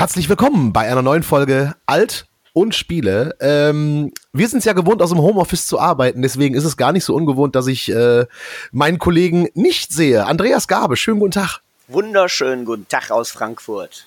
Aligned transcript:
Herzlich 0.00 0.30
willkommen 0.30 0.72
bei 0.72 0.90
einer 0.90 1.02
neuen 1.02 1.22
Folge 1.22 1.74
Alt 1.84 2.26
und 2.54 2.74
Spiele. 2.74 3.36
Ähm, 3.38 4.14
wir 4.32 4.48
sind 4.48 4.60
es 4.60 4.64
ja 4.64 4.72
gewohnt, 4.72 5.02
aus 5.02 5.10
dem 5.10 5.18
Homeoffice 5.18 5.66
zu 5.66 5.78
arbeiten, 5.78 6.22
deswegen 6.22 6.54
ist 6.54 6.64
es 6.64 6.78
gar 6.78 6.92
nicht 6.92 7.04
so 7.04 7.14
ungewohnt, 7.14 7.54
dass 7.54 7.66
ich 7.66 7.92
äh, 7.92 8.24
meinen 8.72 8.98
Kollegen 8.98 9.50
nicht 9.52 9.92
sehe. 9.92 10.24
Andreas 10.24 10.68
Gabe, 10.68 10.96
schönen 10.96 11.20
guten 11.20 11.32
Tag. 11.32 11.60
Wunderschönen 11.88 12.64
guten 12.64 12.88
Tag 12.88 13.10
aus 13.10 13.30
Frankfurt. 13.30 14.06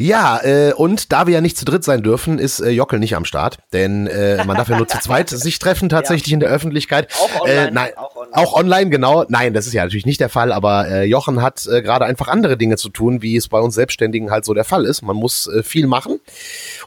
Ja, 0.00 0.42
äh, 0.42 0.72
und 0.72 1.12
da 1.12 1.26
wir 1.26 1.34
ja 1.34 1.40
nicht 1.42 1.58
zu 1.58 1.66
dritt 1.66 1.84
sein 1.84 2.02
dürfen, 2.02 2.38
ist 2.38 2.60
äh, 2.60 2.70
Jockel 2.70 2.98
nicht 2.98 3.16
am 3.16 3.26
Start, 3.26 3.58
denn 3.74 4.06
äh, 4.06 4.42
man 4.46 4.56
darf 4.56 4.70
ja 4.70 4.78
nur 4.78 4.88
zu 4.88 4.98
zweit 4.98 5.28
sich 5.28 5.58
treffen 5.58 5.90
tatsächlich 5.90 6.28
ja. 6.28 6.34
in 6.36 6.40
der 6.40 6.48
Öffentlichkeit. 6.48 7.08
Auch 7.12 7.42
online, 7.42 7.68
äh, 7.68 7.70
nein, 7.70 7.90
auch 7.96 8.16
online. 8.16 8.32
Auch 8.34 8.54
online, 8.54 8.90
genau. 8.90 9.26
Nein, 9.28 9.52
das 9.52 9.66
ist 9.66 9.74
ja 9.74 9.82
natürlich 9.82 10.06
nicht 10.06 10.18
der 10.18 10.30
Fall, 10.30 10.52
aber 10.52 10.88
äh, 10.88 11.04
Jochen 11.04 11.42
hat 11.42 11.66
äh, 11.66 11.82
gerade 11.82 12.06
einfach 12.06 12.28
andere 12.28 12.56
Dinge 12.56 12.78
zu 12.78 12.88
tun, 12.88 13.20
wie 13.20 13.36
es 13.36 13.48
bei 13.48 13.60
uns 13.60 13.74
Selbstständigen 13.74 14.30
halt 14.30 14.46
so 14.46 14.54
der 14.54 14.64
Fall 14.64 14.86
ist. 14.86 15.02
Man 15.02 15.16
muss 15.16 15.48
äh, 15.48 15.62
viel 15.62 15.86
machen 15.86 16.18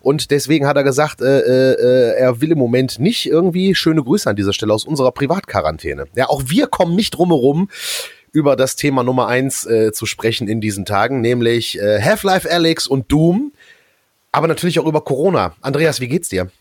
und 0.02 0.32
deswegen 0.32 0.66
hat 0.66 0.76
er 0.76 0.84
gesagt, 0.84 1.22
äh, 1.22 1.74
äh, 1.74 2.16
er 2.18 2.42
will 2.42 2.54
im 2.54 2.58
Moment 2.58 2.98
nicht 2.98 3.28
irgendwie 3.28 3.76
schöne 3.76 4.02
Grüße 4.02 4.28
an 4.28 4.36
dieser 4.36 4.54
Stelle 4.54 4.74
aus 4.74 4.86
unserer 4.86 5.12
Privatquarantäne. 5.12 6.06
Ja, 6.16 6.30
auch 6.30 6.42
wir 6.48 6.66
kommen 6.66 6.96
nicht 6.96 7.12
drumherum, 7.12 7.70
über 8.34 8.56
das 8.58 8.76
Thema 8.76 9.04
Nummer 9.04 9.28
eins 9.28 9.66
äh, 9.66 9.94
zu 9.94 10.06
sprechen 10.06 10.50
in 10.50 10.60
diesen 10.60 10.86
Tagen, 10.86 11.22
nämlich 11.22 11.80
äh, 11.80 12.02
Half-Life 12.02 12.52
Alex 12.52 12.88
und 12.88 13.10
Doom, 13.12 13.54
aber 14.32 14.48
natürlich 14.48 14.80
auch 14.80 14.86
über 14.86 15.02
Corona. 15.02 15.56
Andreas, 15.62 16.02
wie 16.02 16.10
geht's 16.10 16.28
dir? 16.28 16.52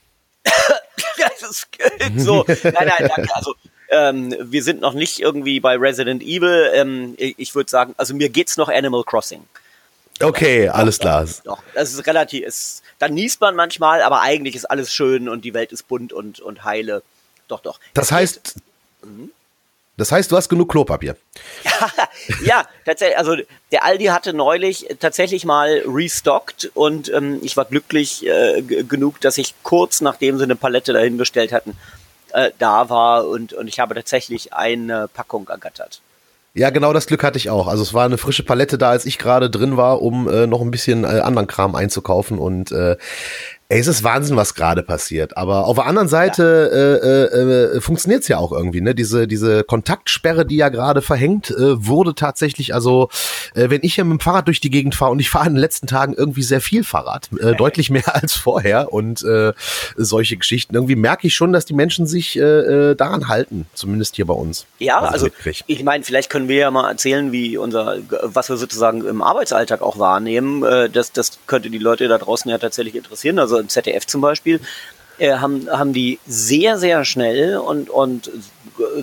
das 1.41 1.67
geht 1.71 2.21
so. 2.21 2.45
Nein, 2.47 2.73
nein, 2.75 3.11
danke. 3.17 3.35
Also 3.35 3.55
ähm, 3.89 4.37
wir 4.41 4.63
sind 4.63 4.81
noch 4.81 4.93
nicht 4.93 5.21
irgendwie 5.21 5.61
bei 5.61 5.77
Resident 5.77 6.23
Evil. 6.23 6.71
Ähm, 6.75 7.15
ich 7.17 7.55
würde 7.55 7.71
sagen, 7.71 7.95
also 7.97 8.15
mir 8.15 8.29
geht's 8.29 8.57
noch 8.57 8.69
Animal 8.69 9.03
Crossing. 9.05 9.43
Okay, 10.21 10.69
alles 10.69 10.99
klar. 10.99 11.27
Doch, 11.45 11.63
das 11.75 11.93
ist 11.93 12.07
relativ, 12.07 12.45
ist, 12.45 12.83
dann 12.99 13.15
niest 13.15 13.41
man 13.41 13.57
manchmal, 13.57 14.03
aber 14.03 14.21
eigentlich 14.21 14.55
ist 14.55 14.67
alles 14.67 14.93
schön 14.93 15.29
und 15.29 15.45
die 15.45 15.55
Welt 15.55 15.73
ist 15.73 15.89
bunt 15.89 16.13
und, 16.13 16.41
und 16.41 16.65
heile. 16.65 17.03
Doch, 17.49 17.61
doch. 17.61 17.81
Das 17.95 18.13
heißt, 18.13 18.57
mhm. 19.03 19.31
Das 20.03 20.11
heißt, 20.11 20.33
du 20.33 20.37
hast 20.37 20.49
genug 20.49 20.69
Klopapier. 20.69 21.15
ja, 22.45 22.67
tatsächlich. 22.85 23.17
Also 23.17 23.37
der 23.71 23.85
Aldi 23.85 24.07
hatte 24.07 24.33
neulich 24.33 24.89
tatsächlich 24.99 25.45
mal 25.45 25.81
restockt 25.87 26.73
und 26.75 27.09
ähm, 27.13 27.39
ich 27.41 27.57
war 27.57 27.67
glücklich 27.67 28.27
äh, 28.27 28.63
genug, 28.63 29.21
dass 29.21 29.39
ich 29.39 29.55
kurz 29.63 30.01
nachdem 30.01 30.39
sie 30.39 30.43
eine 30.43 30.57
Palette 30.57 30.93
dahingestellt 30.93 31.53
hatten, 31.53 31.77
äh, 32.33 32.51
da 32.59 32.89
war 32.91 33.29
und, 33.29 33.53
und 33.53 33.69
ich 33.69 33.79
habe 33.79 33.95
tatsächlich 33.95 34.53
eine 34.53 35.07
Packung 35.07 35.49
ergattert. 35.49 36.01
Ja, 36.55 36.71
genau 36.71 36.93
das 36.93 37.07
Glück 37.07 37.23
hatte 37.23 37.39
ich 37.39 37.49
auch. 37.49 37.69
Also 37.69 37.85
es 37.85 37.95
war 37.95 38.05
eine 38.05 38.19
frische 38.19 38.43
Palette 38.43 38.79
da, 38.79 38.91
als 38.91 39.07
ich 39.07 39.19
gerade 39.19 39.51
drin 39.51 39.77
war, 39.77 40.03
um 40.03 40.29
äh, 40.29 40.49
noch 40.49 40.63
ein 40.63 40.73
bisschen 40.73 41.05
äh, 41.05 41.21
anderen 41.21 41.47
Kram 41.47 41.77
einzukaufen. 41.77 42.39
Und 42.39 42.73
äh, 42.73 42.97
Ey, 43.73 43.81
es 43.81 43.87
ist 43.87 44.05
Wahnsinn, 44.05 44.37
was 44.37 44.55
gerade 44.55 44.83
passiert. 44.83 45.39
Aber 45.39 45.65
auf 45.65 45.77
der 45.77 45.87
anderen 45.87 46.07
Seite 46.07 46.43
ja. 46.71 47.09
äh, 47.09 47.73
äh, 47.73 47.77
äh, 47.77 47.81
funktioniert 47.81 48.21
es 48.21 48.29
ja 48.29 48.37
auch 48.37 48.53
irgendwie. 48.53 48.83
Ne? 48.83 48.95
Diese, 48.95 49.27
diese 49.27 49.65
Kontaktsperre, 49.65 50.45
die 50.45 50.57
ja 50.57 50.69
gerade 50.69 51.01
verhängt 51.01 51.51
äh, 51.51 51.87
wurde 51.87 52.15
tatsächlich, 52.15 52.75
also 52.75 53.09
äh, 53.55 53.71
wenn 53.71 53.81
ich 53.83 53.95
hier 53.95 54.05
mit 54.05 54.19
dem 54.19 54.21
Fahrrad 54.21 54.47
durch 54.47 54.61
die 54.61 54.69
Gegend 54.69 54.95
fahre 54.95 55.13
und 55.13 55.21
ich 55.21 55.31
fahre 55.31 55.47
in 55.47 55.55
den 55.55 55.61
letzten 55.61 55.87
Tagen 55.87 56.13
irgendwie 56.13 56.43
sehr 56.43 56.61
viel 56.61 56.85
Fahrrad, 56.85 57.31
äh, 57.41 57.55
deutlich 57.55 57.89
mehr 57.89 58.15
als 58.15 58.35
vorher 58.35 58.93
und 58.93 59.25
äh, 59.25 59.55
solche 59.97 60.37
Geschichten, 60.37 60.75
irgendwie 60.75 60.97
merke 60.97 61.27
ich 61.27 61.35
schon, 61.35 61.55
dass 61.55 61.65
die 61.65 61.73
Menschen 61.73 62.07
sich 62.07 62.39
äh, 62.39 62.43
äh 62.43 62.95
daran 62.95 63.29
halten, 63.29 63.65
zumindest 63.73 64.17
hier 64.17 64.27
bei 64.27 64.35
uns. 64.35 64.67
Ja, 64.81 64.99
also 64.99 65.31
ich 65.67 65.83
meine, 65.83 66.05
vielleicht 66.05 66.29
können 66.29 66.49
wir 66.49 66.57
ja 66.57 66.71
mal 66.71 66.91
erzählen, 66.91 67.33
wie 67.33 67.57
unser, 67.57 67.97
was 68.21 68.51
wir 68.51 68.59
sozusagen 68.59 69.03
im 69.07 69.23
Arbeitsalltag 69.23 69.81
auch 69.81 69.99
wahrnehmen. 69.99 70.63
Äh, 70.63 70.91
das, 70.91 71.13
das 71.13 71.39
könnte 71.47 71.71
die 71.71 71.79
Leute 71.79 72.07
da 72.09 72.19
draußen 72.19 72.51
ja 72.51 72.59
tatsächlich 72.59 72.97
interessieren. 72.97 73.39
Also 73.39 73.62
im 73.63 73.69
ZDF 73.69 74.07
zum 74.07 74.21
Beispiel, 74.21 74.61
äh, 75.19 75.35
haben, 75.35 75.69
haben 75.71 75.93
die 75.93 76.19
sehr, 76.27 76.79
sehr 76.79 77.05
schnell 77.05 77.57
und, 77.59 77.91
und 77.91 78.31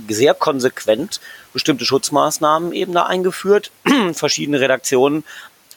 sehr 0.08 0.34
konsequent 0.34 1.20
bestimmte 1.54 1.86
Schutzmaßnahmen 1.86 2.74
eben 2.74 2.94
da 2.94 3.04
eingeführt. 3.04 3.72
Verschiedene 4.14 4.60
Redaktionen 4.60 5.24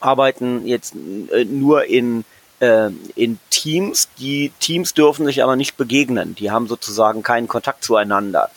arbeiten 0.00 0.66
jetzt 0.66 0.94
äh, 1.32 1.44
nur 1.44 1.84
in, 1.84 2.24
äh, 2.60 2.90
in 3.14 3.38
Teams. 3.50 4.08
Die 4.18 4.52
Teams 4.60 4.94
dürfen 4.94 5.26
sich 5.26 5.42
aber 5.42 5.56
nicht 5.56 5.76
begegnen. 5.76 6.34
Die 6.34 6.50
haben 6.50 6.66
sozusagen 6.68 7.22
keinen 7.22 7.48
Kontakt 7.48 7.84
zueinander. 7.84 8.50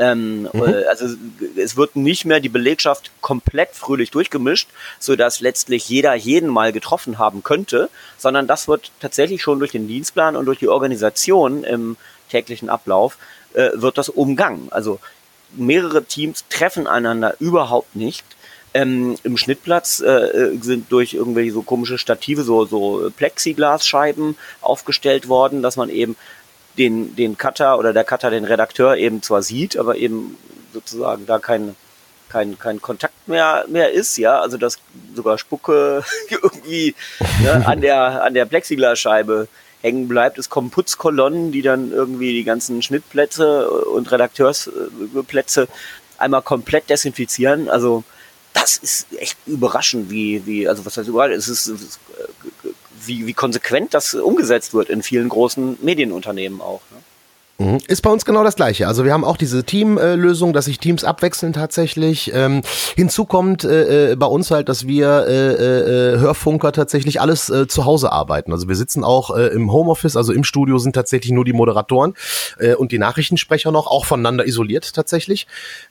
Ähm, 0.00 0.48
mhm. 0.52 0.64
Äh, 0.64 0.84
also 0.86 1.14
es 1.56 1.76
wird 1.76 1.94
nicht 1.94 2.24
mehr 2.24 2.40
die 2.40 2.48
Belegschaft 2.48 3.10
komplett 3.20 3.74
fröhlich 3.74 4.10
durchgemischt, 4.10 4.68
so 4.98 5.14
dass 5.14 5.40
letztlich 5.40 5.88
jeder 5.90 6.14
jeden 6.14 6.48
mal 6.48 6.72
getroffen 6.72 7.18
haben 7.18 7.42
könnte, 7.42 7.90
sondern 8.16 8.46
das 8.46 8.66
wird 8.66 8.90
tatsächlich 9.00 9.42
schon 9.42 9.58
durch 9.58 9.72
den 9.72 9.86
Dienstplan 9.86 10.36
und 10.36 10.46
durch 10.46 10.58
die 10.58 10.68
Organisation 10.68 11.64
im 11.64 11.98
täglichen 12.30 12.70
Ablauf 12.70 13.18
äh, 13.52 13.70
wird 13.74 13.98
das 13.98 14.08
umgangen. 14.08 14.68
Also 14.70 15.00
mehrere 15.52 16.04
Teams 16.04 16.44
treffen 16.48 16.86
einander 16.86 17.34
überhaupt 17.38 17.94
nicht. 17.94 18.24
Ähm, 18.72 19.16
Im 19.24 19.36
Schnittplatz 19.36 20.00
äh, 20.00 20.56
sind 20.60 20.92
durch 20.92 21.12
irgendwelche 21.12 21.52
so 21.52 21.62
komische 21.62 21.98
Stative 21.98 22.42
so, 22.42 22.64
so 22.64 23.10
Plexiglasscheiben 23.16 24.36
aufgestellt 24.60 25.28
worden, 25.28 25.60
dass 25.60 25.76
man 25.76 25.90
eben 25.90 26.16
den, 26.78 27.16
den 27.16 27.36
Cutter 27.36 27.78
oder 27.78 27.92
der 27.92 28.04
Cutter 28.04 28.30
den 28.30 28.44
Redakteur 28.44 28.96
eben 28.96 29.22
zwar 29.22 29.42
sieht, 29.42 29.76
aber 29.76 29.96
eben 29.96 30.36
sozusagen 30.72 31.26
da 31.26 31.38
kein, 31.38 31.76
kein, 32.28 32.58
kein 32.58 32.80
Kontakt 32.80 33.28
mehr, 33.28 33.64
mehr 33.68 33.92
ist, 33.92 34.16
ja, 34.16 34.40
also 34.40 34.56
dass 34.56 34.78
sogar 35.14 35.38
Spucke 35.38 36.04
irgendwie 36.28 36.94
ne, 37.42 37.66
an 37.66 37.80
der, 37.80 38.22
an 38.22 38.34
der 38.34 38.46
Plexiglasscheibe 38.46 39.48
hängen 39.82 40.08
bleibt. 40.08 40.38
Es 40.38 40.50
kommen 40.50 40.70
Putzkolonnen, 40.70 41.52
die 41.52 41.62
dann 41.62 41.90
irgendwie 41.92 42.32
die 42.32 42.44
ganzen 42.44 42.82
Schnittplätze 42.82 43.70
und 43.70 44.10
Redakteursplätze 44.10 45.68
einmal 46.18 46.42
komplett 46.42 46.90
desinfizieren. 46.90 47.68
Also 47.68 48.04
das 48.52 48.76
ist 48.76 49.06
echt 49.18 49.36
überraschend, 49.46 50.10
wie, 50.10 50.44
wie, 50.46 50.68
also 50.68 50.84
was 50.84 50.96
heißt 50.96 51.08
überall, 51.08 51.32
es 51.32 51.48
ist, 51.48 51.66
es 51.68 51.82
ist 51.82 52.00
wie, 53.06 53.26
wie 53.26 53.34
konsequent 53.34 53.94
das 53.94 54.14
umgesetzt 54.14 54.74
wird 54.74 54.90
in 54.90 55.02
vielen 55.02 55.28
großen 55.28 55.78
Medienunternehmen 55.82 56.60
auch. 56.60 56.82
Ne? 56.90 56.98
Mhm. 57.60 57.78
Ist 57.88 58.00
bei 58.00 58.08
uns 58.08 58.24
genau 58.24 58.42
das 58.42 58.56
gleiche. 58.56 58.88
Also 58.88 59.04
wir 59.04 59.12
haben 59.12 59.22
auch 59.22 59.36
diese 59.36 59.64
Teamlösung, 59.64 60.54
dass 60.54 60.64
sich 60.64 60.78
Teams 60.78 61.04
abwechseln 61.04 61.52
tatsächlich. 61.52 62.32
Ähm, 62.34 62.62
hinzu 62.96 63.26
kommt 63.26 63.64
äh, 63.64 64.12
äh, 64.12 64.16
bei 64.16 64.24
uns 64.24 64.50
halt, 64.50 64.70
dass 64.70 64.86
wir 64.86 65.26
äh, 65.28 66.14
äh, 66.14 66.18
Hörfunker 66.18 66.72
tatsächlich 66.72 67.20
alles 67.20 67.50
äh, 67.50 67.68
zu 67.68 67.84
Hause 67.84 68.12
arbeiten. 68.12 68.52
Also 68.52 68.66
wir 68.66 68.76
sitzen 68.76 69.04
auch 69.04 69.36
äh, 69.36 69.48
im 69.48 69.70
Homeoffice, 69.72 70.16
also 70.16 70.32
im 70.32 70.42
Studio 70.42 70.78
sind 70.78 70.94
tatsächlich 70.94 71.32
nur 71.32 71.44
die 71.44 71.52
Moderatoren 71.52 72.14
äh, 72.58 72.74
und 72.74 72.92
die 72.92 72.98
Nachrichtensprecher 72.98 73.72
noch, 73.72 73.88
auch 73.88 74.06
voneinander 74.06 74.46
isoliert 74.46 74.94
tatsächlich. 74.94 75.46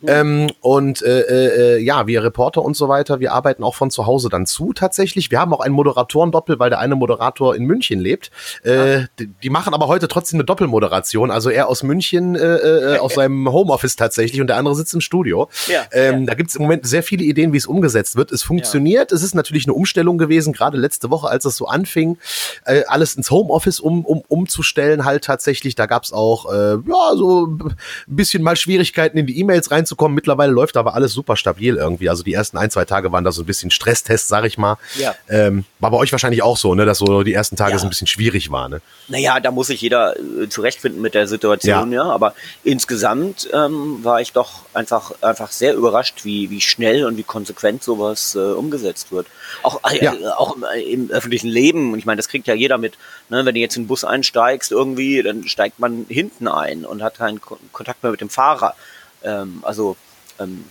Ähm, 0.07 0.50
und 0.62 1.03
äh, 1.03 1.75
äh, 1.75 1.84
ja, 1.84 2.07
wir 2.07 2.24
Reporter 2.24 2.63
und 2.63 2.75
so 2.75 2.90
weiter, 2.90 3.19
wir 3.19 3.31
arbeiten 3.31 3.63
auch 3.63 3.75
von 3.75 3.91
zu 3.91 4.07
Hause 4.07 4.30
dann 4.30 4.47
zu 4.47 4.74
tatsächlich. 4.74 5.30
Wir 5.30 5.40
haben 5.40 5.53
auch 5.53 5.59
einen 5.59 5.75
Moderatorendoppel, 5.75 6.57
weil 6.57 6.72
der 6.72 6.80
eine 6.80 6.96
Moderator 6.96 7.56
in 7.56 7.66
München 7.66 8.00
lebt. 8.00 8.31
Äh, 8.63 9.01
die, 9.19 9.28
die 9.28 9.50
machen 9.51 9.75
aber 9.75 9.88
heute 9.88 10.07
trotzdem 10.07 10.38
eine 10.38 10.46
Doppelmoderation. 10.46 11.30
Also 11.30 11.51
er 11.59 11.68
aus 11.68 11.84
München 11.84 12.36
äh, 12.36 12.40
äh, 12.40 12.97
aus 12.97 13.16
seinem 13.16 13.52
Homeoffice 13.52 13.96
tatsächlich 13.96 14.42
und 14.42 14.47
der 14.47 14.58
andere 14.58 14.75
sitzt 14.75 14.94
im 14.94 15.02
Studio. 15.02 15.50
Ja, 15.68 15.86
ähm, 15.92 16.22
ja. 16.22 16.25
Da 16.28 16.34
gibt 16.34 16.50
es 16.50 16.56
im 16.56 16.64
Moment 16.64 16.88
sehr 16.88 17.03
viele 17.03 17.24
Ideen, 17.24 17.53
wie 17.53 17.58
es 17.58 17.66
umgesetzt 17.66 18.16
wird. 18.16 18.31
Es 18.31 18.44
funktioniert. 18.44 19.12
Ja. 19.12 19.16
Es 19.16 19.24
ist 19.24 19.36
natürlich 19.36 19.66
eine 19.66 19.74
Umstellung 19.74 20.18
gewesen, 20.18 20.53
gerade 20.53 20.78
letzte 20.78 21.09
Woche, 21.09 21.28
als 21.28 21.46
es 21.46 21.58
so 21.58 21.68
anfing, 21.68 22.18
äh, 22.66 22.84
alles 22.88 23.16
ins 23.16 23.30
Homeoffice 23.30 23.80
um, 23.80 24.06
um, 24.06 24.24
umzustellen, 24.28 25.06
halt 25.06 25.24
tatsächlich. 25.24 25.75
Da 25.75 25.86
gab 25.86 26.03
es 26.03 26.14
auch 26.14 26.52
äh, 26.52 26.78
ja 26.88 27.16
so 27.16 27.48
ein 27.48 27.75
bisschen 28.08 28.42
mal 28.44 28.56
Schwierigkeiten 28.56 29.18
in 29.18 29.28
die 29.28 29.40
E-Mails 29.40 29.72
reinzukommen. 29.72 30.16
Mittlerweile 30.16 30.52
läuft 30.52 30.78
aber 30.78 30.96
alles 30.96 31.14
super 31.14 31.36
stabil 31.36 31.75
irgendwie. 31.75 32.09
Also 32.09 32.24
die 32.24 32.34
ersten 32.34 32.58
ein, 32.58 32.72
zwei 32.72 32.86
Tage 32.86 33.12
waren 33.12 33.24
da 33.24 33.31
so 33.31 33.44
ein 33.44 33.46
bisschen 33.46 33.72
Stresstest, 33.72 34.28
sag 34.28 34.46
ich 34.46 34.58
mal. 34.58 34.78
Ja. 34.98 35.16
Ähm, 35.28 35.66
war 35.80 35.92
bei 35.92 35.98
euch 35.98 36.12
wahrscheinlich 36.12 36.42
auch 36.42 36.58
so, 36.58 36.74
ne, 36.75 36.86
dass 36.86 37.00
so 37.00 37.24
die 37.24 37.34
ersten 37.34 37.56
Tage 37.56 37.78
so 37.80 37.86
ein 37.86 37.90
bisschen 37.90 38.07
schwierig 38.07 38.51
war, 38.51 38.69
ne? 38.69 38.81
Naja, 39.07 39.39
da 39.39 39.51
muss 39.51 39.68
sich 39.68 39.81
jeder 39.81 40.16
äh, 40.18 40.48
zurechtfinden 40.50 41.01
mit 41.01 41.13
der 41.13 41.28
Situation 41.28 41.49
Situation, 41.50 41.92
ja. 41.92 42.06
ja. 42.06 42.12
Aber 42.12 42.34
insgesamt 42.63 43.50
ähm, 43.54 44.04
war 44.04 44.22
ich 44.22 44.34
doch 44.34 44.66
einfach, 44.74 45.12
einfach 45.22 45.51
sehr 45.51 45.74
überrascht, 45.75 46.25
wie, 46.25 46.50
wie 46.50 46.62
schnell 46.62 47.06
und 47.06 47.18
wie 47.18 47.24
konsequent 47.24 47.84
sowas 47.84 48.36
äh, 48.36 48.40
umgesetzt 48.40 49.12
wird. 49.12 49.28
Auch, 49.63 49.81
äh, 49.90 50.04
ja. 50.04 50.13
auch 50.38 50.56
im, 50.56 50.63
im, 50.63 51.12
öffentlichen 51.12 51.48
Leben. 51.48 51.94
Und 51.94 52.00
ich 52.00 52.06
meine, 52.06 52.18
das 52.18 52.28
kriegt 52.28 52.48
ja 52.48 52.54
jeder 52.54 52.78
mit. 52.78 52.98
Ne? 53.30 53.46
Wenn 53.46 53.56
du 53.56 53.62
jetzt 53.62 53.75
in 53.78 53.84
den 53.84 53.88
Bus 53.88 54.04
einsteigst 54.04 54.72
irgendwie, 54.72 55.22
dann 55.24 55.48
steigt 55.48 55.80
man 55.80 56.06
hinten 56.10 56.48
ein 56.48 56.86
und 56.86 57.01
hat 57.04 57.18
keinen 57.18 57.42
Kontakt 57.72 58.04
mehr 58.04 58.12
mit 58.12 58.22
dem 58.22 58.30
Fahrer. 58.30 58.75
Ähm, 59.24 59.60
also, 59.63 59.96
ähm, 60.40 60.66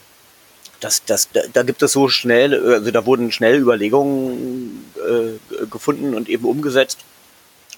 das, 0.81 1.05
das, 1.05 1.29
da, 1.33 1.41
da 1.53 1.63
gibt 1.65 1.83
es 1.83 1.91
so 1.91 2.09
schnell, 2.09 2.55
also 2.55 2.93
da 2.93 3.05
wurden 3.05 3.33
schnell 3.33 3.57
Überlegungen 3.57 4.85
äh, 4.97 5.67
gefunden 5.67 6.15
und 6.15 6.29
eben 6.29 6.45
umgesetzt, 6.45 7.01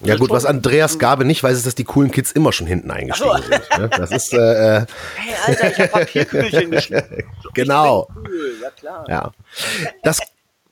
ja 0.03 0.15
gut, 0.15 0.29
was 0.29 0.45
Andreas 0.45 0.99
Gabe 0.99 1.25
nicht 1.25 1.43
weiß, 1.43 1.57
ist, 1.57 1.65
dass 1.65 1.75
die 1.75 1.83
coolen 1.83 2.11
Kids 2.11 2.31
immer 2.31 2.51
schon 2.51 2.67
hinten 2.67 2.91
eingestiegen 2.91 3.31
so. 3.37 3.41
sind. 3.41 3.79
Ne? 3.79 3.89
Das 3.89 4.11
ist. 4.11 4.33
Äh, 4.33 4.37
äh 4.37 4.85
hey 5.15 5.35
Alter, 5.45 5.71
ich 5.71 5.79
hab 5.79 5.91
Papierkügelchen 5.91 6.71
geschnitten. 6.71 7.23
genau. 7.53 8.07
Cool. 8.15 8.53
Ja 8.61 8.69
klar. 8.71 9.05
Ja. 9.07 9.31
Das 10.03 10.19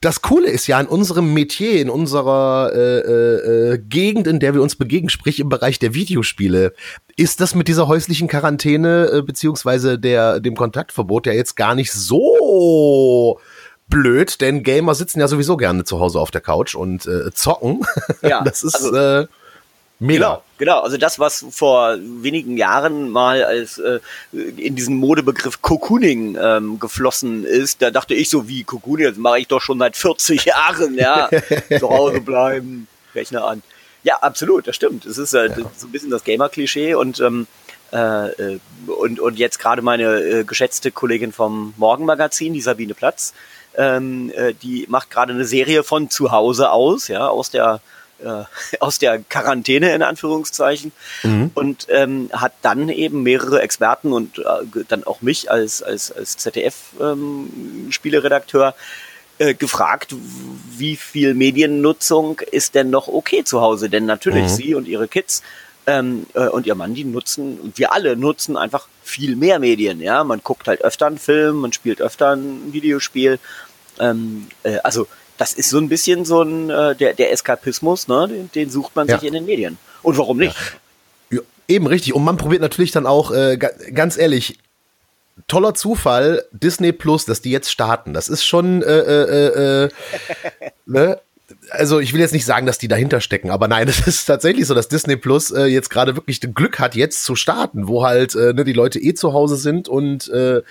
das 0.02 0.22
Coole 0.22 0.50
ist 0.50 0.66
ja 0.68 0.80
in 0.80 0.88
unserem 0.88 1.34
Metier, 1.34 1.82
in 1.82 1.90
unserer 1.90 2.72
äh, 2.74 3.00
äh, 3.00 3.74
äh, 3.74 3.78
Gegend, 3.80 4.28
in 4.28 4.40
der 4.40 4.54
wir 4.54 4.62
uns 4.62 4.78
begegnen, 4.78 5.10
sprich 5.10 5.42
im 5.42 5.50
Bereich 5.50 5.78
der 5.78 5.94
Videospiele, 5.94 6.74
ist 7.18 7.42
das 7.42 7.54
mit 7.54 7.68
dieser 7.68 7.90
häuslichen 7.90 8.30
Quarantäne 8.30 9.10
äh, 9.12 9.22
beziehungsweise 9.22 10.00
der 10.00 10.40
dem 10.40 10.56
Kontaktverbot 10.56 11.28
ja 11.28 11.34
jetzt 11.34 11.58
gar 11.58 11.76
nicht 11.76 11.92
so 11.92 13.42
blöd, 13.90 14.42
denn 14.42 14.64
Gamer 14.64 14.96
sitzen 14.96 15.20
ja 15.20 15.28
sowieso 15.28 15.58
gerne 15.58 15.84
zu 15.84 16.00
Hause 16.00 16.20
auf 16.20 16.32
der 16.32 16.42
Couch 16.42 16.76
und 16.76 17.06
äh, 17.06 17.32
zocken. 17.34 17.86
Ja, 18.22 18.42
das 18.42 18.64
ist 18.64 18.76
also, 18.76 18.96
äh, 18.96 19.28
Mega. 20.02 20.18
Genau, 20.18 20.44
genau. 20.58 20.80
Also 20.80 20.98
das, 20.98 21.20
was 21.20 21.46
vor 21.52 21.98
wenigen 22.00 22.56
Jahren 22.56 23.10
mal 23.10 23.44
als 23.44 23.80
äh, 23.80 24.00
in 24.32 24.76
diesen 24.76 24.96
Modebegriff 24.96 25.62
Cocooning 25.62 26.38
ähm, 26.42 26.80
geflossen 26.80 27.44
ist, 27.44 27.82
da 27.82 27.92
dachte 27.92 28.14
ich 28.14 28.30
so, 28.30 28.48
wie 28.48 28.64
Cocooning, 28.64 29.08
das 29.08 29.18
mache 29.18 29.40
ich 29.40 29.48
doch 29.48 29.62
schon 29.62 29.78
seit 29.80 29.98
40 29.98 30.46
Jahren, 30.46 30.96
ja. 30.96 31.30
zu 31.80 31.90
Hause 31.90 32.22
bleiben, 32.22 32.88
Rechner 33.14 33.44
an. 33.44 33.62
Ja, 34.04 34.16
absolut, 34.20 34.68
das 34.68 34.78
stimmt. 34.78 35.06
Es 35.06 35.18
ist 35.18 35.34
halt 35.34 35.58
ja. 35.58 35.66
so 35.76 35.88
ein 35.88 35.92
bisschen 35.92 36.12
das 36.12 36.24
Gamer-Klischee 36.24 36.94
und 36.94 37.20
ähm, 37.20 37.48
äh, 37.92 38.28
äh, 38.30 38.60
und, 38.88 39.20
und 39.20 39.38
jetzt 39.38 39.60
gerade 39.60 39.82
meine 39.82 40.20
äh, 40.20 40.44
geschätzte 40.46 40.92
Kollegin 40.92 41.34
vom 41.34 41.74
Morgenmagazin, 41.78 42.54
die 42.54 42.62
Sabine 42.62 42.94
Platz, 42.94 43.34
ähm, 43.80 44.32
äh, 44.36 44.54
die 44.54 44.86
macht 44.90 45.10
gerade 45.10 45.34
eine 45.34 45.46
Serie 45.46 45.84
von 45.84 46.10
zu 46.10 46.32
Hause 46.32 46.72
aus, 46.72 47.08
ja, 47.08 47.28
aus 47.28 47.50
der 47.50 47.80
äh, 48.22 48.44
aus 48.80 49.00
der 49.00 49.20
Quarantäne 49.20 49.96
in 49.96 50.04
Anführungszeichen 50.04 50.92
mhm. 51.24 51.52
und 51.54 51.88
ähm, 51.90 52.30
hat 52.34 52.52
dann 52.62 52.90
eben 52.90 53.24
mehrere 53.24 53.62
Experten 53.62 54.12
und 54.12 54.40
äh, 54.40 54.44
dann 54.88 55.06
auch 55.06 55.22
mich 55.22 55.50
als, 55.50 55.82
als, 55.82 56.12
als 56.12 56.36
ZDF-Spieleredakteur 56.38 58.68
ähm, 58.68 58.74
äh, 59.48 59.54
gefragt, 59.54 60.14
wie 60.78 60.98
viel 60.98 61.34
Mediennutzung 61.34 62.42
ist 62.52 62.76
denn 62.76 62.90
noch 62.90 63.08
okay 63.08 63.46
zu 63.46 63.62
Hause? 63.62 63.90
Denn 63.90 64.06
natürlich 64.06 64.44
mhm. 64.44 64.50
sie 64.50 64.76
und 64.76 64.86
ihre 64.86 65.08
Kids 65.08 65.42
ähm, 65.88 66.26
äh, 66.34 66.48
und 66.48 66.68
ihr 66.68 66.76
Mann, 66.76 66.94
die 66.94 67.06
nutzen, 67.06 67.58
und 67.60 67.78
wir 67.78 67.94
alle 67.94 68.18
nutzen 68.18 68.58
einfach 68.58 68.88
viel 69.02 69.36
mehr 69.36 69.60
Medien. 69.60 70.02
Ja, 70.02 70.24
man 70.24 70.42
guckt 70.44 70.68
halt 70.68 70.84
öfter 70.84 71.08
einen 71.08 71.18
Film, 71.18 71.62
man 71.62 71.74
spielt 71.74 72.02
öfter 72.02 72.36
ein 72.36 72.74
Videospiel. 72.74 73.40
Ähm, 74.00 74.48
äh, 74.64 74.78
also 74.84 75.08
das 75.38 75.54
ist 75.54 75.70
so 75.70 75.78
ein 75.78 75.90
bisschen 75.90 76.26
so 76.26 76.42
ein 76.42 76.70
äh, 76.70 76.96
der, 76.96 77.14
der 77.14 77.32
Eskapismus, 77.32 78.08
ne? 78.08 78.28
Den, 78.28 78.52
den 78.52 78.70
sucht 78.70 78.96
man 78.96 79.08
ja. 79.08 79.18
sich 79.18 79.28
in 79.28 79.34
den 79.34 79.46
Medien. 79.46 79.78
Und 80.02 80.18
warum 80.18 80.38
nicht? 80.38 80.56
Ja. 81.30 81.38
Ja, 81.38 81.42
eben 81.68 81.88
richtig. 81.88 82.14
Und 82.14 82.24
man 82.24 82.38
probiert 82.38 82.62
natürlich 82.62 82.92
dann 82.92 83.06
auch, 83.06 83.32
äh, 83.32 83.58
ganz 83.58 84.18
ehrlich, 84.18 84.58
toller 85.48 85.74
Zufall, 85.74 86.44
Disney 86.52 86.92
Plus, 86.92 87.26
dass 87.26 87.42
die 87.42 87.52
jetzt 87.52 87.72
starten. 87.72 88.14
Das 88.14 88.30
ist 88.30 88.44
schon, 88.44 88.82
äh, 88.82 89.00
äh, 89.00 89.24
äh, 89.24 89.86
äh 89.86 89.90
ne? 90.86 91.20
Also 91.72 92.00
ich 92.00 92.14
will 92.14 92.20
jetzt 92.20 92.34
nicht 92.34 92.46
sagen, 92.46 92.68
dass 92.68 92.78
die 92.78 92.88
dahinter 92.88 93.22
stecken, 93.22 93.50
aber 93.50 93.68
nein, 93.68 93.88
es 93.88 94.06
ist 94.06 94.26
tatsächlich 94.26 94.68
so, 94.68 94.76
dass 94.76 94.88
Disney 94.88 95.16
Plus 95.16 95.52
äh, 95.52 95.66
jetzt 95.66 95.90
gerade 95.90 96.16
wirklich 96.16 96.42
Glück 96.42 96.80
hat, 96.80 96.96
jetzt 96.96 97.24
zu 97.24 97.36
starten, 97.36 97.88
wo 97.88 98.04
halt 98.04 98.36
äh, 98.36 98.54
ne, 98.54 98.64
die 98.66 98.74
Leute 98.74 99.00
eh 99.00 99.14
zu 99.14 99.34
Hause 99.34 99.56
sind 99.56 99.88
und 99.88 100.28
äh, 100.30 100.62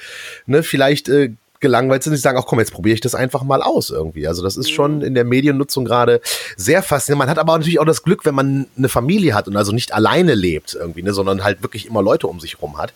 ne, 0.47 0.63
vielleicht 0.63 1.09
äh, 1.09 1.31
gelangweilt 1.61 2.03
sind, 2.03 2.13
die 2.13 2.19
sagen, 2.19 2.39
ach 2.41 2.47
komm, 2.47 2.59
jetzt 2.59 2.73
probiere 2.73 2.95
ich 2.95 3.01
das 3.01 3.15
einfach 3.15 3.43
mal 3.43 3.63
aus 3.63 3.91
irgendwie. 3.91 4.27
Also 4.27 4.43
das 4.43 4.57
ist 4.57 4.71
schon 4.71 4.97
mhm. 4.97 5.05
in 5.05 5.15
der 5.15 5.25
Mediennutzung 5.25 5.85
gerade 5.85 6.21
sehr 6.57 6.83
faszinierend. 6.83 7.21
Man 7.21 7.31
hat 7.31 7.39
aber 7.39 7.57
natürlich 7.57 7.81
auch 7.81 7.85
das 7.85 8.03
Glück, 8.03 8.25
wenn 8.25 8.35
man 8.35 8.67
eine 8.77 8.89
Familie 8.89 9.35
hat 9.35 9.49
und 9.49 9.57
also 9.57 9.73
nicht 9.73 9.93
alleine 9.93 10.35
lebt 10.35 10.75
irgendwie, 10.75 11.03
ne, 11.03 11.13
sondern 11.13 11.45
halt 11.45 11.63
wirklich 11.63 11.87
immer 11.87 12.03
Leute 12.03 12.27
um 12.27 12.41
sich 12.41 12.61
rum 12.63 12.79
hat. 12.79 12.93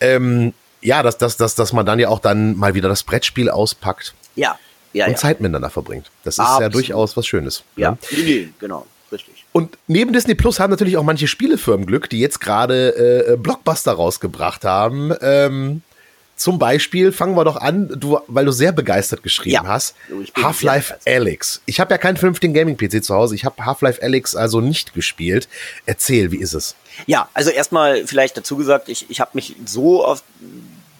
Ähm, 0.00 0.52
ja, 0.80 1.02
dass, 1.02 1.18
dass, 1.18 1.36
dass, 1.36 1.54
dass 1.54 1.72
man 1.72 1.86
dann 1.86 1.98
ja 1.98 2.08
auch 2.08 2.20
dann 2.20 2.56
mal 2.56 2.74
wieder 2.74 2.88
das 2.88 3.02
Brettspiel 3.02 3.48
auspackt. 3.48 4.14
Ja. 4.36 4.58
Ja, 4.92 5.06
und 5.06 5.12
ja. 5.12 5.16
Zeit 5.16 5.40
miteinander 5.40 5.70
verbringt. 5.70 6.10
Das 6.22 6.34
ist 6.34 6.40
Absolut. 6.40 6.62
ja 6.62 6.68
durchaus 6.68 7.16
was 7.16 7.26
Schönes. 7.26 7.64
Ja, 7.74 7.98
ja. 8.10 8.16
Nee, 8.24 8.48
genau. 8.60 8.86
Richtig. 9.10 9.44
Und 9.52 9.76
neben 9.86 10.12
Disney 10.12 10.34
Plus 10.34 10.60
haben 10.60 10.70
natürlich 10.70 10.96
auch 10.96 11.02
manche 11.02 11.26
Spielefirmen 11.26 11.86
Glück, 11.86 12.08
die 12.10 12.20
jetzt 12.20 12.40
gerade 12.40 13.28
äh, 13.28 13.36
Blockbuster 13.36 13.92
rausgebracht 13.92 14.64
haben. 14.64 15.12
Ähm, 15.20 15.82
zum 16.36 16.58
Beispiel 16.58 17.12
fangen 17.12 17.36
wir 17.36 17.44
doch 17.44 17.56
an, 17.56 17.88
du, 17.88 18.18
weil 18.26 18.44
du 18.44 18.52
sehr 18.52 18.72
begeistert 18.72 19.22
geschrieben 19.22 19.54
ja. 19.54 19.66
hast. 19.66 19.94
Half-Life 20.36 20.96
Alyx. 21.06 21.62
Ich 21.66 21.78
habe 21.78 21.94
ja 21.94 21.98
keinen 21.98 22.16
vernünftigen 22.16 22.54
Gaming-PC 22.54 23.04
zu 23.04 23.14
Hause. 23.14 23.34
Ich 23.34 23.44
habe 23.44 23.64
Half-Life 23.64 24.02
Alyx 24.02 24.34
also 24.34 24.60
nicht 24.60 24.94
gespielt. 24.94 25.48
Erzähl, 25.86 26.32
wie 26.32 26.38
ist 26.38 26.54
es? 26.54 26.74
Ja, 27.06 27.28
also 27.34 27.50
erstmal 27.50 28.06
vielleicht 28.06 28.36
dazu 28.36 28.56
gesagt, 28.56 28.88
ich, 28.88 29.10
ich 29.10 29.20
habe 29.20 29.30
mich 29.34 29.54
so 29.64 30.04
auf 30.04 30.22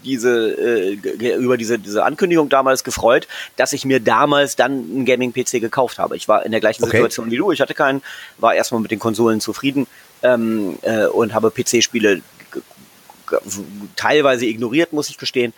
diese 0.04 0.52
äh, 0.52 1.34
über 1.36 1.56
diese 1.56 1.78
diese 1.78 2.04
Ankündigung 2.04 2.48
damals 2.48 2.84
gefreut, 2.84 3.26
dass 3.56 3.72
ich 3.72 3.84
mir 3.84 4.00
damals 4.00 4.54
dann 4.54 4.72
einen 4.72 5.04
Gaming 5.06 5.32
PC 5.32 5.60
gekauft 5.60 5.98
habe. 5.98 6.16
Ich 6.16 6.28
war 6.28 6.44
in 6.44 6.52
der 6.52 6.60
gleichen 6.60 6.84
okay. 6.84 6.98
Situation 6.98 7.30
wie 7.30 7.36
du. 7.36 7.50
Ich 7.50 7.60
hatte 7.60 7.74
keinen, 7.74 8.02
war 8.38 8.54
erstmal 8.54 8.82
mit 8.82 8.90
den 8.90 8.98
Konsolen 8.98 9.40
zufrieden 9.40 9.86
ähm, 10.22 10.78
äh, 10.82 11.06
und 11.06 11.34
habe 11.34 11.50
PC-Spiele 11.50 12.20
teilweise 13.96 14.46
ignoriert, 14.46 14.92
muss 14.92 15.08
ich 15.08 15.18
gestehen. 15.18 15.52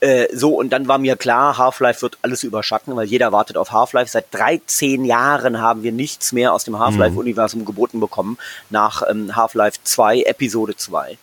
Äh, 0.00 0.26
so, 0.34 0.54
und 0.54 0.70
dann 0.70 0.88
war 0.88 0.98
mir 0.98 1.16
klar, 1.16 1.56
Half-Life 1.56 2.02
wird 2.02 2.18
alles 2.20 2.42
überschatten, 2.42 2.94
weil 2.96 3.06
jeder 3.06 3.32
wartet 3.32 3.56
auf 3.56 3.72
Half-Life. 3.72 4.10
Seit 4.10 4.26
13 4.32 5.04
Jahren 5.04 5.60
haben 5.60 5.82
wir 5.82 5.92
nichts 5.92 6.32
mehr 6.32 6.52
aus 6.52 6.64
dem 6.64 6.78
Half-Life-Universum 6.78 7.64
geboten 7.64 7.98
bekommen, 7.98 8.36
nach 8.68 9.02
ähm, 9.08 9.34
Half-Life 9.34 9.78
2, 9.82 10.22
Episode 10.22 10.76
2. 10.76 11.16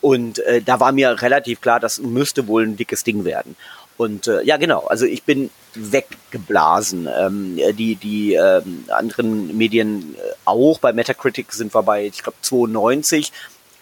Und 0.00 0.38
äh, 0.40 0.62
da 0.62 0.80
war 0.80 0.92
mir 0.92 1.20
relativ 1.20 1.60
klar, 1.60 1.78
das 1.78 1.98
müsste 1.98 2.46
wohl 2.46 2.64
ein 2.64 2.76
dickes 2.76 3.04
Ding 3.04 3.24
werden. 3.24 3.54
Und 3.98 4.26
äh, 4.28 4.42
ja, 4.42 4.56
genau, 4.56 4.86
also 4.86 5.06
ich 5.06 5.22
bin 5.22 5.50
weggeblasen. 5.74 7.08
Ähm, 7.18 7.58
die 7.76 7.96
die 7.96 8.34
ähm, 8.34 8.84
anderen 8.88 9.56
Medien 9.56 10.14
äh, 10.14 10.32
auch, 10.44 10.78
bei 10.78 10.92
Metacritic 10.92 11.52
sind 11.52 11.74
wir 11.74 11.82
bei, 11.82 12.06
ich 12.06 12.22
glaube, 12.22 12.38
92 12.42 13.32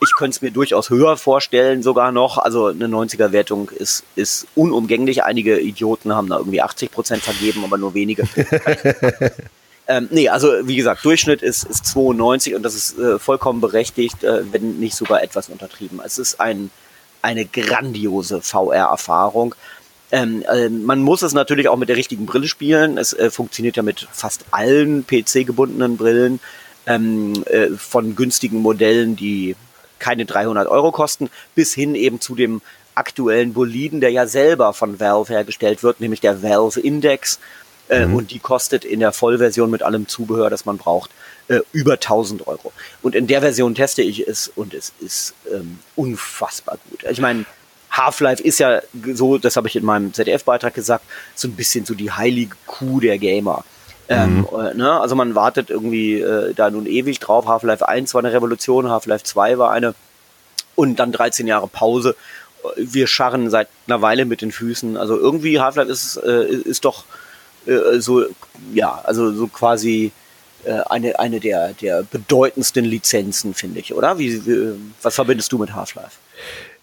ich 0.05 0.15
könnte 0.17 0.37
es 0.37 0.43
mir 0.43 0.51
durchaus 0.51 0.91
höher 0.91 1.17
vorstellen, 1.17 1.83
sogar 1.83 2.13
noch. 2.13 2.39
Also 2.39 2.67
eine 2.67 2.87
90er-Wertung 2.87 3.71
ist, 3.71 4.05
ist 4.15 4.47
unumgänglich. 4.55 5.25
Einige 5.25 5.59
Idioten 5.59 6.15
haben 6.15 6.29
da 6.29 6.39
irgendwie 6.39 6.63
80 6.63 6.91
Prozent 6.91 7.23
vergeben, 7.23 7.65
aber 7.65 7.79
nur 7.79 7.95
wenige. 7.95 8.25
ähm, 9.89 10.09
nee, 10.11 10.29
also 10.29 10.49
wie 10.63 10.77
gesagt, 10.77 11.05
Durchschnitt 11.05 11.43
ist, 11.43 11.65
ist 11.65 11.87
92 11.87 12.55
und 12.55 12.63
das 12.63 12.75
ist 12.75 12.99
äh, 12.99 13.19
vollkommen 13.19 13.61
berechtigt, 13.61 14.23
äh, 14.23 14.53
wenn 14.53 14.79
nicht 14.79 14.95
sogar 14.95 15.23
etwas 15.23 15.49
untertrieben. 15.49 16.01
Es 16.05 16.19
ist 16.19 16.41
ein, 16.41 16.71
eine 17.23 17.45
grandiose 17.47 18.41
VR-Erfahrung. 18.41 19.55
Ähm, 20.13 20.45
äh, 20.49 20.69
man 20.69 21.01
muss 21.01 21.23
es 21.23 21.33
natürlich 21.33 21.69
auch 21.69 21.77
mit 21.77 21.89
der 21.89 21.97
richtigen 21.97 22.27
Brille 22.27 22.47
spielen. 22.47 22.99
Es 22.99 23.13
äh, 23.15 23.31
funktioniert 23.31 23.77
ja 23.77 23.83
mit 23.83 24.07
fast 24.13 24.45
allen 24.51 25.07
PC-gebundenen 25.07 25.97
Brillen. 25.97 26.41
Ähm, 26.87 27.45
äh, 27.47 27.71
von 27.79 28.15
günstigen 28.15 28.61
Modellen, 28.61 29.17
die 29.17 29.57
keine 29.99 30.25
300 30.25 30.69
Euro 30.69 30.93
kosten, 30.93 31.31
bis 31.55 31.75
hin 31.75 31.95
eben 31.95 32.21
zu 32.21 32.35
dem 32.35 32.61
aktuellen 32.95 33.53
Boliden, 33.53 34.01
der 34.01 34.11
ja 34.11 34.27
selber 34.27 34.73
von 34.73 35.01
Valve 35.01 35.33
hergestellt 35.33 35.83
wird, 35.83 36.01
nämlich 36.01 36.21
der 36.21 36.43
Valve 36.43 36.81
Index. 36.81 37.39
Äh, 37.89 38.07
mhm. 38.07 38.15
Und 38.15 38.31
die 38.31 38.39
kostet 38.39 38.85
in 38.85 39.01
der 39.01 39.13
Vollversion 39.13 39.71
mit 39.71 39.83
allem 39.83 40.09
Zubehör, 40.09 40.49
das 40.49 40.65
man 40.65 40.79
braucht, 40.79 41.11
äh, 41.49 41.61
über 41.73 41.95
1000 41.95 42.47
Euro. 42.47 42.73
Und 43.03 43.15
in 43.15 43.27
der 43.27 43.41
Version 43.41 43.75
teste 43.75 44.03
ich 44.03 44.27
es 44.27 44.49
und 44.49 44.73
es 44.75 44.93
ist 45.01 45.35
ähm, 45.53 45.79
unfassbar 45.95 46.79
gut. 46.89 47.05
Ich 47.11 47.21
meine, 47.21 47.45
Half-Life 47.91 48.43
ist 48.43 48.59
ja 48.59 48.81
so, 49.13 49.39
das 49.39 49.57
habe 49.57 49.69
ich 49.69 49.77
in 49.77 49.85
meinem 49.85 50.13
ZDF-Beitrag 50.13 50.75
gesagt, 50.75 51.05
so 51.35 51.49
ein 51.49 51.53
bisschen 51.53 51.85
so 51.85 51.95
die 51.95 52.11
heilige 52.11 52.57
Kuh 52.67 53.01
der 53.01 53.19
Gamer. 53.19 53.65
Ähm, 54.09 54.39
mhm. 54.39 54.47
äh, 54.59 54.75
ne? 54.75 55.01
Also 55.01 55.15
man 55.15 55.35
wartet 55.35 55.71
irgendwie 55.71 56.21
äh, 56.21 56.55
da 56.55 56.71
nun 56.71 56.87
ewig 56.87 57.21
drauf. 57.21 57.47
Half-Life 57.47 57.87
1 57.87 58.15
war 58.15 58.23
eine 58.23 58.33
Revolution, 58.33 58.89
Half-Life 58.89 59.25
2 59.25 59.59
war 59.59 59.71
eine 59.71 59.95
und 60.75 60.97
dann 60.99 61.13
13 61.13 61.47
Jahre 61.47 61.69
Pause. 61.69 62.17
Wir 62.77 63.07
scharren 63.07 63.51
seit 63.51 63.69
einer 63.87 64.03
Weile 64.03 64.25
mit 64.25 64.41
den 64.41 64.53
Füßen. 64.53 64.97
Also 64.97 65.19
irgendwie 65.19 65.61
Half-Life 65.61 65.91
ist, 65.91 66.17
äh, 66.17 66.45
ist 66.47 66.85
doch 66.85 67.05
äh, 67.67 68.01
so, 68.01 68.25
ja, 68.73 69.01
also 69.05 69.33
so 69.33 69.47
quasi 69.47 70.13
äh, 70.65 70.81
eine, 70.89 71.19
eine 71.19 71.41
der, 71.41 71.73
der 71.75 72.03
bedeutendsten 72.03 72.85
Lizenzen, 72.85 73.55
finde 73.55 73.81
ich, 73.81 73.95
oder? 73.95 74.19
Wie, 74.19 74.47
wie, 74.47 74.75
was 75.03 75.15
verbindest 75.15 75.53
du 75.53 75.59
mit 75.59 75.75
Half-Life? 75.75 76.19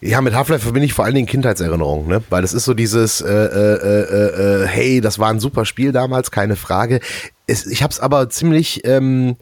Ja, 0.04 0.20
mit 0.22 0.34
Half-Life 0.34 0.64
verbinde 0.64 0.88
ich 0.88 0.94
vor 0.94 1.06
allen 1.06 1.14
Dingen 1.14 1.28
Kindheitserinnerungen, 1.28 2.08
ne? 2.08 2.24
Weil 2.32 2.42
das 2.42 2.54
ist 2.54 2.66
so 2.66 2.74
dieses, 2.74 3.22
äh, 3.22 3.32
äh, 3.32 3.76
äh, 3.76 4.64
äh, 4.64 4.68
hey, 4.68 5.00
das 5.00 5.20
war 5.20 5.30
ein 5.30 5.40
super 5.40 5.64
Spiel 5.64 5.92
damals, 5.92 6.32
keine 6.32 6.56
Frage. 6.56 7.02
Es, 7.46 7.68
ich 7.68 7.84
habe 7.84 7.92
es 7.92 8.00
aber 8.00 8.28
ziemlich, 8.32 8.82
ähm, 8.84 9.36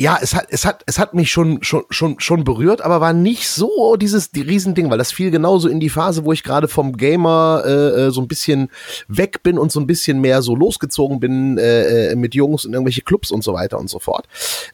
ja, 0.00 0.18
es 0.18 0.34
hat, 0.34 0.46
es 0.48 0.64
hat, 0.64 0.82
es 0.86 0.98
hat 0.98 1.12
mich 1.12 1.30
schon, 1.30 1.62
schon, 1.62 1.84
schon, 1.90 2.18
schon 2.20 2.42
berührt, 2.42 2.80
aber 2.80 3.02
war 3.02 3.12
nicht 3.12 3.50
so 3.50 3.96
dieses 3.96 4.30
die 4.30 4.40
Riesending, 4.40 4.88
weil 4.88 4.96
das 4.96 5.12
fiel 5.12 5.30
genauso 5.30 5.68
in 5.68 5.78
die 5.78 5.90
Phase, 5.90 6.24
wo 6.24 6.32
ich 6.32 6.42
gerade 6.42 6.68
vom 6.68 6.96
Gamer 6.96 7.64
äh, 7.66 7.70
äh, 7.70 8.10
so 8.10 8.22
ein 8.22 8.26
bisschen 8.26 8.70
weg 9.08 9.42
bin 9.42 9.58
und 9.58 9.70
so 9.70 9.78
ein 9.78 9.86
bisschen 9.86 10.22
mehr 10.22 10.40
so 10.40 10.56
losgezogen 10.56 11.20
bin 11.20 11.58
äh, 11.58 12.12
äh, 12.12 12.16
mit 12.16 12.34
Jungs 12.34 12.64
und 12.64 12.72
irgendwelche 12.72 13.02
Clubs 13.02 13.30
und 13.30 13.44
so 13.44 13.52
weiter 13.52 13.78
und 13.78 13.90
so 13.90 13.98
fort. 13.98 14.26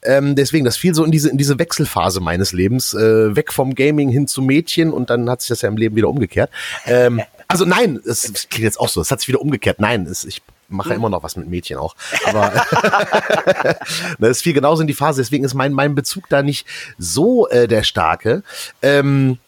Ähm, 0.05 0.37
deswegen, 0.37 0.65
das 0.65 0.77
fiel 0.77 0.95
so 0.95 1.03
in 1.03 1.11
diese 1.11 1.29
in 1.29 1.39
diese 1.39 1.59
Wechselphase 1.59 2.21
meines 2.21 2.53
Lebens, 2.53 2.95
äh, 2.95 3.35
weg 3.35 3.53
vom 3.53 3.75
Gaming 3.75 4.11
hin 4.11 4.29
zu 4.29 4.43
Mädchen 4.43 4.93
und 4.93 5.11
dann 5.11 5.29
hat 5.29 5.41
sich 5.41 5.49
das 5.49 5.63
ja 5.63 5.69
im 5.69 5.77
Leben 5.77 5.97
wieder 5.97 6.09
umgekehrt. 6.09 6.51
Ähm, 6.85 7.21
also 7.49 7.65
nein, 7.65 7.99
es 8.05 8.31
klingt 8.49 8.63
jetzt 8.63 8.79
auch 8.79 8.89
so, 8.89 9.01
es 9.01 9.11
hat 9.11 9.19
sich 9.19 9.27
wieder 9.29 9.41
umgekehrt. 9.41 9.81
Nein, 9.81 10.07
es, 10.07 10.25
ich 10.25 10.41
mache 10.69 10.91
hm. 10.91 10.97
immer 10.97 11.09
noch 11.09 11.23
was 11.23 11.37
mit 11.37 11.49
Mädchen 11.49 11.79
auch. 11.79 11.95
Aber 12.27 12.53
das 14.19 14.43
fiel 14.43 14.53
genauso 14.53 14.81
in 14.83 14.87
die 14.87 14.95
Phase, 14.95 15.21
deswegen 15.21 15.45
ist 15.45 15.55
mein, 15.55 15.73
mein 15.73 15.95
Bezug 15.95 16.29
da 16.29 16.43
nicht 16.43 16.67
so 16.99 17.49
äh, 17.49 17.69
der 17.69 17.83
starke. 17.83 18.43
Ähm, 18.83 19.39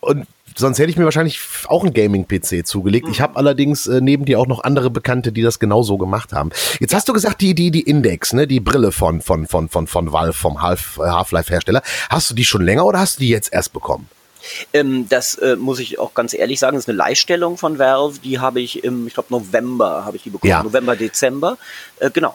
und 0.00 0.26
sonst 0.56 0.78
hätte 0.78 0.90
ich 0.90 0.96
mir 0.96 1.04
wahrscheinlich 1.04 1.40
auch 1.68 1.82
einen 1.82 1.92
Gaming-PC 1.92 2.66
zugelegt. 2.66 3.08
Ich 3.10 3.20
habe 3.20 3.36
allerdings 3.36 3.86
äh, 3.86 4.00
neben 4.00 4.24
dir 4.24 4.40
auch 4.40 4.46
noch 4.46 4.64
andere 4.64 4.90
Bekannte, 4.90 5.32
die 5.32 5.42
das 5.42 5.58
genauso 5.58 5.98
gemacht 5.98 6.32
haben. 6.32 6.50
Jetzt 6.80 6.94
hast 6.94 7.08
du 7.08 7.12
gesagt, 7.12 7.40
die, 7.40 7.54
die, 7.54 7.70
die 7.70 7.82
Index, 7.82 8.32
ne, 8.32 8.46
die 8.46 8.60
Brille 8.60 8.92
von, 8.92 9.20
von, 9.20 9.46
von, 9.46 9.68
von, 9.68 9.86
von 9.86 10.12
Valve, 10.12 10.32
vom 10.32 10.62
Half-Life-Hersteller. 10.62 11.82
Hast 12.08 12.30
du 12.30 12.34
die 12.34 12.44
schon 12.44 12.62
länger 12.62 12.86
oder 12.86 12.98
hast 12.98 13.16
du 13.16 13.20
die 13.20 13.28
jetzt 13.28 13.52
erst 13.52 13.72
bekommen? 13.72 14.08
Ähm, 14.72 15.08
das 15.08 15.36
äh, 15.36 15.56
muss 15.56 15.78
ich 15.78 15.98
auch 15.98 16.14
ganz 16.14 16.34
ehrlich 16.34 16.58
sagen, 16.58 16.76
das 16.76 16.84
ist 16.84 16.88
eine 16.88 16.98
Leihstellung 16.98 17.56
von 17.56 17.78
Valve. 17.78 18.18
Die 18.20 18.38
habe 18.38 18.60
ich 18.60 18.84
im, 18.84 19.06
ich 19.06 19.14
glaube, 19.14 19.28
November 19.30 20.04
habe 20.04 20.16
ich 20.16 20.22
die 20.22 20.30
bekommen. 20.30 20.50
Ja. 20.50 20.62
November, 20.62 20.96
Dezember. 20.96 21.58
Äh, 22.00 22.10
genau. 22.10 22.34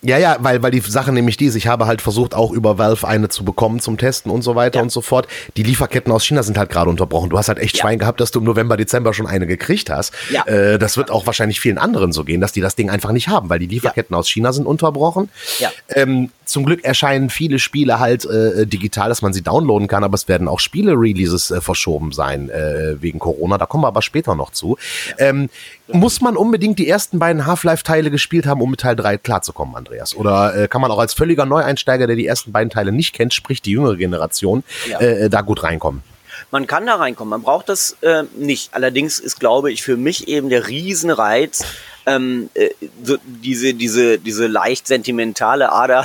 Ja, 0.00 0.16
ja, 0.16 0.36
weil, 0.38 0.62
weil 0.62 0.70
die 0.70 0.80
Sache 0.80 1.10
nämlich 1.10 1.36
die 1.36 1.46
ist, 1.46 1.56
ich 1.56 1.66
habe 1.66 1.86
halt 1.86 2.00
versucht, 2.00 2.32
auch 2.32 2.52
über 2.52 2.78
Valve 2.78 3.06
eine 3.06 3.28
zu 3.28 3.44
bekommen 3.44 3.80
zum 3.80 3.98
Testen 3.98 4.30
und 4.30 4.42
so 4.42 4.54
weiter 4.54 4.76
ja. 4.76 4.82
und 4.82 4.90
so 4.90 5.00
fort. 5.00 5.26
Die 5.56 5.64
Lieferketten 5.64 6.12
aus 6.12 6.24
China 6.24 6.44
sind 6.44 6.56
halt 6.56 6.70
gerade 6.70 6.88
unterbrochen. 6.88 7.30
Du 7.30 7.38
hast 7.38 7.48
halt 7.48 7.58
echt 7.58 7.76
ja. 7.76 7.82
Schwein 7.82 7.98
gehabt, 7.98 8.20
dass 8.20 8.30
du 8.30 8.38
im 8.38 8.44
November, 8.44 8.76
Dezember 8.76 9.12
schon 9.12 9.26
eine 9.26 9.48
gekriegt 9.48 9.90
hast. 9.90 10.14
Ja. 10.30 10.46
Äh, 10.46 10.78
das 10.78 10.96
wird 10.96 11.10
auch 11.10 11.26
wahrscheinlich 11.26 11.58
vielen 11.58 11.78
anderen 11.78 12.12
so 12.12 12.22
gehen, 12.22 12.40
dass 12.40 12.52
die 12.52 12.60
das 12.60 12.76
Ding 12.76 12.90
einfach 12.90 13.10
nicht 13.10 13.26
haben, 13.26 13.50
weil 13.50 13.58
die 13.58 13.66
Lieferketten 13.66 14.14
aus 14.14 14.28
China 14.28 14.52
sind 14.52 14.66
unterbrochen. 14.66 15.30
Ja. 15.58 15.72
Ähm, 15.88 16.30
zum 16.48 16.64
Glück 16.64 16.84
erscheinen 16.84 17.30
viele 17.30 17.58
Spiele 17.58 18.00
halt 18.00 18.24
äh, 18.24 18.66
digital, 18.66 19.08
dass 19.08 19.22
man 19.22 19.32
sie 19.32 19.42
downloaden 19.42 19.86
kann, 19.86 20.02
aber 20.02 20.14
es 20.14 20.28
werden 20.28 20.48
auch 20.48 20.60
Spiele-Releases 20.60 21.50
äh, 21.50 21.60
verschoben 21.60 22.12
sein 22.12 22.48
äh, 22.48 23.00
wegen 23.00 23.18
Corona. 23.18 23.58
Da 23.58 23.66
kommen 23.66 23.84
wir 23.84 23.88
aber 23.88 24.02
später 24.02 24.34
noch 24.34 24.50
zu. 24.50 24.78
Ähm, 25.18 25.50
muss 25.88 26.20
man 26.20 26.36
unbedingt 26.36 26.78
die 26.78 26.88
ersten 26.88 27.18
beiden 27.18 27.46
Half-Life-Teile 27.46 28.10
gespielt 28.10 28.46
haben, 28.46 28.60
um 28.62 28.70
mit 28.70 28.80
Teil 28.80 28.96
3 28.96 29.18
klarzukommen, 29.18 29.76
Andreas? 29.76 30.16
Oder 30.16 30.54
äh, 30.54 30.68
kann 30.68 30.80
man 30.80 30.90
auch 30.90 30.98
als 30.98 31.14
völliger 31.14 31.44
Neueinsteiger, 31.44 32.06
der 32.06 32.16
die 32.16 32.26
ersten 32.26 32.52
beiden 32.52 32.70
Teile 32.70 32.92
nicht 32.92 33.14
kennt, 33.14 33.34
sprich 33.34 33.60
die 33.60 33.72
jüngere 33.72 33.96
Generation, 33.96 34.64
ja. 34.88 35.00
äh, 35.00 35.28
da 35.28 35.42
gut 35.42 35.62
reinkommen? 35.62 36.02
Man 36.50 36.66
kann 36.66 36.86
da 36.86 36.96
reinkommen, 36.96 37.30
man 37.30 37.42
braucht 37.42 37.68
das 37.68 37.96
äh, 38.00 38.24
nicht. 38.36 38.72
Allerdings 38.72 39.18
ist, 39.18 39.38
glaube 39.38 39.70
ich, 39.70 39.82
für 39.82 39.96
mich 39.96 40.28
eben 40.28 40.48
der 40.48 40.68
Riesenreiz, 40.68 41.64
ähm, 42.08 42.48
äh, 42.54 42.70
so 43.04 43.18
diese, 43.24 43.74
diese, 43.74 44.18
diese 44.18 44.46
leicht 44.46 44.86
sentimentale 44.86 45.70
Ader, 45.70 46.04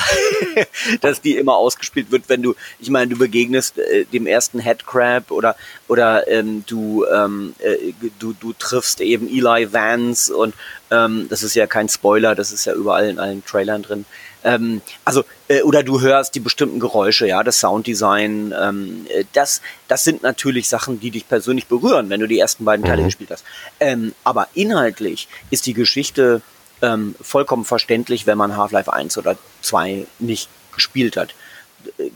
dass 1.01 1.21
die 1.21 1.37
immer 1.37 1.55
ausgespielt 1.55 2.11
wird, 2.11 2.23
wenn 2.27 2.41
du, 2.41 2.55
ich 2.79 2.89
meine, 2.89 3.09
du 3.09 3.17
begegnest 3.17 3.77
äh, 3.77 4.05
dem 4.05 4.27
ersten 4.27 4.59
Headcrab 4.59 5.31
oder, 5.31 5.55
oder 5.87 6.27
ähm, 6.27 6.63
du, 6.67 7.05
ähm, 7.05 7.55
äh, 7.59 7.93
du, 8.19 8.33
du 8.33 8.53
triffst 8.53 9.01
eben 9.01 9.27
Eli 9.27 9.71
Vance 9.71 10.35
und 10.35 10.53
ähm, 10.91 11.27
das 11.29 11.41
ist 11.43 11.55
ja 11.55 11.67
kein 11.67 11.87
Spoiler, 11.87 12.35
das 12.35 12.51
ist 12.51 12.65
ja 12.65 12.73
überall 12.73 13.09
in 13.09 13.19
allen 13.19 13.43
Trailern 13.45 13.81
drin. 13.81 14.05
Ähm, 14.43 14.81
also, 15.05 15.23
äh, 15.47 15.61
oder 15.61 15.83
du 15.83 16.01
hörst 16.01 16.35
die 16.35 16.39
bestimmten 16.39 16.79
Geräusche, 16.79 17.27
ja, 17.27 17.43
das 17.43 17.59
Sounddesign, 17.59 18.53
ähm, 18.59 19.05
äh, 19.09 19.23
das, 19.33 19.61
das 19.87 20.03
sind 20.03 20.23
natürlich 20.23 20.69
Sachen, 20.69 20.99
die 20.99 21.11
dich 21.11 21.27
persönlich 21.27 21.67
berühren, 21.67 22.09
wenn 22.09 22.19
du 22.19 22.27
die 22.27 22.39
ersten 22.39 22.65
beiden 22.65 22.85
Teile 22.85 23.01
mhm. 23.01 23.05
gespielt 23.05 23.31
hast. 23.31 23.45
Ähm, 23.79 24.13
aber 24.23 24.47
inhaltlich 24.53 25.27
ist 25.49 25.65
die 25.65 25.73
Geschichte 25.73 26.41
ähm, 26.81 27.15
vollkommen 27.21 27.65
verständlich, 27.65 28.27
wenn 28.27 28.37
man 28.37 28.57
Half-Life 28.57 28.91
1 28.91 29.17
oder 29.17 29.37
2 29.61 30.05
nicht 30.19 30.49
gespielt 30.73 31.17
hat 31.17 31.33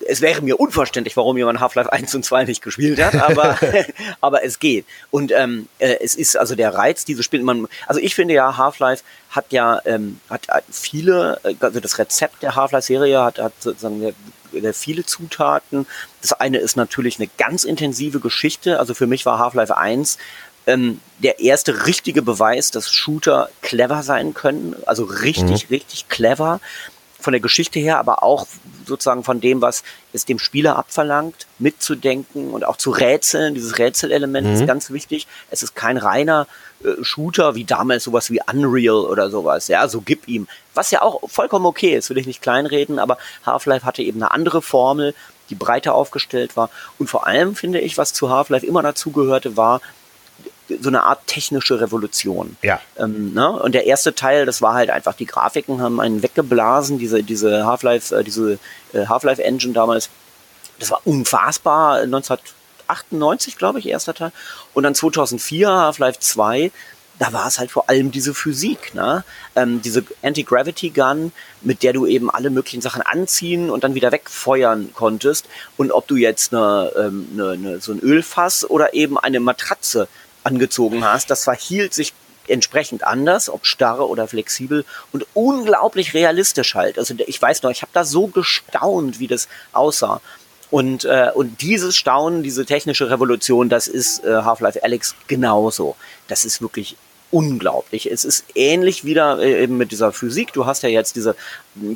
es 0.07 0.21
wäre 0.21 0.41
mir 0.41 0.59
unverständlich, 0.59 1.15
warum 1.17 1.37
jemand 1.37 1.59
Half-Life 1.59 1.91
1 1.91 2.15
und 2.15 2.23
2 2.23 2.45
nicht 2.45 2.61
gespielt 2.61 3.01
hat, 3.01 3.15
aber, 3.15 3.57
aber 4.21 4.43
es 4.43 4.59
geht. 4.59 4.85
Und 5.11 5.31
ähm, 5.31 5.67
äh, 5.79 5.97
es 6.01 6.15
ist 6.15 6.37
also 6.37 6.55
der 6.55 6.73
Reiz 6.73 7.05
dieses 7.05 7.25
Spiels. 7.25 7.43
Man, 7.43 7.67
also 7.87 7.99
ich 7.99 8.15
finde 8.15 8.33
ja, 8.33 8.57
Half-Life 8.57 9.03
hat 9.29 9.51
ja 9.51 9.81
ähm, 9.85 10.19
hat, 10.29 10.47
hat 10.47 10.63
viele, 10.71 11.39
äh, 11.43 11.55
also 11.59 11.79
das 11.79 11.97
Rezept 11.97 12.43
der 12.43 12.55
Half-Life-Serie 12.55 13.23
hat, 13.23 13.39
hat 13.39 13.53
sozusagen 13.59 14.13
viele 14.73 15.05
Zutaten. 15.05 15.85
Das 16.21 16.33
eine 16.33 16.57
ist 16.57 16.77
natürlich 16.77 17.19
eine 17.19 17.29
ganz 17.37 17.63
intensive 17.63 18.19
Geschichte. 18.19 18.79
Also 18.79 18.93
für 18.93 19.07
mich 19.07 19.25
war 19.25 19.39
Half-Life 19.39 19.75
1 19.75 20.17
ähm, 20.67 20.99
der 21.19 21.39
erste 21.39 21.85
richtige 21.85 22.21
Beweis, 22.21 22.71
dass 22.71 22.91
Shooter 22.91 23.49
clever 23.61 24.03
sein 24.03 24.33
können. 24.33 24.75
Also 24.85 25.03
richtig, 25.03 25.69
mhm. 25.69 25.75
richtig 25.75 26.09
clever 26.09 26.59
von 27.19 27.33
der 27.33 27.39
Geschichte 27.39 27.79
her, 27.79 27.99
aber 27.99 28.23
auch 28.23 28.47
sozusagen 28.85 29.23
von 29.23 29.41
dem, 29.41 29.61
was 29.61 29.83
es 30.13 30.25
dem 30.25 30.39
Spieler 30.39 30.77
abverlangt, 30.77 31.47
mitzudenken 31.59 32.51
und 32.51 32.65
auch 32.65 32.77
zu 32.77 32.91
rätseln. 32.91 33.53
Dieses 33.55 33.77
Rätselelement 33.79 34.47
mhm. 34.47 34.53
ist 34.53 34.67
ganz 34.67 34.91
wichtig. 34.91 35.27
Es 35.49 35.63
ist 35.63 35.75
kein 35.75 35.97
reiner 35.97 36.47
äh, 36.83 37.03
Shooter 37.03 37.55
wie 37.55 37.65
damals 37.65 38.03
sowas 38.03 38.31
wie 38.31 38.39
Unreal 38.51 39.05
oder 39.05 39.29
sowas. 39.29 39.67
Ja, 39.67 39.87
so 39.87 40.01
gib 40.01 40.27
ihm. 40.27 40.47
Was 40.73 40.91
ja 40.91 41.01
auch 41.01 41.27
vollkommen 41.29 41.65
okay 41.65 41.95
ist, 41.95 42.09
will 42.09 42.17
ich 42.17 42.27
nicht 42.27 42.41
kleinreden, 42.41 42.99
aber 42.99 43.17
Half-Life 43.45 43.85
hatte 43.85 44.03
eben 44.03 44.21
eine 44.21 44.31
andere 44.31 44.61
Formel, 44.61 45.13
die 45.49 45.55
breiter 45.55 45.95
aufgestellt 45.95 46.55
war. 46.55 46.69
Und 46.99 47.09
vor 47.09 47.25
allem 47.25 47.55
finde 47.55 47.79
ich, 47.79 47.97
was 47.97 48.13
zu 48.13 48.29
Half-Life 48.29 48.65
immer 48.65 48.83
dazugehörte, 48.83 49.57
war 49.57 49.81
so 50.81 50.89
eine 50.89 51.03
Art 51.03 51.25
technische 51.27 51.79
Revolution. 51.79 52.57
Ja. 52.61 52.79
Ähm, 52.97 53.33
ne? 53.33 53.49
Und 53.51 53.73
der 53.73 53.85
erste 53.85 54.13
Teil, 54.13 54.45
das 54.45 54.61
war 54.61 54.73
halt 54.73 54.89
einfach, 54.89 55.13
die 55.13 55.25
Grafiken 55.25 55.81
haben 55.81 55.99
einen 55.99 56.23
weggeblasen, 56.23 56.99
diese, 56.99 57.23
diese 57.23 57.65
Half-Life, 57.65 58.15
äh, 58.15 58.23
diese 58.23 58.59
äh, 58.93 59.05
Half-Life 59.07 59.43
Engine 59.43 59.73
damals. 59.73 60.09
Das 60.79 60.91
war 60.91 61.01
unfassbar, 61.05 62.01
1998, 62.01 63.57
glaube 63.57 63.79
ich, 63.79 63.87
erster 63.87 64.13
Teil. 64.13 64.31
Und 64.73 64.83
dann 64.83 64.93
2004 64.93 65.69
Half-Life 65.69 66.19
2, 66.19 66.71
da 67.19 67.33
war 67.33 67.47
es 67.47 67.57
halt 67.57 67.71
vor 67.71 67.89
allem 67.89 68.11
diese 68.11 68.33
Physik, 68.33 68.93
ne? 68.93 69.23
Ähm, 69.55 69.81
diese 69.81 70.03
Anti-Gravity-Gun, 70.21 71.31
mit 71.61 71.81
der 71.81 71.93
du 71.93 72.05
eben 72.05 72.29
alle 72.29 72.51
möglichen 72.51 72.81
Sachen 72.81 73.01
anziehen 73.01 73.71
und 73.71 73.83
dann 73.83 73.95
wieder 73.95 74.11
wegfeuern 74.11 74.91
konntest. 74.93 75.47
Und 75.77 75.91
ob 75.91 76.07
du 76.07 76.15
jetzt 76.15 76.53
eine, 76.53 76.91
ähm, 76.95 77.27
eine, 77.33 77.51
eine, 77.51 77.79
so 77.79 77.91
ein 77.91 77.99
Ölfass 77.99 78.69
oder 78.69 78.93
eben 78.93 79.17
eine 79.17 79.39
Matratze 79.39 80.07
angezogen 80.47 81.03
hast, 81.03 81.29
das 81.29 81.43
verhielt 81.43 81.93
sich 81.93 82.13
entsprechend 82.47 83.03
anders, 83.03 83.49
ob 83.49 83.65
starre 83.65 84.07
oder 84.07 84.27
flexibel 84.27 84.85
und 85.11 85.25
unglaublich 85.33 86.13
realistisch 86.13 86.75
halt. 86.75 86.97
Also 86.97 87.13
ich 87.17 87.41
weiß 87.41 87.61
noch, 87.63 87.71
ich 87.71 87.81
habe 87.81 87.91
da 87.93 88.05
so 88.05 88.27
gestaunt, 88.27 89.19
wie 89.19 89.27
das 89.27 89.49
aussah. 89.73 90.21
Und, 90.69 91.05
äh, 91.05 91.31
und 91.33 91.61
dieses 91.61 91.95
Staunen, 91.95 92.43
diese 92.43 92.65
technische 92.65 93.09
Revolution, 93.09 93.69
das 93.69 93.87
ist 93.87 94.23
äh, 94.25 94.41
Half-Life 94.43 94.83
Alex 94.83 95.15
genauso. 95.27 95.95
Das 96.27 96.43
ist 96.45 96.61
wirklich 96.61 96.97
unglaublich. 97.31 98.09
Es 98.11 98.25
ist 98.25 98.45
ähnlich 98.55 99.03
wieder 99.03 99.39
äh, 99.39 99.63
eben 99.63 99.77
mit 99.77 99.91
dieser 99.91 100.11
Physik. 100.11 100.53
Du 100.53 100.65
hast 100.65 100.83
ja 100.83 100.89
jetzt 100.89 101.15
diese 101.15 101.35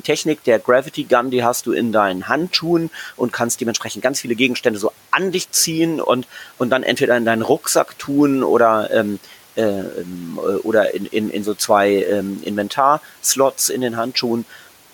Technik 0.04 0.44
der 0.44 0.58
Gravity 0.58 1.04
Gun, 1.04 1.30
die 1.30 1.42
hast 1.42 1.66
du 1.66 1.72
in 1.72 1.92
deinen 1.92 2.28
Handschuhen 2.28 2.90
und 3.16 3.32
kannst 3.32 3.60
dementsprechend 3.60 4.02
ganz 4.02 4.20
viele 4.20 4.34
Gegenstände 4.34 4.78
so 4.78 4.92
an 5.10 5.32
dich 5.32 5.50
ziehen 5.50 6.00
und, 6.00 6.26
und 6.58 6.70
dann 6.70 6.82
entweder 6.82 7.16
in 7.16 7.24
deinen 7.24 7.42
Rucksack 7.42 7.98
tun 7.98 8.42
oder 8.42 8.90
ähm, 8.92 9.18
äh, 9.54 9.62
ähm, 9.62 10.40
oder 10.62 10.94
in, 10.94 11.06
in, 11.06 11.30
in 11.30 11.44
so 11.44 11.54
zwei 11.54 12.04
ähm, 12.04 12.40
Inventar-Slots 12.42 13.68
in 13.68 13.82
den 13.82 13.96
Handschuhen. 13.96 14.46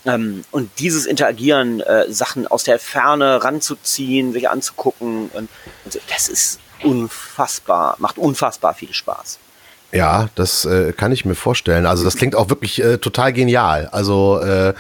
Ähm, 0.05 0.45
und 0.51 0.71
dieses 0.79 1.07
Interagieren, 1.07 1.81
äh, 1.81 2.11
Sachen 2.13 2.47
aus 2.47 2.65
der 2.65 2.79
Ferne 2.79 3.45
ranzuziehen, 3.45 4.33
sich 4.33 4.49
anzugucken, 4.49 5.31
und, 5.33 5.49
und 5.85 6.01
das 6.09 6.29
ist 6.29 6.59
unfassbar, 6.83 7.97
macht 7.99 8.19
unfassbar 8.19 8.75
viel 8.75 8.93
Spaß. 8.93 9.39
Ja, 9.93 10.29
das 10.35 10.65
äh, 10.65 10.93
kann 10.93 11.13
ich 11.13 11.25
mir 11.25 11.35
vorstellen. 11.35 11.87
Also 11.87 12.05
das 12.05 12.17
klingt 12.17 12.35
auch 12.35 12.51
wirklich 12.51 12.83
äh, 12.83 12.99
total 12.99 13.33
genial. 13.33 13.89
Also 13.91 14.39
äh, 14.43 14.69
ja. 14.69 14.75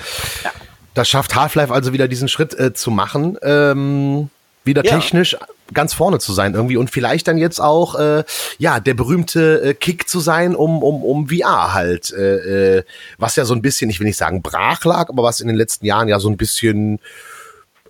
das 0.94 1.08
schafft 1.08 1.34
Half-Life 1.34 1.72
also 1.72 1.92
wieder 1.92 2.08
diesen 2.08 2.28
Schritt 2.28 2.58
äh, 2.58 2.74
zu 2.74 2.90
machen, 2.90 3.38
ähm, 3.42 4.28
wieder 4.64 4.84
ja. 4.84 4.98
technisch 4.98 5.36
ganz 5.72 5.94
vorne 5.94 6.18
zu 6.18 6.32
sein 6.32 6.54
irgendwie 6.54 6.76
und 6.76 6.90
vielleicht 6.90 7.28
dann 7.28 7.38
jetzt 7.38 7.60
auch 7.60 7.94
äh, 7.94 8.24
ja 8.58 8.80
der 8.80 8.94
berühmte 8.94 9.62
äh, 9.62 9.74
Kick 9.74 10.08
zu 10.08 10.20
sein 10.20 10.56
um 10.56 10.82
um 10.82 11.02
um 11.02 11.28
VR 11.28 11.74
halt, 11.74 12.12
äh, 12.12 12.78
äh, 12.78 12.84
was 13.18 13.36
ja 13.36 13.44
so 13.44 13.54
ein 13.54 13.62
bisschen, 13.62 13.90
ich 13.90 14.00
will 14.00 14.06
nicht 14.06 14.16
sagen 14.16 14.42
brach 14.42 14.84
lag, 14.84 15.08
aber 15.08 15.22
was 15.22 15.40
in 15.40 15.48
den 15.48 15.56
letzten 15.56 15.86
Jahren 15.86 16.08
ja 16.08 16.20
so 16.20 16.28
ein 16.28 16.36
bisschen 16.36 17.00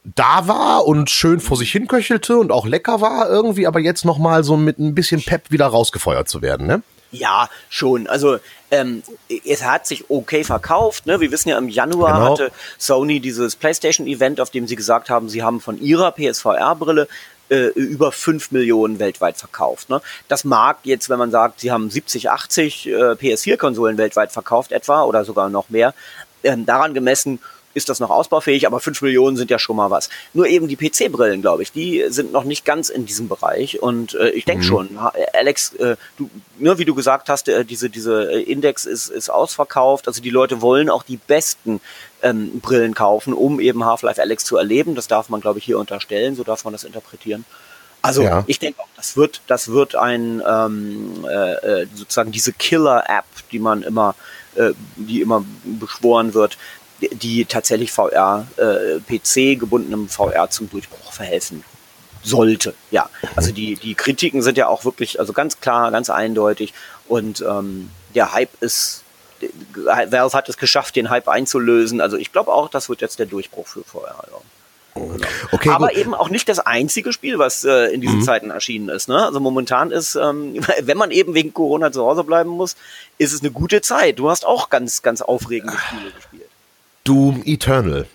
da 0.05 0.49
war 0.49 0.87
und 0.87 1.11
schön 1.11 1.41
vor 1.41 1.57
sich 1.57 1.71
hinköchelte 1.73 2.37
und 2.39 2.51
auch 2.51 2.67
lecker 2.67 3.01
war 3.01 3.29
irgendwie, 3.29 3.67
aber 3.67 3.81
jetzt 3.81 4.05
noch 4.05 4.19
mal 4.19 4.43
so 4.43 4.57
mit 4.57 4.79
ein 4.79 4.95
bisschen 4.95 5.23
Pep 5.23 5.51
wieder 5.51 5.67
rausgefeuert 5.67 6.29
zu 6.29 6.43
werden, 6.43 6.67
ne? 6.67 6.83
Ja, 7.11 7.49
schon. 7.71 8.07
Also 8.07 8.39
ähm, 8.71 9.03
es 9.47 9.65
hat 9.65 9.87
sich 9.87 10.11
okay 10.11 10.45
verkauft. 10.45 11.07
Ne? 11.07 11.21
Wir 11.21 11.31
wissen 11.31 11.49
ja, 11.49 11.57
im 11.57 11.69
Januar 11.69 12.15
genau. 12.19 12.31
hatte 12.33 12.53
Sony 12.77 13.21
dieses 13.21 13.57
PlayStation-Event, 13.57 14.41
auf 14.41 14.51
dem 14.51 14.67
sie 14.67 14.77
gesagt 14.77 15.09
haben, 15.09 15.29
sie 15.29 15.43
haben 15.43 15.61
von 15.61 15.81
ihrer 15.81 16.13
PSVR-Brille 16.13 17.09
äh, 17.49 17.69
über 17.69 18.13
5 18.13 18.51
Millionen 18.51 18.99
weltweit 18.99 19.39
verkauft. 19.39 19.89
Ne? 19.89 20.03
Das 20.29 20.45
mag 20.45 20.79
jetzt, 20.85 21.09
wenn 21.09 21.19
man 21.19 21.31
sagt, 21.31 21.61
sie 21.61 21.71
haben 21.71 21.89
70, 21.89 22.31
80 22.31 22.87
äh, 22.87 22.91
PS4-Konsolen 23.13 23.97
weltweit 23.97 24.33
verkauft 24.33 24.73
etwa 24.73 25.05
oder 25.05 25.25
sogar 25.25 25.49
noch 25.49 25.71
mehr, 25.71 25.95
ähm, 26.45 26.67
daran 26.67 26.93
gemessen 26.93 27.41
ist 27.79 27.89
das 27.89 28.01
noch 28.01 28.11
ausbaufähig, 28.11 28.67
aber 28.67 28.81
5 28.81 29.01
Millionen 29.01 29.39
sind 29.39 29.51
ja 29.51 29.59
schon 29.59 29.77
mal 29.77 29.91
was. 29.91 30.11
Nur 30.35 30.47
eben 30.47 30.69
die 30.69 30.77
PC-Brillen, 30.77 31.41
glaube 31.41 31.63
ich, 31.63 31.73
die 31.73 32.05
sind 32.09 32.33
noch 32.33 32.45
nicht 32.45 32.67
ganz 32.67 32.91
in 32.91 33.07
diesem 33.07 33.29
Bereich. 33.29 33.81
Und 33.81 34.15
äh, 34.15 34.29
ich 34.31 34.45
denke 34.45 34.65
mhm. 34.65 34.69
schon, 34.69 34.99
Alex, 35.33 35.73
äh, 35.75 35.97
du, 36.19 36.29
ne, 36.59 36.79
wie 36.79 36.85
du 36.85 36.95
gesagt 36.95 37.31
hast, 37.31 37.49
äh, 37.49 37.65
diese, 37.65 37.89
diese 37.89 38.31
äh, 38.31 38.43
Index 38.43 38.85
ist, 38.85 39.09
ist 39.09 39.31
ausverkauft. 39.31 40.07
Also 40.07 40.21
die 40.21 40.31
Leute 40.31 40.61
wollen 40.61 40.91
auch 40.91 41.03
die 41.03 41.17
besten 41.17 41.81
ähm, 42.23 42.61
Brillen 42.61 42.95
kaufen, 42.95 43.33
um 43.33 43.61
eben 43.61 43.85
Half-Life 43.85 44.21
Alex 44.21 44.45
zu 44.45 44.57
erleben. 44.57 44.95
Das 44.95 45.09
darf 45.09 45.29
man, 45.29 45.41
glaube 45.41 45.59
ich, 45.59 45.65
hier 45.65 45.79
unterstellen, 45.79 46.37
so 46.37 46.45
darf 46.45 46.65
man 46.65 46.73
das 46.73 46.85
interpretieren. 46.85 47.45
Also 48.01 48.23
ja. 48.23 48.45
ich 48.47 48.59
denke 48.59 48.81
auch, 48.81 48.89
das 48.97 49.17
wird, 49.17 49.41
das 49.49 49.69
wird 49.69 49.97
ein 49.97 50.43
ähm, 50.47 51.27
äh, 51.29 51.83
äh 51.83 51.87
sozusagen 51.95 52.31
diese 52.31 52.53
Killer-App, 52.53 53.25
die 53.51 53.59
man 53.59 53.83
immer, 53.83 54.15
äh, 54.55 54.71
die 54.97 55.21
immer 55.21 55.45
beschworen 55.65 56.33
wird, 56.33 56.59
die 57.01 57.45
tatsächlich 57.45 57.93
VR, 57.93 58.47
äh, 58.57 58.99
PC 59.01 59.59
gebundenem 59.59 60.09
VR 60.09 60.51
zum 60.51 60.69
Durchbruch 60.71 61.13
verhelfen 61.13 61.65
sollte. 62.23 62.75
Ja, 62.91 63.09
also 63.37 63.53
die, 63.53 63.75
die 63.77 63.95
Kritiken 63.95 64.43
sind 64.43 64.59
ja 64.59 64.69
auch 64.69 64.85
wirklich, 64.85 65.21
also 65.21 65.33
ganz 65.33 65.61
klar, 65.61 65.91
ganz 65.91 66.11
eindeutig 66.11 66.75
und 67.07 67.41
ähm, 67.41 67.91
der 68.15 68.33
Hype 68.33 68.61
ist, 68.61 69.05
Valve 69.75 70.37
hat 70.37 70.49
es 70.49 70.57
geschafft, 70.57 70.97
den 70.97 71.11
Hype 71.11 71.29
einzulösen. 71.29 72.01
Also 72.01 72.17
ich 72.17 72.33
glaube 72.33 72.53
auch, 72.53 72.69
das 72.69 72.89
wird 72.89 73.01
jetzt 73.01 73.19
der 73.19 73.27
Durchbruch 73.27 73.67
für 73.67 73.85
VR. 73.85 74.25
Ja. 74.31 74.39
Genau. 74.95 75.29
Okay, 75.53 75.69
Aber 75.71 75.89
gut. 75.89 75.97
eben 75.97 76.15
auch 76.15 76.29
nicht 76.29 76.49
das 76.49 76.59
einzige 76.59 77.13
Spiel, 77.13 77.39
was 77.39 77.65
äh, 77.65 77.93
in 77.93 78.01
diesen 78.01 78.19
mhm. 78.19 78.25
Zeiten 78.25 78.51
erschienen 78.51 78.89
ist. 78.89 79.09
Ne? 79.09 79.25
Also 79.25 79.39
momentan 79.39 79.91
ist, 79.91 80.17
ähm, 80.17 80.55
wenn 80.81 80.99
man 80.99 81.11
eben 81.11 81.35
wegen 81.35 81.55
Corona 81.55 81.93
zu 81.93 82.05
Hause 82.05 82.25
bleiben 82.25 82.51
muss, 82.51 82.77
ist 83.19 83.33
es 83.33 83.41
eine 83.41 83.51
gute 83.51 83.81
Zeit. 83.81 84.19
Du 84.19 84.29
hast 84.29 84.45
auch 84.45 84.71
ganz, 84.71 85.03
ganz 85.03 85.23
aufregende 85.23 85.77
Spiele 85.79 86.11
gespielt. 86.11 86.48
Doom 87.09 87.43
Eternal. 87.47 88.07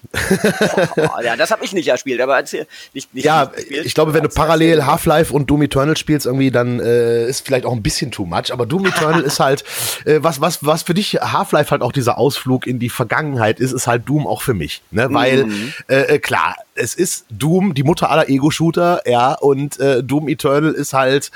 oh, 0.97 1.21
ja, 1.23 1.35
das 1.35 1.49
habe 1.49 1.65
ich 1.65 1.73
nicht 1.73 1.87
erspielt, 1.87 2.21
aber 2.21 2.35
erzähl, 2.37 2.67
nicht, 2.93 3.11
nicht 3.11 3.25
Ja, 3.25 3.51
nicht 3.55 3.71
ich 3.87 3.95
glaube, 3.95 4.13
wenn 4.13 4.21
du 4.21 4.29
parallel 4.29 4.85
Half-Life 4.85 5.33
und 5.33 5.49
Doom 5.49 5.63
Eternal 5.63 5.97
spielst, 5.97 6.27
irgendwie, 6.27 6.51
dann 6.51 6.79
äh, 6.79 7.25
ist 7.27 7.43
vielleicht 7.43 7.65
auch 7.65 7.71
ein 7.71 7.81
bisschen 7.81 8.11
too 8.11 8.25
much. 8.25 8.53
Aber 8.53 8.67
Doom 8.67 8.85
Eternal 8.85 9.21
ist 9.23 9.39
halt, 9.39 9.63
äh, 10.05 10.19
was, 10.21 10.41
was, 10.41 10.63
was 10.63 10.83
für 10.83 10.93
dich 10.93 11.15
Half-Life 11.15 11.71
halt 11.71 11.81
auch 11.81 11.91
dieser 11.91 12.19
Ausflug 12.19 12.67
in 12.67 12.77
die 12.77 12.89
Vergangenheit 12.89 13.59
ist, 13.59 13.71
ist 13.71 13.87
halt 13.87 14.07
Doom 14.07 14.27
auch 14.27 14.43
für 14.43 14.53
mich. 14.53 14.83
Ne? 14.91 15.07
Weil, 15.09 15.45
mhm. 15.45 15.73
äh, 15.87 16.15
äh 16.15 16.19
klar, 16.19 16.55
es 16.75 16.93
ist 16.93 17.25
Doom, 17.31 17.73
die 17.73 17.83
Mutter 17.83 18.11
aller 18.11 18.29
Ego-Shooter, 18.29 19.01
ja, 19.07 19.33
und 19.33 19.79
äh, 19.79 20.03
Doom 20.03 20.27
Eternal 20.27 20.73
ist 20.73 20.93
halt 20.93 21.31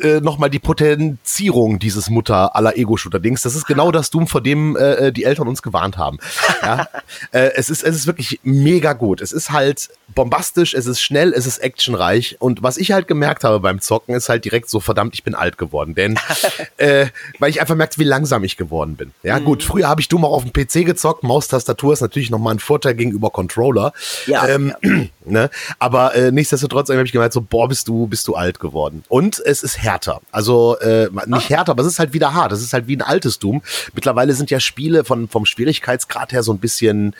äh, 0.00 0.20
nochmal 0.20 0.50
die 0.50 0.58
Potenzierung 0.58 1.78
dieses 1.78 2.08
Mutter 2.08 2.56
aller 2.56 2.76
Ego-Shooter-Dings. 2.76 3.42
Das 3.42 3.54
ist 3.54 3.66
genau 3.66 3.90
das 3.90 4.10
Doom, 4.10 4.26
vor 4.26 4.40
dem 4.40 4.76
äh, 4.76 5.08
äh 5.08 5.12
die 5.12 5.24
Eltern 5.24 5.48
uns 5.48 5.62
gewarnt 5.62 5.98
haben. 5.98 6.18
Ja? 6.62 6.88
äh, 7.32 7.50
es, 7.56 7.70
ist, 7.70 7.82
es 7.82 7.96
ist 7.96 8.06
wirklich 8.06 8.40
mega 8.42 8.94
gut. 8.94 9.20
Es 9.20 9.32
ist 9.32 9.50
halt 9.50 9.90
bombastisch, 10.14 10.74
es 10.74 10.86
ist 10.86 11.00
schnell, 11.00 11.32
es 11.32 11.46
ist 11.46 11.58
actionreich. 11.58 12.36
Und 12.38 12.62
was 12.62 12.76
ich 12.76 12.92
halt 12.92 13.08
gemerkt 13.08 13.44
habe 13.44 13.60
beim 13.60 13.80
Zocken, 13.80 14.14
ist 14.14 14.28
halt 14.28 14.44
direkt 14.44 14.70
so, 14.70 14.80
verdammt, 14.80 15.14
ich 15.14 15.24
bin 15.24 15.34
alt 15.34 15.58
geworden. 15.58 15.94
Denn, 15.94 16.18
äh, 16.76 17.06
weil 17.38 17.50
ich 17.50 17.60
einfach 17.60 17.74
merkte, 17.74 17.98
wie 17.98 18.04
langsam 18.04 18.44
ich 18.44 18.56
geworden 18.56 18.96
bin. 18.96 19.12
Ja, 19.22 19.38
mhm. 19.38 19.44
gut, 19.44 19.62
früher 19.62 19.88
habe 19.88 20.00
ich 20.00 20.08
Doom 20.08 20.24
auch 20.24 20.32
auf 20.32 20.44
dem 20.44 20.52
PC 20.52 20.86
gezockt. 20.86 21.22
Maustastatur 21.22 21.92
ist 21.92 22.00
natürlich 22.00 22.30
nochmal 22.30 22.54
ein 22.54 22.60
Vorteil 22.60 22.94
gegenüber 22.94 23.30
Controller. 23.30 23.92
Ja. 24.26 24.46
Ähm, 24.48 24.74
ja. 24.82 24.90
ne? 25.24 25.50
Aber 25.78 26.14
äh, 26.14 26.32
nichtsdestotrotz 26.32 26.88
habe 26.88 27.02
ich 27.02 27.12
gemerkt, 27.12 27.34
so, 27.34 27.40
boah, 27.40 27.68
bist 27.68 27.88
du, 27.88 28.06
bist 28.06 28.26
du 28.28 28.34
alt 28.34 28.60
geworden. 28.60 29.04
Und 29.08 29.40
es 29.44 29.62
ist 29.62 29.81
härter. 29.82 30.20
Also 30.30 30.78
äh, 30.78 31.08
nicht 31.26 31.50
ah. 31.50 31.56
härter, 31.56 31.72
aber 31.72 31.82
es 31.82 31.88
ist 31.88 31.98
halt 31.98 32.12
wieder 32.12 32.34
hart. 32.34 32.52
Es 32.52 32.62
ist 32.62 32.72
halt 32.72 32.86
wie 32.86 32.96
ein 32.96 33.02
altes 33.02 33.38
Doom. 33.38 33.62
Mittlerweile 33.94 34.32
sind 34.34 34.50
ja 34.50 34.60
Spiele 34.60 35.04
von, 35.04 35.28
vom 35.28 35.46
Schwierigkeitsgrad 35.46 36.32
her 36.32 36.42
so 36.42 36.52
ein 36.52 36.58
bisschen, 36.58 37.14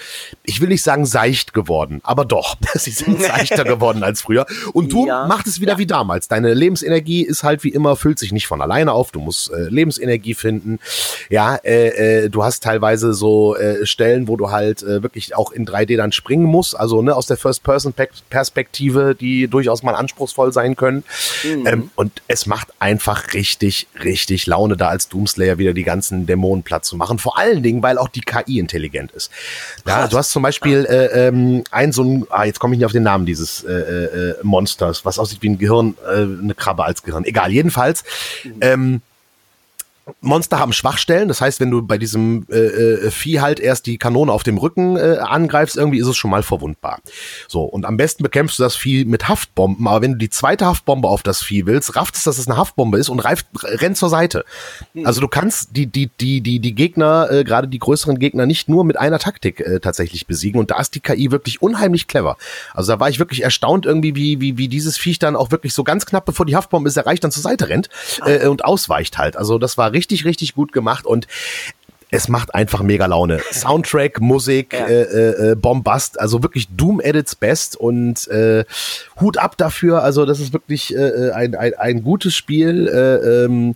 ich 0.44 0.60
will 0.60 0.68
nicht 0.68 0.82
sagen 0.82 1.06
seicht 1.06 1.54
geworden, 1.54 2.00
aber 2.04 2.24
doch. 2.24 2.56
Sie 2.74 2.90
sind 2.90 3.22
seichter 3.22 3.64
geworden 3.64 4.02
als 4.02 4.22
früher. 4.22 4.46
Und 4.72 4.92
Doom 4.92 5.08
ja. 5.08 5.26
macht 5.26 5.46
es 5.46 5.60
wieder 5.60 5.72
ja. 5.72 5.78
wie 5.78 5.86
damals. 5.86 6.28
Deine 6.28 6.54
Lebensenergie 6.54 7.22
ist 7.22 7.42
halt 7.42 7.64
wie 7.64 7.70
immer, 7.70 7.96
füllt 7.96 8.18
sich 8.18 8.32
nicht 8.32 8.46
von 8.46 8.62
alleine 8.62 8.92
auf. 8.92 9.10
Du 9.10 9.20
musst 9.20 9.50
äh, 9.52 9.68
Lebensenergie 9.68 10.34
finden. 10.34 10.78
Ja, 11.28 11.56
äh, 11.56 12.24
äh, 12.24 12.28
du 12.28 12.44
hast 12.44 12.62
teilweise 12.62 13.12
so 13.14 13.56
äh, 13.56 13.84
Stellen, 13.86 14.28
wo 14.28 14.36
du 14.36 14.50
halt 14.50 14.82
äh, 14.82 15.02
wirklich 15.02 15.34
auch 15.34 15.52
in 15.52 15.66
3D 15.66 15.96
dann 15.96 16.12
springen 16.12 16.44
musst. 16.44 16.78
Also 16.78 17.02
ne, 17.02 17.14
aus 17.14 17.26
der 17.26 17.36
First-Person-Perspektive, 17.36 19.14
die 19.14 19.48
durchaus 19.48 19.82
mal 19.82 19.94
anspruchsvoll 19.94 20.52
sein 20.52 20.76
können. 20.76 21.04
Mhm. 21.44 21.66
Ähm, 21.66 21.90
und 21.96 22.22
es 22.28 22.46
macht 22.52 22.68
einfach 22.80 23.32
richtig, 23.32 23.86
richtig 24.04 24.44
Laune, 24.44 24.76
da 24.76 24.88
als 24.88 25.08
Doomslayer 25.08 25.56
wieder 25.56 25.72
die 25.72 25.84
ganzen 25.84 26.26
Dämonen 26.26 26.62
platt 26.62 26.84
zu 26.84 26.98
machen. 26.98 27.18
Vor 27.18 27.38
allen 27.38 27.62
Dingen, 27.62 27.82
weil 27.82 27.96
auch 27.96 28.08
die 28.08 28.20
KI 28.20 28.58
intelligent 28.58 29.10
ist. 29.12 29.30
Ja, 29.86 30.06
du 30.06 30.18
hast 30.18 30.32
zum 30.32 30.42
Beispiel 30.42 30.84
äh, 30.84 31.28
ähm, 31.28 31.64
ein 31.70 31.92
so 31.92 32.04
ein, 32.04 32.26
ah, 32.28 32.44
jetzt 32.44 32.60
komme 32.60 32.74
ich 32.74 32.78
nicht 32.80 32.84
auf 32.84 32.92
den 32.92 33.04
Namen 33.04 33.24
dieses 33.24 33.64
äh, 33.64 33.72
äh, 33.72 34.34
Monsters, 34.42 35.02
was 35.06 35.18
aussieht 35.18 35.40
wie 35.40 35.48
ein 35.48 35.56
Gehirn, 35.56 35.94
äh, 36.06 36.24
eine 36.42 36.54
Krabbe 36.54 36.84
als 36.84 37.02
Gehirn. 37.02 37.24
Egal, 37.24 37.52
jedenfalls. 37.52 38.04
Mhm. 38.44 38.52
Ähm, 38.60 39.02
Monster 40.20 40.58
haben 40.58 40.72
Schwachstellen, 40.72 41.28
das 41.28 41.40
heißt, 41.40 41.60
wenn 41.60 41.70
du 41.70 41.82
bei 41.82 41.98
diesem 41.98 42.46
äh, 42.50 42.56
äh, 42.56 43.10
Vieh 43.10 43.40
halt 43.40 43.60
erst 43.60 43.86
die 43.86 43.98
Kanone 43.98 44.32
auf 44.32 44.42
dem 44.42 44.58
Rücken 44.58 44.96
äh, 44.96 45.18
angreifst, 45.18 45.76
irgendwie 45.76 45.98
ist 45.98 46.06
es 46.06 46.16
schon 46.16 46.30
mal 46.30 46.42
verwundbar. 46.42 47.00
So, 47.48 47.62
und 47.62 47.84
am 47.84 47.96
besten 47.96 48.22
bekämpfst 48.22 48.58
du 48.58 48.62
das 48.62 48.76
Vieh 48.76 49.04
mit 49.04 49.28
Haftbomben, 49.28 49.86
aber 49.88 50.02
wenn 50.02 50.12
du 50.12 50.18
die 50.18 50.30
zweite 50.30 50.66
Haftbombe 50.66 51.08
auf 51.08 51.22
das 51.22 51.42
Vieh 51.42 51.66
willst, 51.66 51.96
rafft 51.96 52.16
es, 52.16 52.24
dass 52.24 52.38
es 52.38 52.48
eine 52.48 52.56
Haftbombe 52.56 52.98
ist 52.98 53.08
und 53.08 53.20
reift, 53.20 53.46
rennt 53.62 53.96
zur 53.96 54.08
Seite. 54.08 54.44
Hm. 54.94 55.06
Also 55.06 55.20
du 55.20 55.28
kannst 55.28 55.76
die, 55.76 55.86
die, 55.86 56.10
die, 56.20 56.40
die, 56.40 56.60
die 56.60 56.74
Gegner, 56.74 57.30
äh, 57.30 57.44
gerade 57.44 57.68
die 57.68 57.78
größeren 57.78 58.18
Gegner, 58.18 58.46
nicht 58.46 58.68
nur 58.68 58.84
mit 58.84 58.98
einer 58.98 59.18
Taktik 59.18 59.60
äh, 59.60 59.80
tatsächlich 59.80 60.26
besiegen 60.26 60.60
und 60.60 60.70
da 60.70 60.80
ist 60.80 60.94
die 60.94 61.00
KI 61.00 61.30
wirklich 61.30 61.62
unheimlich 61.62 62.06
clever. 62.06 62.36
Also 62.74 62.92
da 62.92 63.00
war 63.00 63.08
ich 63.08 63.18
wirklich 63.18 63.42
erstaunt 63.42 63.86
irgendwie, 63.86 64.14
wie, 64.14 64.40
wie, 64.40 64.58
wie 64.58 64.68
dieses 64.68 64.96
Viech 64.98 65.18
dann 65.18 65.36
auch 65.36 65.50
wirklich 65.50 65.74
so 65.74 65.84
ganz 65.84 66.06
knapp, 66.06 66.24
bevor 66.24 66.46
die 66.46 66.56
Haftbombe 66.56 66.88
ist 66.88 66.96
erreicht, 66.96 67.24
dann 67.24 67.30
zur 67.30 67.42
Seite 67.42 67.68
rennt 67.68 67.88
äh, 68.24 68.46
und 68.46 68.64
ausweicht 68.64 69.18
halt. 69.18 69.36
Also 69.36 69.58
das 69.58 69.78
war 69.78 69.92
richtig, 69.92 70.01
richtig 70.10 70.54
gut 70.54 70.72
gemacht 70.72 71.06
und 71.06 71.26
es 72.12 72.28
macht 72.28 72.54
einfach 72.54 72.82
mega 72.82 73.06
Laune. 73.06 73.40
Soundtrack, 73.50 74.20
Musik, 74.20 74.74
ja. 74.74 74.86
äh, 74.86 75.02
äh, 75.02 75.50
äh, 75.52 75.54
Bombast, 75.54 76.20
also 76.20 76.42
wirklich 76.42 76.68
Doom 76.68 77.00
at 77.02 77.16
its 77.16 77.34
best 77.34 77.74
und 77.74 78.28
äh, 78.28 78.64
Hut 79.18 79.38
ab 79.38 79.56
dafür. 79.56 80.02
Also 80.02 80.26
das 80.26 80.38
ist 80.38 80.52
wirklich 80.52 80.94
äh, 80.94 80.98
äh 80.98 81.32
ein, 81.32 81.54
ein, 81.54 81.72
ein 81.74 82.02
gutes 82.02 82.34
Spiel. 82.34 82.86
Äh, 82.86 83.44
ähm, 83.44 83.74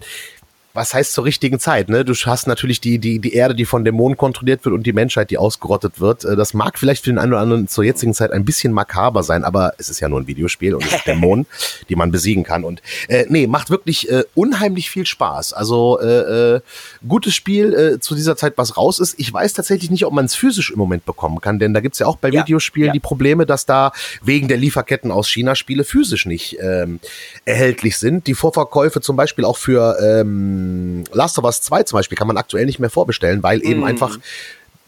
was 0.77 0.95
heißt 0.95 1.13
zur 1.13 1.25
richtigen 1.25 1.59
Zeit? 1.59 1.89
Ne? 1.89 2.05
Du 2.05 2.13
hast 2.15 2.47
natürlich 2.47 2.81
die, 2.81 2.99
die, 2.99 3.19
die 3.19 3.33
Erde, 3.33 3.55
die 3.55 3.65
von 3.65 3.85
Dämonen 3.85 4.17
kontrolliert 4.17 4.65
wird 4.65 4.75
und 4.75 4.87
die 4.87 4.93
Menschheit, 4.93 5.31
die 5.31 5.39
ausgerottet 5.39 6.01
wird. 6.01 6.25
Äh, 6.25 6.37
das 6.37 6.55
mag 6.55 6.79
vielleicht 6.79 7.05
für 7.05 7.11
den 7.11 7.19
einen 7.19 7.33
oder 7.33 7.41
anderen 7.41 7.67
zur 7.67 7.83
jetzigen 7.83 8.15
Zeit 8.15 8.31
ein 8.31 8.45
bisschen 8.45 8.73
makaber 8.73 9.23
sein, 9.23 9.43
aber 9.43 9.73
es 9.79 9.89
ist 9.89 10.01
ja 10.01 10.09
nur 10.09 10.21
ein 10.21 10.27
Videospiel 10.27 10.75
und 10.75 10.85
es 10.85 10.93
ist 10.93 11.07
Dämonen, 11.07 11.47
die 11.89 11.97
man 11.97 12.13
besiegen 12.13 12.45
kann. 12.45 12.63
Und 12.63 12.83
äh, 13.09 13.25
nee, 13.29 13.47
macht 13.47 13.71
wirklich 13.71 14.11
äh, 14.11 14.25
unheimlich 14.35 14.91
viel 14.91 15.07
Spaß. 15.07 15.55
Also 15.55 15.99
äh, 16.01 16.57
äh, 16.57 16.61
gutes 17.09 17.35
Spiel 17.35 17.73
äh, 17.73 18.01
zu 18.01 18.15
dieser 18.15 18.37
Zeit, 18.37 18.53
was 18.57 18.77
raus 18.77 19.01
ist. 19.01 19.19
Ich 19.19 19.33
weiß 19.33 19.55
tatsächlich 19.55 19.91
nicht, 19.91 20.05
ob 20.05 20.13
man 20.13 20.27
es 20.27 20.35
physisch 20.35 20.71
im 20.71 20.79
Moment 20.79 21.07
bekommen 21.07 21.41
kann, 21.41 21.59
denn 21.59 21.73
da 21.73 21.81
gibt's 21.81 21.99
ja 21.99 22.07
auch 22.07 22.17
bei 22.17 22.29
ja, 22.29 22.43
Videospielen 22.43 22.89
ja. 22.89 22.93
die 22.93 23.01
Probleme, 23.01 23.47
dass 23.47 23.65
da 23.65 23.93
wegen 24.23 24.47
der 24.47 24.59
Lieferketten 24.59 25.11
aus 25.11 25.29
China 25.29 25.55
Spiele 25.55 25.85
physisch 25.85 26.27
nicht 26.27 26.59
ähm, 26.61 27.01
erhältlich 27.47 27.97
sind. 27.97 28.27
Die 28.27 28.35
Vorverkäufe 28.35 29.01
zum 29.01 29.17
Beispiel 29.17 29.47
auch 29.47 29.57
für 29.57 29.97
ähm, 30.03 30.66
ähm, 30.67 31.05
Last 31.13 31.39
of 31.39 31.45
Us 31.45 31.61
2 31.63 31.85
zum 31.85 31.99
Beispiel 31.99 32.17
kann 32.17 32.27
man 32.27 32.37
aktuell 32.37 32.67
nicht 32.67 32.79
mehr 32.79 32.91
vorbestellen, 32.91 33.43
weil 33.43 33.65
eben 33.65 33.81
mm. 33.81 33.85
einfach 33.85 34.19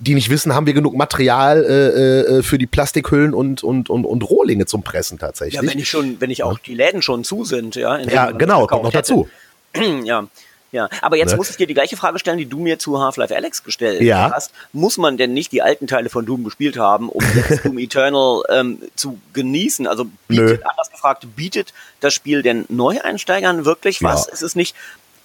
die 0.00 0.14
nicht 0.14 0.30
wissen, 0.30 0.54
haben 0.54 0.66
wir 0.66 0.74
genug 0.74 0.94
Material 0.94 1.64
äh, 1.64 2.38
äh, 2.38 2.42
für 2.42 2.56
die 2.56 2.66
Plastikhüllen 2.66 3.34
und, 3.34 3.64
und, 3.64 3.90
und, 3.90 4.04
und 4.04 4.22
Rohlinge 4.22 4.66
zum 4.66 4.82
Pressen 4.82 5.18
tatsächlich. 5.18 5.60
Ja, 5.60 5.68
wenn 5.68 5.78
ich 5.78 5.88
schon, 5.88 6.20
wenn 6.20 6.30
ich 6.30 6.44
auch 6.44 6.58
die 6.58 6.74
Läden 6.74 7.02
schon 7.02 7.24
zu 7.24 7.44
sind, 7.44 7.74
ja. 7.74 7.98
Ja, 7.98 8.30
genau, 8.30 8.66
kommt 8.66 8.84
noch 8.84 8.92
dazu. 8.92 9.28
ja. 10.04 10.26
Ja, 10.70 10.90
aber 11.00 11.16
jetzt 11.16 11.30
ne? 11.30 11.38
muss 11.38 11.48
ich 11.48 11.56
dir 11.56 11.66
die 11.66 11.72
gleiche 11.72 11.96
Frage 11.96 12.18
stellen, 12.18 12.36
die 12.36 12.44
du 12.44 12.58
mir 12.58 12.78
zu 12.78 13.00
Half-Life 13.00 13.34
Alex 13.34 13.64
gestellt 13.64 14.02
ja. 14.02 14.30
hast. 14.34 14.52
Muss 14.74 14.98
man 14.98 15.16
denn 15.16 15.32
nicht 15.32 15.50
die 15.50 15.62
alten 15.62 15.86
Teile 15.86 16.10
von 16.10 16.26
Doom 16.26 16.44
gespielt 16.44 16.76
haben, 16.76 17.08
um 17.08 17.24
jetzt 17.34 17.64
Doom 17.64 17.78
Eternal 17.78 18.42
ähm, 18.50 18.78
zu 18.94 19.18
genießen? 19.32 19.86
Also 19.86 20.04
bietet, 20.28 20.60
Nö. 20.60 20.66
anders 20.68 20.90
gefragt, 20.90 21.26
bietet 21.36 21.72
das 22.00 22.12
Spiel 22.12 22.42
den 22.42 22.66
Neueinsteigern 22.68 23.64
wirklich 23.64 24.02
was? 24.02 24.26
Ja. 24.26 24.32
Ist 24.34 24.42
es 24.42 24.56
nicht 24.56 24.76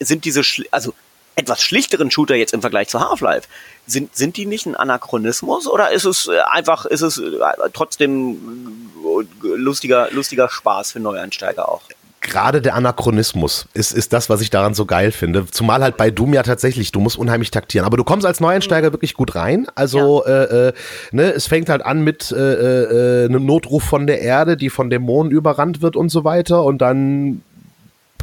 sind 0.05 0.25
diese, 0.25 0.41
also 0.71 0.93
etwas 1.35 1.61
schlichteren 1.61 2.11
Shooter 2.11 2.35
jetzt 2.35 2.53
im 2.53 2.61
Vergleich 2.61 2.89
zu 2.89 2.99
Half-Life, 2.99 3.47
sind, 3.87 4.15
sind 4.15 4.37
die 4.37 4.45
nicht 4.45 4.65
ein 4.65 4.75
Anachronismus 4.75 5.67
oder 5.67 5.91
ist 5.91 6.05
es 6.05 6.27
äh, 6.27 6.39
einfach, 6.51 6.85
ist 6.85 7.01
es 7.01 7.17
äh, 7.17 7.39
trotzdem 7.73 8.91
äh, 9.03 9.47
lustiger, 9.55 10.09
lustiger 10.11 10.49
Spaß 10.49 10.91
für 10.91 10.99
Neueinsteiger 10.99 11.69
auch? 11.69 11.81
gerade 12.23 12.61
der 12.61 12.73
Anachronismus 12.73 13.67
ist, 13.73 13.91
ist 13.91 14.13
das, 14.13 14.29
was 14.29 14.41
ich 14.41 14.49
daran 14.49 14.73
so 14.73 14.85
geil 14.85 15.11
finde. 15.11 15.45
Zumal 15.45 15.83
halt 15.83 15.97
bei 15.97 16.09
Doom 16.09 16.33
ja 16.33 16.41
tatsächlich, 16.41 16.91
du 16.91 16.99
musst 16.99 17.17
unheimlich 17.17 17.51
taktieren. 17.51 17.85
Aber 17.85 17.97
du 17.97 18.03
kommst 18.03 18.25
als 18.25 18.39
Neueinsteiger 18.39 18.87
mhm. 18.87 18.93
wirklich 18.93 19.13
gut 19.13 19.35
rein. 19.35 19.67
Also 19.75 20.23
ja. 20.25 20.43
äh, 20.43 20.67
äh, 20.69 20.73
ne, 21.11 21.33
es 21.33 21.47
fängt 21.47 21.69
halt 21.69 21.85
an 21.85 22.01
mit 22.03 22.31
äh, 22.31 22.37
äh, 22.37 23.25
einem 23.25 23.45
Notruf 23.45 23.83
von 23.83 24.07
der 24.07 24.21
Erde, 24.21 24.57
die 24.57 24.69
von 24.69 24.89
Dämonen 24.89 25.31
überrannt 25.31 25.81
wird 25.81 25.95
und 25.95 26.09
so 26.09 26.23
weiter. 26.23 26.63
Und 26.63 26.81
dann 26.81 27.43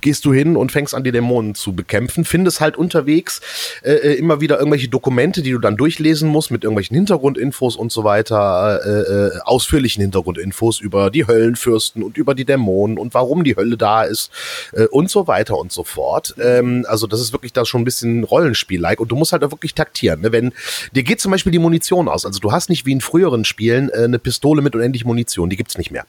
gehst 0.00 0.24
du 0.24 0.32
hin 0.32 0.56
und 0.56 0.72
fängst 0.72 0.94
an, 0.94 1.04
die 1.04 1.12
Dämonen 1.12 1.54
zu 1.54 1.74
bekämpfen. 1.74 2.24
Findest 2.24 2.60
halt 2.60 2.76
unterwegs 2.76 3.40
äh, 3.82 3.92
äh, 3.92 4.14
immer 4.14 4.40
wieder 4.40 4.58
irgendwelche 4.58 4.88
Dokumente, 4.88 5.42
die 5.42 5.52
du 5.52 5.58
dann 5.58 5.76
durchlesen 5.76 6.28
musst 6.28 6.50
mit 6.50 6.64
irgendwelchen 6.64 6.96
Hintergrundinfos 6.96 7.76
und 7.76 7.92
so 7.92 8.04
weiter, 8.04 8.80
äh, 8.84 9.36
äh, 9.36 9.40
ausführlichen 9.44 10.02
Hintergrundinfos 10.02 10.80
über 10.80 11.10
die 11.10 11.26
Höllenfürsten 11.26 12.02
und 12.02 12.16
über 12.16 12.34
die 12.34 12.44
Dämonen 12.44 12.98
und 12.98 13.14
warum 13.14 13.44
die 13.44 13.56
Hölle 13.56 13.76
da 13.76 14.02
ist 14.02 14.30
äh, 14.72 14.86
und 14.86 15.10
so 15.10 15.26
weiter 15.26 15.58
und 15.58 15.72
so 15.72 15.84
fort. 15.84 16.34
Ähm, 16.40 16.84
also 16.88 17.06
das 17.06 17.20
ist 17.20 17.32
wirklich 17.32 17.52
da 17.52 17.64
schon 17.64 17.82
ein 17.82 17.84
bisschen 17.84 18.24
Rollenspiel-like 18.24 19.00
und 19.00 19.10
du 19.10 19.16
musst 19.16 19.32
halt 19.32 19.44
auch 19.44 19.52
wirklich 19.52 19.74
taktieren. 19.74 20.20
Ne? 20.20 20.32
Wenn 20.32 20.52
dir 20.92 21.02
geht 21.02 21.20
zum 21.20 21.30
Beispiel 21.30 21.52
die 21.52 21.58
Munition 21.58 22.08
aus, 22.08 22.26
also 22.26 22.38
du 22.40 22.52
hast 22.52 22.68
nicht 22.68 22.86
wie 22.86 22.92
in 22.92 23.00
früheren 23.00 23.44
Spielen 23.44 23.90
äh, 23.90 24.04
eine 24.04 24.18
Pistole 24.18 24.62
mit 24.62 24.74
unendlich 24.74 25.04
Munition, 25.04 25.50
die 25.50 25.56
gibt's 25.56 25.78
nicht 25.78 25.90
mehr. 25.90 26.06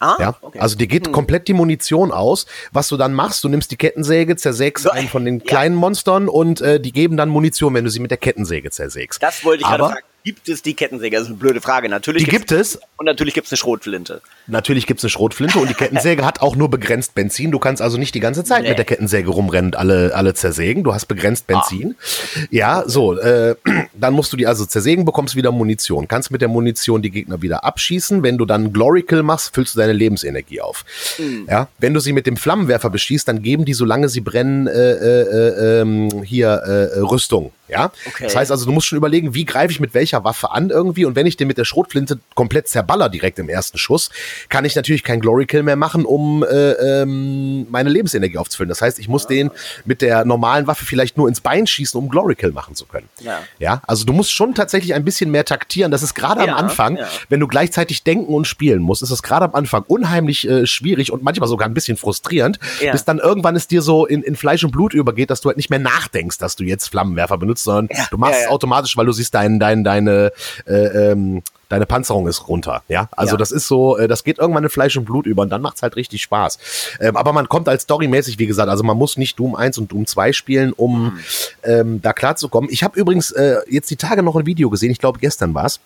Ah, 0.00 0.16
ja? 0.18 0.34
Okay. 0.40 0.58
Also 0.58 0.76
dir 0.76 0.86
geht 0.86 1.06
hm. 1.06 1.12
komplett 1.12 1.48
die 1.48 1.54
Munition 1.54 2.12
aus. 2.12 2.46
Was 2.72 2.88
du 2.88 2.96
dann 2.96 3.14
machst, 3.14 3.44
du 3.44 3.48
nimmst 3.48 3.70
die 3.70 3.76
Kettensäge, 3.76 4.36
zersägst 4.36 4.84
so, 4.84 4.90
einen 4.90 5.08
von 5.08 5.24
den 5.24 5.42
kleinen 5.44 5.74
ja. 5.74 5.80
Monstern 5.80 6.28
und 6.28 6.60
äh, 6.60 6.80
die 6.80 6.92
geben 6.92 7.16
dann 7.16 7.28
Munition, 7.28 7.74
wenn 7.74 7.84
du 7.84 7.90
sie 7.90 8.00
mit 8.00 8.10
der 8.10 8.18
Kettensäge 8.18 8.70
zersägst. 8.70 9.22
Das 9.22 9.44
wollte 9.44 9.62
ich 9.62 9.66
Aber, 9.66 9.78
gerade 9.78 9.94
fragen. 9.94 10.07
Gibt 10.24 10.48
es 10.48 10.62
die 10.62 10.74
Kettensäge? 10.74 11.16
Das 11.16 11.24
ist 11.24 11.28
eine 11.28 11.38
blöde 11.38 11.60
Frage. 11.60 11.88
Natürlich 11.88 12.24
die 12.24 12.30
gibt 12.30 12.52
es. 12.52 12.78
Und 12.96 13.06
natürlich 13.06 13.34
gibt 13.34 13.46
es 13.46 13.52
eine 13.52 13.56
Schrotflinte. 13.58 14.20
Natürlich 14.46 14.86
gibt 14.86 14.98
es 14.98 15.04
eine 15.04 15.10
Schrotflinte 15.10 15.58
und 15.58 15.70
die 15.70 15.74
Kettensäge 15.74 16.24
hat 16.24 16.40
auch 16.40 16.56
nur 16.56 16.68
begrenzt 16.68 17.14
Benzin. 17.14 17.52
Du 17.52 17.58
kannst 17.58 17.80
also 17.80 17.96
nicht 17.98 18.14
die 18.14 18.20
ganze 18.20 18.42
Zeit 18.44 18.62
nee. 18.62 18.70
mit 18.70 18.78
der 18.78 18.84
Kettensäge 18.84 19.30
rumrennen 19.30 19.70
und 19.70 19.76
alle, 19.76 20.14
alle 20.14 20.34
zersägen. 20.34 20.82
Du 20.82 20.92
hast 20.92 21.06
begrenzt 21.06 21.44
ah. 21.48 21.52
Benzin. 21.54 21.94
Ah. 21.98 22.40
Ja, 22.50 22.84
so. 22.86 23.16
Äh, 23.18 23.54
dann 23.94 24.12
musst 24.12 24.32
du 24.32 24.36
die 24.36 24.46
also 24.46 24.66
zersägen, 24.66 25.04
bekommst 25.04 25.36
wieder 25.36 25.52
Munition. 25.52 26.08
Kannst 26.08 26.30
mit 26.30 26.40
der 26.40 26.48
Munition 26.48 27.00
die 27.00 27.10
Gegner 27.10 27.40
wieder 27.40 27.64
abschießen. 27.64 28.22
Wenn 28.22 28.38
du 28.38 28.44
dann 28.44 28.72
Glory 28.72 29.04
Kill 29.04 29.22
machst, 29.22 29.54
füllst 29.54 29.76
du 29.76 29.78
deine 29.78 29.92
Lebensenergie 29.92 30.60
auf. 30.60 30.84
Mhm. 31.18 31.46
Ja, 31.48 31.68
wenn 31.78 31.94
du 31.94 32.00
sie 32.00 32.12
mit 32.12 32.26
dem 32.26 32.36
Flammenwerfer 32.36 32.90
beschießt, 32.90 33.28
dann 33.28 33.42
geben 33.42 33.64
die, 33.64 33.74
solange 33.74 34.08
sie 34.08 34.20
brennen, 34.20 34.66
äh, 34.66 34.72
äh, 34.72 35.22
äh 35.22 35.80
ähm, 35.80 36.22
hier 36.24 36.48
äh, 36.48 36.98
Rüstung. 36.98 37.52
Ja, 37.68 37.92
okay. 38.06 38.24
das 38.24 38.36
heißt 38.36 38.50
also, 38.50 38.64
du 38.64 38.72
musst 38.72 38.86
schon 38.86 38.96
überlegen, 38.96 39.34
wie 39.34 39.44
greife 39.44 39.72
ich 39.72 39.80
mit 39.80 39.94
welcher 39.94 40.24
Waffe 40.24 40.50
an 40.50 40.70
irgendwie 40.70 41.04
und 41.04 41.16
wenn 41.16 41.26
ich 41.26 41.36
den 41.36 41.48
mit 41.48 41.58
der 41.58 41.64
Schrotflinte 41.64 42.18
komplett 42.34 42.68
zerballer 42.68 43.08
direkt 43.08 43.38
im 43.38 43.48
ersten 43.48 43.78
Schuss, 43.78 44.10
kann 44.48 44.64
ich 44.64 44.74
natürlich 44.76 45.02
kein 45.02 45.20
Glory 45.20 45.46
Kill 45.46 45.62
mehr 45.62 45.76
machen, 45.76 46.04
um 46.04 46.42
äh, 46.42 46.72
ähm, 46.72 47.66
meine 47.70 47.90
Lebensenergie 47.90 48.38
aufzufüllen. 48.38 48.68
Das 48.68 48.80
heißt, 48.80 48.98
ich 48.98 49.08
muss 49.08 49.24
ja. 49.24 49.28
den 49.28 49.50
mit 49.84 50.02
der 50.02 50.24
normalen 50.24 50.66
Waffe 50.66 50.84
vielleicht 50.84 51.16
nur 51.16 51.28
ins 51.28 51.40
Bein 51.40 51.66
schießen, 51.66 51.98
um 51.98 52.08
Glory 52.08 52.34
Kill 52.34 52.52
machen 52.52 52.74
zu 52.74 52.86
können. 52.86 53.08
Ja, 53.20 53.40
ja 53.58 53.82
also 53.86 54.04
du 54.04 54.12
musst 54.12 54.32
schon 54.32 54.54
tatsächlich 54.54 54.94
ein 54.94 55.04
bisschen 55.04 55.30
mehr 55.30 55.44
taktieren. 55.44 55.90
Das 55.90 56.02
ist 56.02 56.14
gerade 56.14 56.44
ja, 56.44 56.52
am 56.52 56.64
Anfang, 56.64 56.98
wenn 57.28 57.40
du 57.40 57.46
gleichzeitig 57.46 58.02
denken 58.02 58.34
und 58.34 58.46
spielen 58.46 58.80
musst, 58.80 59.02
ist 59.02 59.10
es 59.10 59.22
gerade 59.22 59.44
am 59.44 59.54
Anfang 59.54 59.84
unheimlich 59.86 60.48
äh, 60.48 60.66
schwierig 60.66 61.12
und 61.12 61.22
manchmal 61.22 61.48
sogar 61.48 61.68
ein 61.68 61.74
bisschen 61.74 61.96
frustrierend, 61.96 62.58
bis 62.92 63.04
dann 63.04 63.18
irgendwann 63.18 63.56
es 63.56 63.66
dir 63.66 63.82
so 63.82 64.06
in, 64.06 64.22
in 64.22 64.36
Fleisch 64.36 64.64
und 64.64 64.70
Blut 64.70 64.94
übergeht, 64.94 65.30
dass 65.30 65.40
du 65.40 65.48
halt 65.48 65.56
nicht 65.56 65.70
mehr 65.70 65.78
nachdenkst, 65.78 66.38
dass 66.38 66.56
du 66.56 66.64
jetzt 66.64 66.88
Flammenwerfer 66.88 67.38
benutzt 67.38 67.57
benutzt, 67.58 67.64
sondern 67.64 67.88
ja, 67.96 68.06
du 68.10 68.18
machst 68.18 68.40
ja, 68.40 68.46
es 68.46 68.50
automatisch, 68.50 68.96
weil 68.96 69.06
du 69.06 69.12
siehst 69.12 69.34
dein, 69.34 69.58
dein, 69.58 69.84
deine, 69.84 70.32
äh, 70.66 71.10
ähm, 71.12 71.42
deine 71.68 71.86
Panzerung 71.86 72.26
ist 72.26 72.48
runter, 72.48 72.82
ja. 72.88 73.08
Also 73.12 73.32
ja. 73.32 73.36
das 73.38 73.50
ist 73.50 73.68
so, 73.68 73.96
äh, 73.98 74.08
das 74.08 74.24
geht 74.24 74.38
irgendwann 74.38 74.64
in 74.64 74.70
Fleisch 74.70 74.96
und 74.96 75.04
Blut 75.04 75.26
über 75.26 75.42
und 75.42 75.50
dann 75.50 75.62
macht's 75.62 75.82
halt 75.82 75.96
richtig 75.96 76.22
Spaß. 76.22 76.58
Ähm, 77.00 77.16
aber 77.16 77.32
man 77.32 77.48
kommt 77.48 77.68
als 77.68 77.82
storymäßig, 77.82 78.38
wie 78.38 78.46
gesagt, 78.46 78.68
also 78.68 78.84
man 78.84 78.96
muss 78.96 79.16
nicht 79.16 79.38
Doom 79.38 79.54
1 79.54 79.78
und 79.78 79.92
Doom 79.92 80.06
2 80.06 80.32
spielen, 80.32 80.72
um 80.72 81.04
mhm. 81.04 81.18
ähm, 81.64 82.02
da 82.02 82.12
klarzukommen. 82.12 82.70
Ich 82.70 82.82
habe 82.82 82.98
übrigens 82.98 83.30
äh, 83.32 83.56
jetzt 83.68 83.90
die 83.90 83.96
Tage 83.96 84.22
noch 84.22 84.36
ein 84.36 84.46
Video 84.46 84.70
gesehen, 84.70 84.90
ich 84.90 84.98
glaube 84.98 85.18
gestern 85.18 85.54
war's 85.54 85.80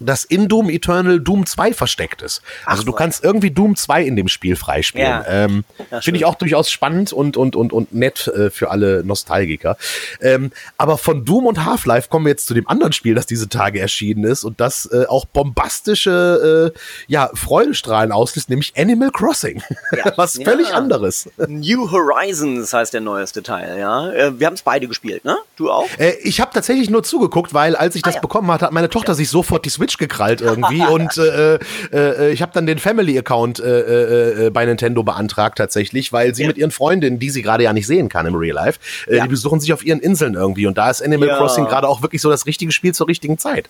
dass 0.00 0.24
in 0.24 0.48
Doom 0.48 0.70
Eternal 0.70 1.20
Doom 1.20 1.46
2 1.46 1.72
versteckt 1.72 2.22
ist. 2.22 2.42
Also 2.64 2.82
Ach, 2.82 2.84
du 2.86 2.92
kannst 2.92 3.22
irgendwie 3.22 3.50
Doom 3.50 3.76
2 3.76 4.02
in 4.02 4.16
dem 4.16 4.28
Spiel 4.28 4.56
freispielen. 4.56 5.06
Ja. 5.06 5.26
Ähm, 5.26 5.64
Finde 6.00 6.18
ich 6.18 6.24
auch 6.24 6.34
durchaus 6.34 6.70
spannend 6.70 7.12
und, 7.12 7.36
und, 7.36 7.56
und, 7.56 7.72
und 7.72 7.94
nett 7.94 8.26
äh, 8.28 8.50
für 8.50 8.70
alle 8.70 9.04
Nostalgiker. 9.04 9.76
Ähm, 10.20 10.50
aber 10.76 10.98
von 10.98 11.24
Doom 11.24 11.46
und 11.46 11.64
Half-Life 11.64 12.08
kommen 12.08 12.24
wir 12.26 12.30
jetzt 12.30 12.46
zu 12.46 12.54
dem 12.54 12.68
anderen 12.68 12.92
Spiel, 12.92 13.14
das 13.14 13.26
diese 13.26 13.48
Tage 13.48 13.80
erschienen 13.80 14.24
ist 14.24 14.44
und 14.44 14.60
das 14.60 14.86
äh, 14.92 15.06
auch 15.06 15.24
bombastische 15.24 16.72
äh, 16.74 16.78
ja, 17.06 17.30
Freudestrahlen 17.34 18.12
auslöst, 18.12 18.50
nämlich 18.50 18.72
Animal 18.76 19.10
Crossing. 19.10 19.62
Ja. 19.92 20.12
Was 20.16 20.36
ja. 20.36 20.44
völlig 20.44 20.72
anderes. 20.72 21.28
New 21.48 21.90
Horizons 21.90 22.72
heißt 22.72 22.94
der 22.94 23.00
neueste 23.00 23.42
Teil, 23.42 23.78
ja. 23.78 24.10
Äh, 24.10 24.38
wir 24.38 24.46
haben 24.46 24.54
es 24.54 24.62
beide 24.62 24.88
gespielt, 24.88 25.24
ne? 25.24 25.36
Du 25.56 25.70
auch? 25.70 25.88
Äh, 25.98 26.14
ich 26.22 26.40
habe 26.40 26.52
tatsächlich 26.52 26.90
nur 26.90 27.02
zugeguckt, 27.02 27.54
weil 27.54 27.76
als 27.76 27.94
ich 27.94 28.04
ah, 28.04 28.10
das 28.10 28.20
bekommen 28.20 28.50
hatte, 28.50 28.66
hat 28.66 28.72
meine 28.72 28.88
Tochter 28.88 29.14
sich 29.14 29.28
sofort 29.28 29.64
die 29.64 29.70
Switch 29.70 29.89
Switch 29.90 29.98
gekrallt 29.98 30.40
irgendwie 30.40 30.82
und 30.90 31.16
äh, 31.16 31.54
äh, 31.54 31.58
äh, 31.92 32.32
ich 32.32 32.42
habe 32.42 32.52
dann 32.52 32.66
den 32.66 32.78
Family-Account 32.78 33.60
äh, 33.60 33.80
äh, 33.80 34.46
äh, 34.46 34.50
bei 34.50 34.64
Nintendo 34.64 35.02
beantragt 35.02 35.58
tatsächlich, 35.58 36.12
weil 36.12 36.34
sie 36.34 36.42
ja. 36.42 36.48
mit 36.48 36.56
ihren 36.56 36.70
Freundinnen, 36.70 37.18
die 37.18 37.30
sie 37.30 37.42
gerade 37.42 37.64
ja 37.64 37.72
nicht 37.72 37.86
sehen 37.86 38.08
kann 38.08 38.26
im 38.26 38.34
Real 38.34 38.54
Life, 38.54 38.80
ja. 39.08 39.22
die 39.22 39.28
besuchen 39.28 39.60
sich 39.60 39.72
auf 39.72 39.84
ihren 39.84 40.00
Inseln 40.00 40.34
irgendwie 40.34 40.66
und 40.66 40.78
da 40.78 40.90
ist 40.90 41.02
Animal 41.02 41.28
ja. 41.28 41.36
Crossing 41.36 41.66
gerade 41.66 41.88
auch 41.88 42.02
wirklich 42.02 42.22
so 42.22 42.30
das 42.30 42.46
richtige 42.46 42.72
Spiel 42.72 42.94
zur 42.94 43.08
richtigen 43.08 43.38
Zeit. 43.38 43.68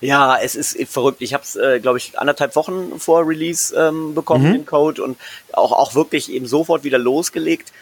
Ja, 0.00 0.36
es 0.36 0.56
ist 0.56 0.76
verrückt. 0.90 1.22
Ich 1.22 1.32
habe 1.32 1.44
es, 1.44 1.54
äh, 1.54 1.78
glaube 1.78 1.98
ich, 1.98 2.18
anderthalb 2.18 2.56
Wochen 2.56 2.98
vor 2.98 3.24
Release 3.24 3.72
ähm, 3.76 4.16
bekommen, 4.16 4.48
mhm. 4.48 4.52
den 4.52 4.66
Code, 4.66 5.00
und 5.00 5.16
auch, 5.52 5.70
auch 5.70 5.94
wirklich 5.94 6.32
eben 6.32 6.46
sofort 6.46 6.82
wieder 6.82 6.98
losgelegt. 6.98 7.72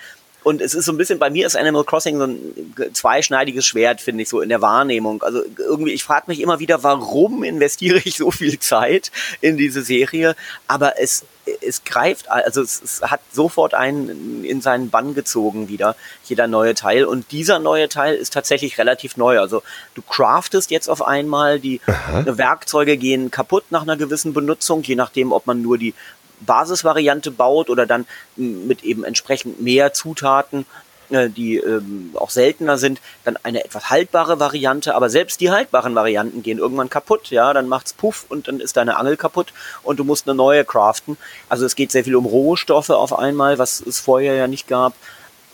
Und 0.42 0.60
es 0.62 0.74
ist 0.74 0.86
so 0.86 0.92
ein 0.92 0.96
bisschen, 0.96 1.18
bei 1.18 1.30
mir 1.30 1.46
ist 1.46 1.56
Animal 1.56 1.84
Crossing 1.84 2.18
so 2.18 2.24
ein 2.24 2.92
zweischneidiges 2.92 3.66
Schwert, 3.66 4.00
finde 4.00 4.22
ich, 4.22 4.28
so 4.28 4.40
in 4.40 4.48
der 4.48 4.62
Wahrnehmung. 4.62 5.22
Also 5.22 5.42
irgendwie, 5.58 5.92
ich 5.92 6.04
frage 6.04 6.24
mich 6.28 6.40
immer 6.40 6.60
wieder, 6.60 6.82
warum 6.82 7.44
investiere 7.44 8.00
ich 8.04 8.16
so 8.16 8.30
viel 8.30 8.58
Zeit 8.58 9.10
in 9.40 9.56
diese 9.56 9.82
Serie? 9.82 10.34
Aber 10.66 10.98
es, 10.98 11.24
es 11.60 11.84
greift, 11.84 12.30
also 12.30 12.62
es, 12.62 12.80
es 12.82 13.02
hat 13.02 13.20
sofort 13.32 13.74
einen 13.74 14.44
in 14.44 14.62
seinen 14.62 14.90
Bann 14.90 15.14
gezogen 15.14 15.68
wieder, 15.68 15.94
jeder 16.24 16.46
neue 16.46 16.74
Teil. 16.74 17.04
Und 17.04 17.32
dieser 17.32 17.58
neue 17.58 17.88
Teil 17.88 18.14
ist 18.14 18.32
tatsächlich 18.32 18.78
relativ 18.78 19.16
neu. 19.18 19.40
Also 19.40 19.62
du 19.94 20.02
craftest 20.02 20.70
jetzt 20.70 20.88
auf 20.88 21.02
einmal, 21.02 21.60
die 21.60 21.80
Aha. 21.86 22.24
Werkzeuge 22.26 22.96
gehen 22.96 23.30
kaputt 23.30 23.64
nach 23.70 23.82
einer 23.82 23.96
gewissen 23.96 24.32
Benutzung, 24.32 24.82
je 24.82 24.94
nachdem, 24.94 25.32
ob 25.32 25.46
man 25.46 25.60
nur 25.60 25.76
die 25.76 25.94
Basisvariante 26.40 27.30
baut 27.30 27.70
oder 27.70 27.86
dann 27.86 28.06
mit 28.36 28.82
eben 28.82 29.04
entsprechend 29.04 29.60
mehr 29.60 29.92
Zutaten, 29.92 30.66
äh, 31.10 31.28
die 31.28 31.56
ähm, 31.56 32.10
auch 32.14 32.30
seltener 32.30 32.78
sind, 32.78 33.00
dann 33.24 33.36
eine 33.42 33.64
etwas 33.64 33.90
haltbare 33.90 34.38
Variante, 34.38 34.94
aber 34.94 35.10
selbst 35.10 35.40
die 35.40 35.50
haltbaren 35.50 35.94
Varianten 35.94 36.42
gehen 36.42 36.58
irgendwann 36.58 36.88
kaputt, 36.88 37.30
ja, 37.30 37.52
dann 37.52 37.68
macht's 37.68 37.92
Puff 37.92 38.26
und 38.28 38.48
dann 38.48 38.60
ist 38.60 38.76
deine 38.76 38.96
Angel 38.96 39.16
kaputt 39.16 39.52
und 39.82 39.98
du 39.98 40.04
musst 40.04 40.28
eine 40.28 40.36
neue 40.36 40.64
craften. 40.64 41.16
Also 41.48 41.66
es 41.66 41.74
geht 41.74 41.90
sehr 41.90 42.04
viel 42.04 42.14
um 42.14 42.26
Rohstoffe 42.26 42.90
auf 42.90 43.18
einmal, 43.18 43.58
was 43.58 43.80
es 43.80 43.98
vorher 43.98 44.34
ja 44.34 44.46
nicht 44.46 44.68
gab. 44.68 44.94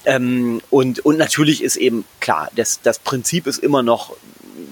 Ähm, 0.05 0.61
und, 0.71 1.05
und 1.05 1.17
natürlich 1.17 1.63
ist 1.63 1.77
eben 1.77 2.05
klar, 2.21 2.51
das, 2.55 2.81
das 2.83 2.99
Prinzip 2.99 3.47
ist 3.47 3.59
immer 3.59 3.83
noch 3.83 4.15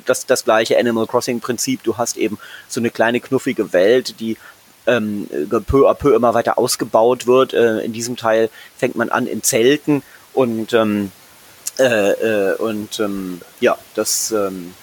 das, 0.05 0.27
das 0.27 0.45
gleiche 0.45 0.79
Animal 0.79 1.07
Crossing 1.07 1.41
Prinzip. 1.41 1.83
Du 1.83 1.97
hast 1.97 2.17
eben 2.17 2.39
so 2.69 2.81
eine 2.81 2.91
kleine 2.91 3.21
knuffige 3.21 3.73
Welt, 3.73 4.21
die 4.21 4.37
ähm, 4.87 5.27
peu 5.67 5.89
à 5.89 5.95
peu 5.95 6.15
immer 6.15 6.35
weiter 6.35 6.59
ausgebaut 6.59 7.27
wird. 7.27 7.55
Äh, 7.55 7.81
in 7.81 7.93
diesem 7.93 8.17
Teil 8.17 8.51
fängt 8.77 8.97
man 8.97 9.09
an 9.09 9.27
in 9.27 9.43
Zelten 9.43 10.03
und 10.33 10.73
ähm, 10.73 11.11
äh, 11.79 12.11
äh, 12.11 12.55
und 12.57 13.01
ähm, 13.01 13.41
ja, 13.61 13.77
das 13.95 14.31
ähm, 14.33 14.75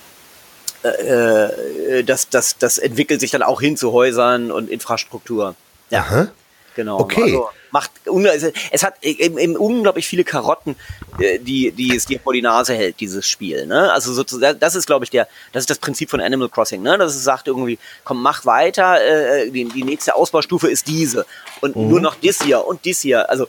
äh, 0.83 1.99
äh, 1.99 2.03
das, 2.03 2.29
das, 2.29 2.57
das 2.57 2.77
entwickelt 2.77 3.21
sich 3.21 3.31
dann 3.31 3.43
auch 3.43 3.61
hin 3.61 3.77
zu 3.77 3.91
Häusern 3.91 4.51
und 4.51 4.69
Infrastruktur. 4.69 5.55
Ja. 5.89 5.99
Aha. 5.99 6.27
Genau. 6.75 6.99
Okay. 6.99 7.23
Also 7.23 7.49
macht 7.71 7.91
es 8.71 8.83
hat 8.83 9.03
eben 9.03 9.55
unglaublich 9.57 10.07
viele 10.07 10.23
Karotten, 10.23 10.75
äh, 11.19 11.39
die 11.39 11.71
die 11.71 11.95
es 11.95 12.05
dir 12.05 12.19
vor 12.19 12.33
die 12.33 12.41
Nase 12.41 12.73
hält 12.73 12.99
dieses 12.99 13.27
Spiel. 13.27 13.65
Ne? 13.65 13.91
Also 13.91 14.13
sozusagen 14.13 14.59
das 14.59 14.75
ist 14.75 14.85
glaube 14.85 15.05
ich 15.05 15.11
der 15.11 15.27
das 15.51 15.63
ist 15.63 15.69
das 15.69 15.79
Prinzip 15.79 16.09
von 16.09 16.21
Animal 16.21 16.49
Crossing. 16.49 16.81
Ne? 16.81 16.97
Dass 16.97 17.15
es 17.15 17.23
sagt 17.23 17.47
irgendwie 17.47 17.79
komm 18.03 18.21
mach 18.21 18.45
weiter, 18.45 19.01
äh, 19.01 19.49
die, 19.49 19.65
die 19.65 19.83
nächste 19.83 20.15
Ausbaustufe 20.15 20.69
ist 20.69 20.87
diese 20.87 21.25
und 21.61 21.75
mhm. 21.75 21.89
nur 21.89 22.01
noch 22.01 22.15
dies 22.15 22.41
hier 22.41 22.65
und 22.65 22.85
dies 22.85 23.01
hier. 23.01 23.29
Also 23.29 23.47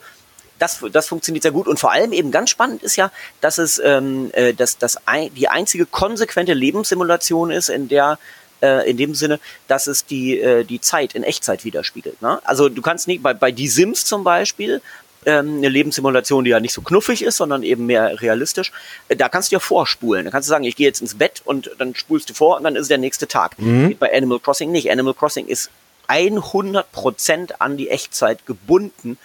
das, 0.59 0.79
das 0.91 1.07
funktioniert 1.07 1.43
sehr 1.43 1.51
gut 1.51 1.67
und 1.67 1.79
vor 1.79 1.91
allem 1.91 2.13
eben 2.13 2.31
ganz 2.31 2.49
spannend 2.49 2.83
ist 2.83 2.95
ja, 2.95 3.11
dass 3.41 3.57
es 3.57 3.81
ähm, 3.83 4.29
äh, 4.33 4.53
dass, 4.53 4.77
dass 4.77 5.07
ein, 5.07 5.33
die 5.33 5.49
einzige 5.49 5.85
konsequente 5.85 6.53
Lebenssimulation 6.53 7.51
ist, 7.51 7.69
in 7.69 7.89
der 7.89 8.17
äh, 8.63 8.89
in 8.89 8.97
dem 8.97 9.13
Sinne, 9.13 9.39
dass 9.67 9.87
es 9.87 10.05
die, 10.05 10.39
äh, 10.39 10.63
die 10.63 10.79
Zeit 10.79 11.13
in 11.13 11.23
Echtzeit 11.23 11.65
widerspiegelt. 11.65 12.21
Ne? 12.21 12.39
Also 12.45 12.69
du 12.69 12.81
kannst 12.81 13.07
nicht, 13.07 13.21
bei, 13.21 13.33
bei 13.33 13.51
Die 13.51 13.67
Sims 13.67 14.05
zum 14.05 14.23
Beispiel, 14.23 14.81
ähm, 15.25 15.57
eine 15.57 15.69
Lebenssimulation, 15.69 16.43
die 16.43 16.51
ja 16.51 16.59
nicht 16.59 16.73
so 16.73 16.81
knuffig 16.81 17.21
ist, 17.21 17.37
sondern 17.37 17.63
eben 17.63 17.85
mehr 17.85 18.21
realistisch, 18.21 18.71
äh, 19.09 19.15
da 19.15 19.29
kannst 19.29 19.51
du 19.51 19.55
ja 19.55 19.59
vorspulen. 19.59 20.25
Da 20.25 20.31
kannst 20.31 20.47
du 20.47 20.51
sagen, 20.51 20.63
ich 20.63 20.75
gehe 20.75 20.87
jetzt 20.87 21.01
ins 21.01 21.15
Bett 21.15 21.41
und 21.45 21.71
dann 21.77 21.95
spulst 21.95 22.29
du 22.29 22.33
vor 22.33 22.57
und 22.57 22.63
dann 22.63 22.75
ist 22.75 22.89
der 22.89 22.97
nächste 22.97 23.27
Tag. 23.27 23.59
Mhm. 23.59 23.89
Geht 23.89 23.99
bei 23.99 24.15
Animal 24.15 24.39
Crossing 24.39 24.71
nicht. 24.71 24.89
Animal 24.89 25.13
Crossing 25.13 25.47
ist 25.47 25.69
100% 26.07 27.53
an 27.59 27.77
die 27.77 27.89
Echtzeit 27.89 28.45
gebunden. 28.45 29.17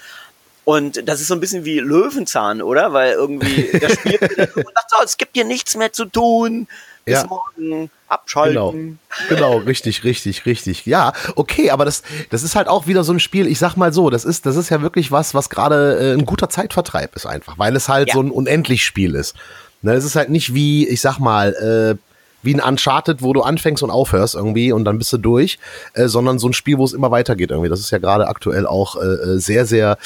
Und 0.64 1.08
das 1.08 1.20
ist 1.20 1.28
so 1.28 1.34
ein 1.34 1.40
bisschen 1.40 1.64
wie 1.64 1.78
Löwenzahn, 1.78 2.60
oder? 2.60 2.92
Weil 2.92 3.12
irgendwie 3.12 3.70
das 3.80 3.94
Spiel 3.94 4.18
sagt 4.38 4.90
so, 4.90 4.96
es 5.02 5.16
gibt 5.16 5.32
hier 5.34 5.44
nichts 5.44 5.76
mehr 5.76 5.92
zu 5.92 6.04
tun 6.04 6.68
bis 7.08 7.22
ja. 7.22 7.26
morgen, 7.26 7.90
abschalten. 8.08 8.54
Genau. 8.54 8.74
genau, 9.28 9.56
richtig, 9.58 10.04
richtig, 10.04 10.46
richtig. 10.46 10.86
Ja, 10.86 11.12
okay, 11.36 11.70
aber 11.70 11.84
das, 11.84 12.02
das 12.30 12.42
ist 12.42 12.54
halt 12.54 12.68
auch 12.68 12.86
wieder 12.86 13.04
so 13.04 13.12
ein 13.12 13.20
Spiel, 13.20 13.46
ich 13.46 13.58
sag 13.58 13.76
mal 13.76 13.92
so, 13.92 14.10
das 14.10 14.24
ist, 14.24 14.46
das 14.46 14.56
ist 14.56 14.70
ja 14.70 14.82
wirklich 14.82 15.10
was, 15.12 15.34
was 15.34 15.50
gerade 15.50 15.98
äh, 15.98 16.12
ein 16.12 16.24
guter 16.24 16.48
Zeitvertreib 16.48 17.14
ist 17.16 17.26
einfach, 17.26 17.58
weil 17.58 17.74
es 17.76 17.88
halt 17.88 18.08
ja. 18.08 18.14
so 18.14 18.22
ein 18.22 18.30
unendlich 18.30 18.84
Spiel 18.84 19.14
ist. 19.14 19.34
Ne, 19.80 19.92
es 19.92 20.04
ist 20.04 20.16
halt 20.16 20.30
nicht 20.30 20.54
wie, 20.54 20.88
ich 20.88 21.00
sag 21.00 21.18
mal, 21.18 21.54
äh, 21.54 22.08
wie 22.42 22.54
ein 22.54 22.60
Uncharted, 22.60 23.22
wo 23.22 23.32
du 23.32 23.42
anfängst 23.42 23.82
und 23.82 23.90
aufhörst 23.90 24.34
irgendwie 24.34 24.72
und 24.72 24.84
dann 24.84 24.98
bist 24.98 25.12
du 25.12 25.18
durch, 25.18 25.58
äh, 25.94 26.08
sondern 26.08 26.38
so 26.38 26.48
ein 26.48 26.52
Spiel, 26.52 26.78
wo 26.78 26.84
es 26.84 26.92
immer 26.92 27.10
weitergeht 27.10 27.50
irgendwie. 27.50 27.68
Das 27.68 27.80
ist 27.80 27.90
ja 27.90 27.98
gerade 27.98 28.28
aktuell 28.28 28.66
auch 28.66 28.96
äh, 28.96 29.06
äh, 29.06 29.38
sehr, 29.38 29.66
sehr, 29.66 29.98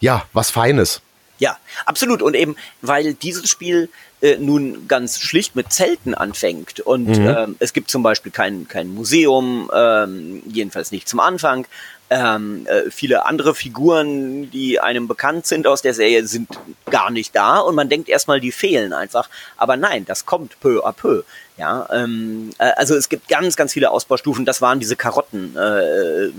ja, 0.00 0.24
was 0.32 0.50
Feines. 0.50 1.02
Ja, 1.40 1.58
absolut. 1.86 2.22
Und 2.22 2.36
eben, 2.36 2.54
weil 2.82 3.14
dieses 3.14 3.48
Spiel 3.48 3.88
äh, 4.20 4.36
nun 4.36 4.86
ganz 4.86 5.18
schlicht 5.18 5.56
mit 5.56 5.72
Zelten 5.72 6.14
anfängt 6.14 6.80
und 6.80 7.08
mhm. 7.08 7.26
ähm, 7.26 7.56
es 7.58 7.72
gibt 7.72 7.90
zum 7.90 8.02
Beispiel 8.02 8.30
kein, 8.30 8.68
kein 8.68 8.88
Museum, 8.88 9.70
ähm, 9.74 10.42
jedenfalls 10.46 10.92
nicht 10.92 11.08
zum 11.08 11.18
Anfang, 11.18 11.66
ähm, 12.10 12.66
äh, 12.66 12.90
viele 12.90 13.24
andere 13.24 13.54
Figuren, 13.54 14.50
die 14.50 14.80
einem 14.80 15.06
bekannt 15.06 15.46
sind 15.46 15.68
aus 15.68 15.80
der 15.80 15.94
Serie, 15.94 16.26
sind 16.26 16.48
gar 16.90 17.10
nicht 17.10 17.36
da 17.36 17.58
und 17.58 17.76
man 17.76 17.88
denkt 17.88 18.08
erstmal, 18.08 18.40
die 18.40 18.50
fehlen 18.50 18.92
einfach. 18.92 19.30
Aber 19.56 19.76
nein, 19.76 20.04
das 20.04 20.26
kommt 20.26 20.58
peu 20.60 20.84
à 20.84 20.92
peu. 20.92 21.22
Ja, 21.56 21.88
ähm, 21.92 22.50
äh, 22.58 22.72
also 22.76 22.96
es 22.96 23.08
gibt 23.08 23.28
ganz, 23.28 23.54
ganz 23.54 23.72
viele 23.72 23.92
Ausbaustufen. 23.92 24.44
Das 24.44 24.60
waren 24.60 24.80
diese 24.80 24.96
Karotten. 24.96 25.56
Äh, 25.56 26.30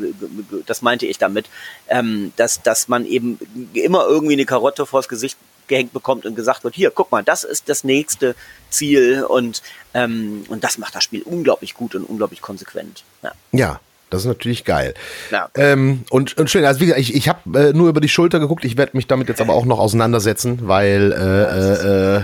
das 0.65 0.81
meinte 0.81 1.05
ich 1.05 1.17
damit, 1.17 1.47
ähm, 1.87 2.33
dass 2.35 2.61
dass 2.61 2.89
man 2.89 3.05
eben 3.05 3.39
immer 3.73 4.05
irgendwie 4.07 4.33
eine 4.33 4.45
Karotte 4.45 4.85
vors 4.85 5.07
Gesicht 5.07 5.37
gehängt 5.67 5.93
bekommt 5.93 6.25
und 6.25 6.35
gesagt 6.35 6.65
wird, 6.65 6.75
hier, 6.75 6.91
guck 6.91 7.11
mal, 7.13 7.23
das 7.23 7.45
ist 7.45 7.69
das 7.69 7.85
nächste 7.85 8.35
Ziel 8.69 9.23
und 9.23 9.61
ähm, 9.93 10.43
und 10.49 10.65
das 10.65 10.77
macht 10.77 10.95
das 10.95 11.05
Spiel 11.05 11.21
unglaublich 11.21 11.75
gut 11.75 11.95
und 11.95 12.03
unglaublich 12.03 12.41
konsequent. 12.41 13.05
Ja. 13.23 13.31
ja. 13.53 13.79
Das 14.11 14.21
ist 14.21 14.27
natürlich 14.27 14.65
geil. 14.65 14.93
Ja. 15.31 15.49
Ähm, 15.55 16.03
und, 16.09 16.37
und 16.37 16.49
schön, 16.49 16.65
also 16.65 16.79
wie 16.81 16.85
gesagt, 16.85 17.01
ich, 17.01 17.15
ich 17.15 17.29
habe 17.29 17.69
äh, 17.69 17.73
nur 17.73 17.89
über 17.89 18.01
die 18.01 18.09
Schulter 18.09 18.39
geguckt, 18.39 18.65
ich 18.65 18.77
werde 18.77 18.95
mich 18.95 19.07
damit 19.07 19.29
jetzt 19.29 19.41
aber 19.41 19.53
auch 19.53 19.65
noch 19.65 19.79
auseinandersetzen, 19.79 20.59
weil 20.63 21.11
äh, 21.13 22.17
äh, 22.17 22.23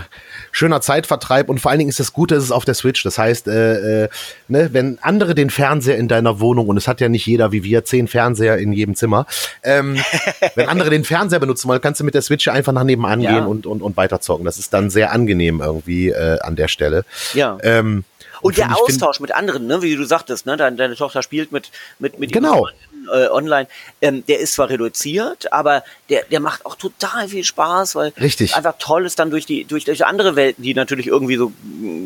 schöner 0.58 0.82
Zeitvertreib 0.82 1.50
und 1.50 1.60
vor 1.60 1.70
allen 1.70 1.78
Dingen 1.78 1.90
ist 1.90 2.00
das 2.00 2.14
Gute, 2.14 2.36
es 2.36 2.44
ist 2.44 2.52
auf 2.52 2.66
der 2.66 2.74
Switch. 2.74 3.04
Das 3.04 3.18
heißt, 3.18 3.48
äh, 3.48 4.06
äh, 4.06 4.10
ne, 4.48 4.70
wenn 4.74 4.98
andere 5.02 5.36
den 5.36 5.50
Fernseher 5.50 5.98
in 5.98 6.08
deiner 6.08 6.40
Wohnung, 6.40 6.68
und 6.68 6.78
es 6.78 6.88
hat 6.88 7.00
ja 7.00 7.10
nicht 7.10 7.26
jeder 7.26 7.52
wie 7.52 7.64
wir, 7.64 7.86
zehn 7.86 8.08
Fernseher 8.08 8.58
in 8.58 8.74
jedem 8.74 8.96
Zimmer, 8.96 9.28
ähm, 9.64 9.98
wenn 10.56 10.68
andere 10.68 10.90
den 10.90 11.04
Fernseher 11.04 11.40
benutzen 11.40 11.70
wollen, 11.70 11.82
kannst 11.82 12.00
du 12.00 12.04
mit 12.04 12.16
der 12.16 12.24
Switch 12.24 12.48
einfach 12.48 12.74
nach 12.74 12.84
nebenan 12.84 13.22
ja. 13.22 13.34
gehen 13.34 13.46
und, 13.46 13.68
und, 13.68 13.82
und 13.82 13.98
weiterzocken. 13.98 14.46
Das 14.46 14.58
ist 14.58 14.74
dann 14.74 14.90
sehr 14.90 15.12
angenehm 15.12 15.62
irgendwie 15.62 16.10
äh, 16.10 16.40
an 16.40 16.56
der 16.56 16.68
Stelle. 16.68 17.06
Ja. 17.34 17.58
Ähm, 17.62 18.04
und, 18.42 18.58
der 18.58 18.76
Austausch 18.78 19.20
mit 19.20 19.34
anderen, 19.34 19.68
ne, 19.68 19.82
wie 19.82 19.96
du 19.96 20.06
sagtest, 20.06 20.46
ne, 20.46 20.58
deine, 20.58 20.76
deine 20.76 20.96
Tochter 20.96 21.24
spielt 21.24 21.52
mit 21.52 21.72
mit 22.00 22.20
mit 22.20 22.32
genau. 22.32 22.68
Äh, 23.12 23.28
online, 23.30 23.68
ähm, 24.02 24.24
der 24.28 24.40
ist 24.40 24.54
zwar 24.54 24.70
reduziert, 24.70 25.52
aber 25.54 25.84
der 26.10 26.24
der 26.26 26.40
macht 26.40 26.66
auch 26.66 26.76
total 26.76 27.28
viel 27.28 27.44
Spaß, 27.44 27.96
weil 27.96 28.14
Richtig. 28.20 28.56
einfach 28.56 28.76
toll 28.80 29.06
ist 29.06 29.20
dann 29.20 29.30
durch 29.30 29.46
die 29.46 29.66
durch, 29.66 29.86
durch 29.86 30.06
andere 30.06 30.36
Welten, 30.36 30.64
die 30.64 30.74
natürlich 30.74 31.08
irgendwie 31.08 31.38
so 31.38 31.52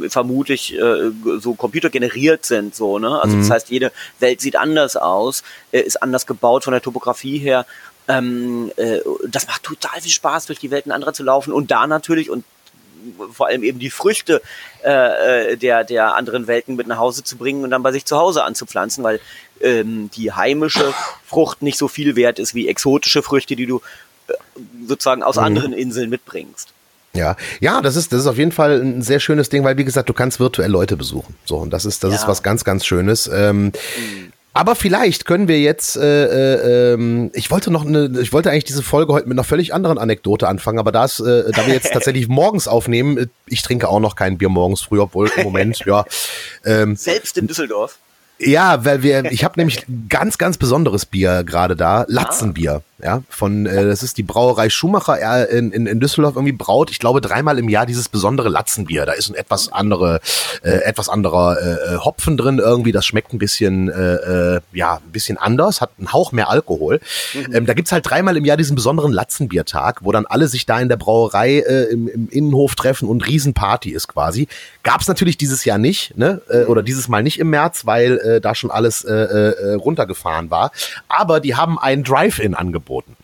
vermutlich 0.09 0.73
äh, 0.77 1.11
so 1.39 1.53
computergeneriert 1.55 2.45
sind, 2.45 2.75
so 2.75 2.99
ne. 2.99 3.21
Also 3.21 3.35
mhm. 3.35 3.41
das 3.41 3.49
heißt, 3.49 3.69
jede 3.69 3.91
Welt 4.19 4.41
sieht 4.41 4.55
anders 4.55 4.95
aus, 4.95 5.43
äh, 5.71 5.81
ist 5.81 6.01
anders 6.01 6.25
gebaut 6.25 6.63
von 6.63 6.73
der 6.73 6.81
Topografie 6.81 7.37
her. 7.37 7.65
Ähm, 8.07 8.71
äh, 8.77 8.99
das 9.27 9.47
macht 9.47 9.63
total 9.63 10.01
viel 10.01 10.11
Spaß, 10.11 10.47
durch 10.47 10.59
die 10.59 10.71
Welten 10.71 10.91
anderer 10.91 11.13
zu 11.13 11.23
laufen 11.23 11.53
und 11.53 11.71
da 11.71 11.87
natürlich 11.87 12.29
und 12.29 12.43
vor 13.31 13.47
allem 13.47 13.63
eben 13.63 13.79
die 13.79 13.89
Früchte 13.89 14.41
äh, 14.83 15.51
äh, 15.51 15.57
der, 15.57 15.83
der 15.83 16.15
anderen 16.15 16.47
Welten 16.47 16.75
mit 16.75 16.87
nach 16.87 16.97
Hause 16.97 17.23
zu 17.23 17.37
bringen 17.37 17.63
und 17.63 17.71
dann 17.71 17.83
bei 17.83 17.91
sich 17.91 18.05
zu 18.05 18.17
Hause 18.17 18.43
anzupflanzen, 18.43 19.03
weil 19.03 19.19
ähm, 19.61 20.09
die 20.15 20.31
heimische 20.31 20.93
Frucht 21.25 21.61
nicht 21.61 21.77
so 21.77 21.87
viel 21.87 22.15
wert 22.15 22.39
ist 22.39 22.55
wie 22.55 22.67
exotische 22.67 23.23
Früchte, 23.23 23.55
die 23.55 23.65
du 23.65 23.81
äh, 24.27 24.33
sozusagen 24.87 25.23
aus 25.23 25.35
mhm. 25.35 25.43
anderen 25.43 25.73
Inseln 25.73 26.09
mitbringst. 26.09 26.69
Ja, 27.13 27.35
ja, 27.59 27.81
das 27.81 27.97
ist 27.97 28.13
das 28.13 28.21
ist 28.21 28.27
auf 28.27 28.37
jeden 28.37 28.53
Fall 28.53 28.79
ein 28.81 29.01
sehr 29.01 29.19
schönes 29.19 29.49
Ding, 29.49 29.63
weil 29.65 29.77
wie 29.77 29.83
gesagt, 29.83 30.07
du 30.07 30.13
kannst 30.13 30.39
virtuell 30.39 30.71
Leute 30.71 30.95
besuchen. 30.95 31.35
So 31.43 31.57
und 31.57 31.71
das 31.71 31.83
ist 31.83 32.03
das 32.03 32.11
ja. 32.11 32.17
ist 32.17 32.27
was 32.27 32.41
ganz 32.41 32.63
ganz 32.63 32.85
Schönes. 32.85 33.27
Ähm, 33.27 33.65
mhm. 33.65 34.33
Aber 34.53 34.75
vielleicht 34.75 35.25
können 35.25 35.47
wir 35.47 35.61
jetzt, 35.61 35.95
äh, 35.95 36.25
äh, 36.25 36.93
ähm, 36.93 37.31
ich 37.33 37.49
wollte 37.51 37.71
noch 37.71 37.85
eine, 37.85 38.19
ich 38.21 38.33
wollte 38.33 38.51
eigentlich 38.51 38.65
diese 38.65 38.83
Folge 38.83 39.13
heute 39.13 39.27
mit 39.27 39.35
einer 39.35 39.45
völlig 39.45 39.73
anderen 39.73 39.97
Anekdote 39.97 40.47
anfangen, 40.47 40.77
aber 40.77 40.91
das, 40.91 41.19
äh, 41.21 41.51
da 41.51 41.65
wir 41.65 41.73
jetzt 41.73 41.91
tatsächlich 41.93 42.27
morgens 42.27 42.67
aufnehmen, 42.67 43.17
äh, 43.17 43.27
ich 43.47 43.61
trinke 43.61 43.87
auch 43.87 44.01
noch 44.01 44.15
kein 44.15 44.37
Bier 44.37 44.49
morgens 44.49 44.81
früh, 44.81 44.99
obwohl 44.99 45.31
im 45.37 45.43
Moment, 45.43 45.79
ja. 45.85 46.05
Ähm, 46.65 46.97
Selbst 46.97 47.37
in 47.37 47.47
Düsseldorf. 47.47 47.97
Ja, 48.43 48.83
weil 48.85 49.03
wir, 49.03 49.31
ich 49.31 49.43
habe 49.43 49.59
nämlich 49.59 49.85
ganz, 50.09 50.37
ganz 50.37 50.57
besonderes 50.57 51.05
Bier 51.05 51.43
gerade 51.43 51.75
da, 51.75 52.05
Latzenbier. 52.07 52.81
Ja, 53.03 53.23
von, 53.29 53.65
äh, 53.65 53.85
das 53.85 54.03
ist 54.03 54.17
die 54.17 54.23
Brauerei 54.23 54.69
Schumacher 54.69 55.49
in, 55.49 55.71
in, 55.71 55.87
in 55.87 55.99
Düsseldorf 55.99 56.35
irgendwie 56.35 56.51
braut, 56.51 56.91
ich 56.91 56.99
glaube, 56.99 57.19
dreimal 57.19 57.57
im 57.57 57.67
Jahr 57.67 57.87
dieses 57.87 58.09
besondere 58.09 58.49
Latzenbier. 58.49 59.05
Da 59.05 59.13
ist 59.13 59.29
ein 59.29 59.35
etwas 59.35 59.71
andere, 59.71 60.19
äh, 60.61 60.83
etwas 60.83 61.09
anderer 61.09 61.57
äh, 61.59 61.97
Hopfen 61.97 62.37
drin 62.37 62.59
irgendwie. 62.59 62.91
Das 62.91 63.05
schmeckt 63.05 63.33
ein 63.33 63.39
bisschen, 63.39 63.89
äh, 63.89 64.55
äh, 64.55 64.61
ja, 64.71 64.97
ein 64.97 65.11
bisschen 65.11 65.37
anders, 65.37 65.81
hat 65.81 65.91
einen 65.97 66.13
Hauch 66.13 66.31
mehr 66.31 66.49
Alkohol. 66.49 66.99
Mhm. 67.33 67.55
Ähm, 67.55 67.65
da 67.65 67.73
gibt's 67.73 67.91
halt 67.91 68.07
dreimal 68.07 68.37
im 68.37 68.45
Jahr 68.45 68.57
diesen 68.57 68.75
besonderen 68.75 69.11
Latzenbiertag, 69.11 70.01
wo 70.03 70.11
dann 70.11 70.27
alle 70.27 70.47
sich 70.47 70.67
da 70.67 70.79
in 70.79 70.89
der 70.89 70.97
Brauerei 70.97 71.59
äh, 71.59 71.85
im, 71.85 72.07
im 72.07 72.29
Innenhof 72.29 72.75
treffen 72.75 73.09
und 73.09 73.25
Riesenparty 73.25 73.89
ist 73.89 74.09
quasi. 74.09 74.47
Gab's 74.83 75.07
natürlich 75.07 75.37
dieses 75.37 75.65
Jahr 75.65 75.79
nicht, 75.79 76.17
ne? 76.17 76.41
Äh, 76.49 76.65
oder 76.65 76.83
dieses 76.83 77.07
Mal 77.07 77.23
nicht 77.23 77.39
im 77.39 77.49
März, 77.49 77.85
weil 77.85 78.19
äh, 78.19 78.30
da 78.39 78.55
schon 78.55 78.71
alles 78.71 79.03
äh, 79.03 79.13
äh, 79.13 79.73
runtergefahren 79.73 80.49
war. 80.49 80.71
Aber 81.09 81.39
die 81.39 81.55
haben 81.55 81.77
ein 81.79 82.03
Drive-In 82.03 82.53
angeboten. 82.53 83.15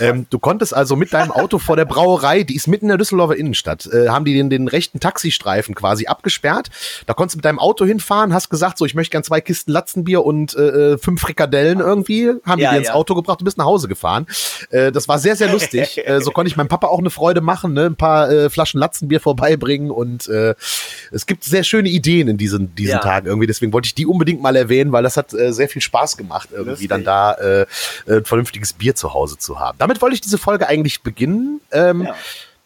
Ähm, 0.00 0.26
du 0.30 0.38
konntest 0.38 0.74
also 0.74 0.96
mit 0.96 1.12
deinem 1.12 1.30
Auto 1.30 1.58
vor 1.58 1.76
der 1.76 1.84
Brauerei, 1.84 2.42
die 2.42 2.56
ist 2.56 2.66
mitten 2.66 2.86
in 2.86 2.88
der 2.88 2.98
Düsseldorfer 2.98 3.36
Innenstadt, 3.36 3.86
äh, 3.86 4.08
haben 4.08 4.24
die 4.24 4.34
den, 4.34 4.50
den 4.50 4.68
rechten 4.68 5.00
Taxistreifen 5.00 5.74
quasi 5.74 6.06
abgesperrt. 6.06 6.70
Da 7.06 7.14
konntest 7.14 7.34
du 7.34 7.38
mit 7.38 7.44
deinem 7.44 7.58
Auto 7.58 7.84
hinfahren, 7.84 8.34
hast 8.34 8.50
gesagt, 8.50 8.78
so 8.78 8.84
ich 8.84 8.94
möchte 8.94 9.12
gern 9.12 9.24
zwei 9.24 9.40
Kisten 9.40 9.72
Latzenbier 9.72 10.24
und 10.24 10.54
äh, 10.54 10.92
äh 10.92 10.98
fünf 10.98 11.20
Frikadellen 11.20 11.80
irgendwie, 11.80 12.32
haben 12.44 12.60
ja, 12.60 12.70
die 12.70 12.76
dir 12.76 12.78
ins 12.80 12.90
Auto 12.90 13.14
gebracht, 13.14 13.40
du 13.40 13.44
bist 13.44 13.58
nach 13.58 13.64
Hause 13.64 13.88
gefahren. 13.88 14.26
Äh, 14.70 14.92
das 14.92 15.08
war 15.08 15.18
sehr, 15.18 15.36
sehr 15.36 15.50
lustig. 15.50 16.00
äh, 16.06 16.20
so 16.20 16.30
konnte 16.30 16.48
ich 16.48 16.56
meinem 16.56 16.68
Papa 16.68 16.88
auch 16.88 16.98
eine 16.98 17.10
Freude 17.10 17.40
machen, 17.40 17.72
ne? 17.72 17.86
ein 17.86 17.96
paar 17.96 18.30
äh, 18.30 18.50
Flaschen 18.50 18.80
Latzenbier 18.80 19.20
vorbeibringen 19.20 19.90
und 19.90 20.28
äh, 20.28 20.54
es 21.10 21.26
gibt 21.26 21.44
sehr 21.44 21.64
schöne 21.64 21.88
Ideen 21.88 22.28
in 22.28 22.36
diesen, 22.36 22.74
diesen 22.74 22.92
ja. 22.92 22.98
Tagen 22.98 23.26
irgendwie. 23.26 23.46
Deswegen 23.46 23.72
wollte 23.72 23.86
ich 23.86 23.94
die 23.94 24.06
unbedingt 24.06 24.41
mal 24.42 24.56
erwähnen, 24.56 24.92
weil 24.92 25.02
das 25.02 25.16
hat 25.16 25.32
äh, 25.32 25.52
sehr 25.52 25.68
viel 25.68 25.82
Spaß 25.82 26.16
gemacht, 26.16 26.48
irgendwie 26.50 26.70
Lustig. 26.70 26.88
dann 26.88 27.04
da 27.04 27.34
äh, 27.34 27.66
ein 28.08 28.24
vernünftiges 28.24 28.72
Bier 28.72 28.94
zu 28.94 29.14
Hause 29.14 29.38
zu 29.38 29.58
haben. 29.58 29.78
Damit 29.78 30.02
wollte 30.02 30.14
ich 30.14 30.20
diese 30.20 30.38
Folge 30.38 30.68
eigentlich 30.68 31.02
beginnen. 31.02 31.60
Ähm, 31.70 32.02
ja. 32.02 32.14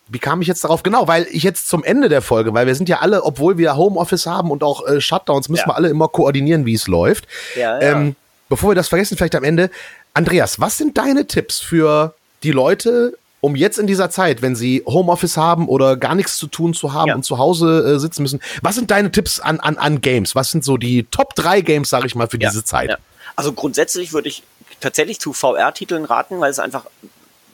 Wie 0.09 0.19
kam 0.21 0.41
ich 0.41 0.47
jetzt 0.47 0.62
darauf? 0.62 0.83
Genau, 0.83 1.09
weil 1.09 1.27
ich 1.31 1.43
jetzt 1.43 1.69
zum 1.69 1.83
Ende 1.83 2.09
der 2.09 2.23
Folge, 2.23 2.55
weil 2.55 2.67
wir 2.67 2.75
sind 2.77 2.89
ja 2.89 3.01
alle, 3.01 3.25
obwohl 3.25 3.59
wir 3.59 3.77
Homeoffice 3.77 4.27
haben 4.27 4.51
und 4.51 4.62
auch 4.62 4.87
äh, 4.87 5.01
Shutdowns, 5.01 5.49
müssen 5.49 5.62
ja. 5.62 5.69
wir 5.69 5.77
alle 5.77 5.89
immer 5.89 6.09
koordinieren, 6.09 6.65
wie 6.65 6.75
es 6.75 6.87
läuft. 6.87 7.27
Ja. 7.57 7.81
Ähm, 7.81 8.15
bevor 8.49 8.71
wir 8.71 8.75
das 8.77 8.89
vergessen, 8.89 9.17
vielleicht 9.17 9.35
am 9.35 9.45
Ende. 9.45 9.71
Andreas, 10.15 10.61
was 10.61 10.79
sind 10.79 10.97
deine 10.97 11.27
Tipps 11.27 11.59
für 11.61 12.15
die 12.43 12.53
Leute, 12.53 13.19
um 13.46 13.54
jetzt 13.54 13.78
in 13.78 13.87
dieser 13.87 14.11
Zeit, 14.11 14.42
wenn 14.42 14.56
sie 14.56 14.82
Homeoffice 14.87 15.37
haben 15.37 15.68
oder 15.68 15.96
gar 15.96 16.16
nichts 16.16 16.37
zu 16.37 16.48
tun 16.48 16.74
zu 16.74 16.92
haben 16.92 17.11
ja. 17.11 17.14
und 17.14 17.22
zu 17.22 17.38
Hause 17.38 17.94
äh, 17.94 17.98
sitzen 18.00 18.22
müssen, 18.22 18.40
was 18.61 18.74
sind 18.74 18.90
deine 18.90 19.12
Tipps 19.12 19.38
an, 19.38 19.61
an, 19.61 19.78
an 19.78 20.00
Games? 20.00 20.35
Was 20.35 20.50
sind 20.50 20.64
so 20.64 20.76
die 20.76 21.04
Top 21.04 21.37
3 21.37 21.61
Games, 21.61 21.88
sag 21.88 22.04
ich 22.04 22.16
mal, 22.16 22.26
für 22.26 22.40
ja. 22.40 22.48
diese 22.48 22.64
Zeit? 22.64 22.90
Ja. 22.90 22.98
Also 23.37 23.52
grundsätzlich 23.52 24.12
würde 24.12 24.28
ich 24.28 24.42
tatsächlich 24.80 25.20
zu 25.20 25.32
VR-Titeln 25.32 26.04
raten, 26.04 26.40
weil 26.40 26.50
es 26.50 26.59
einfach 26.59 26.87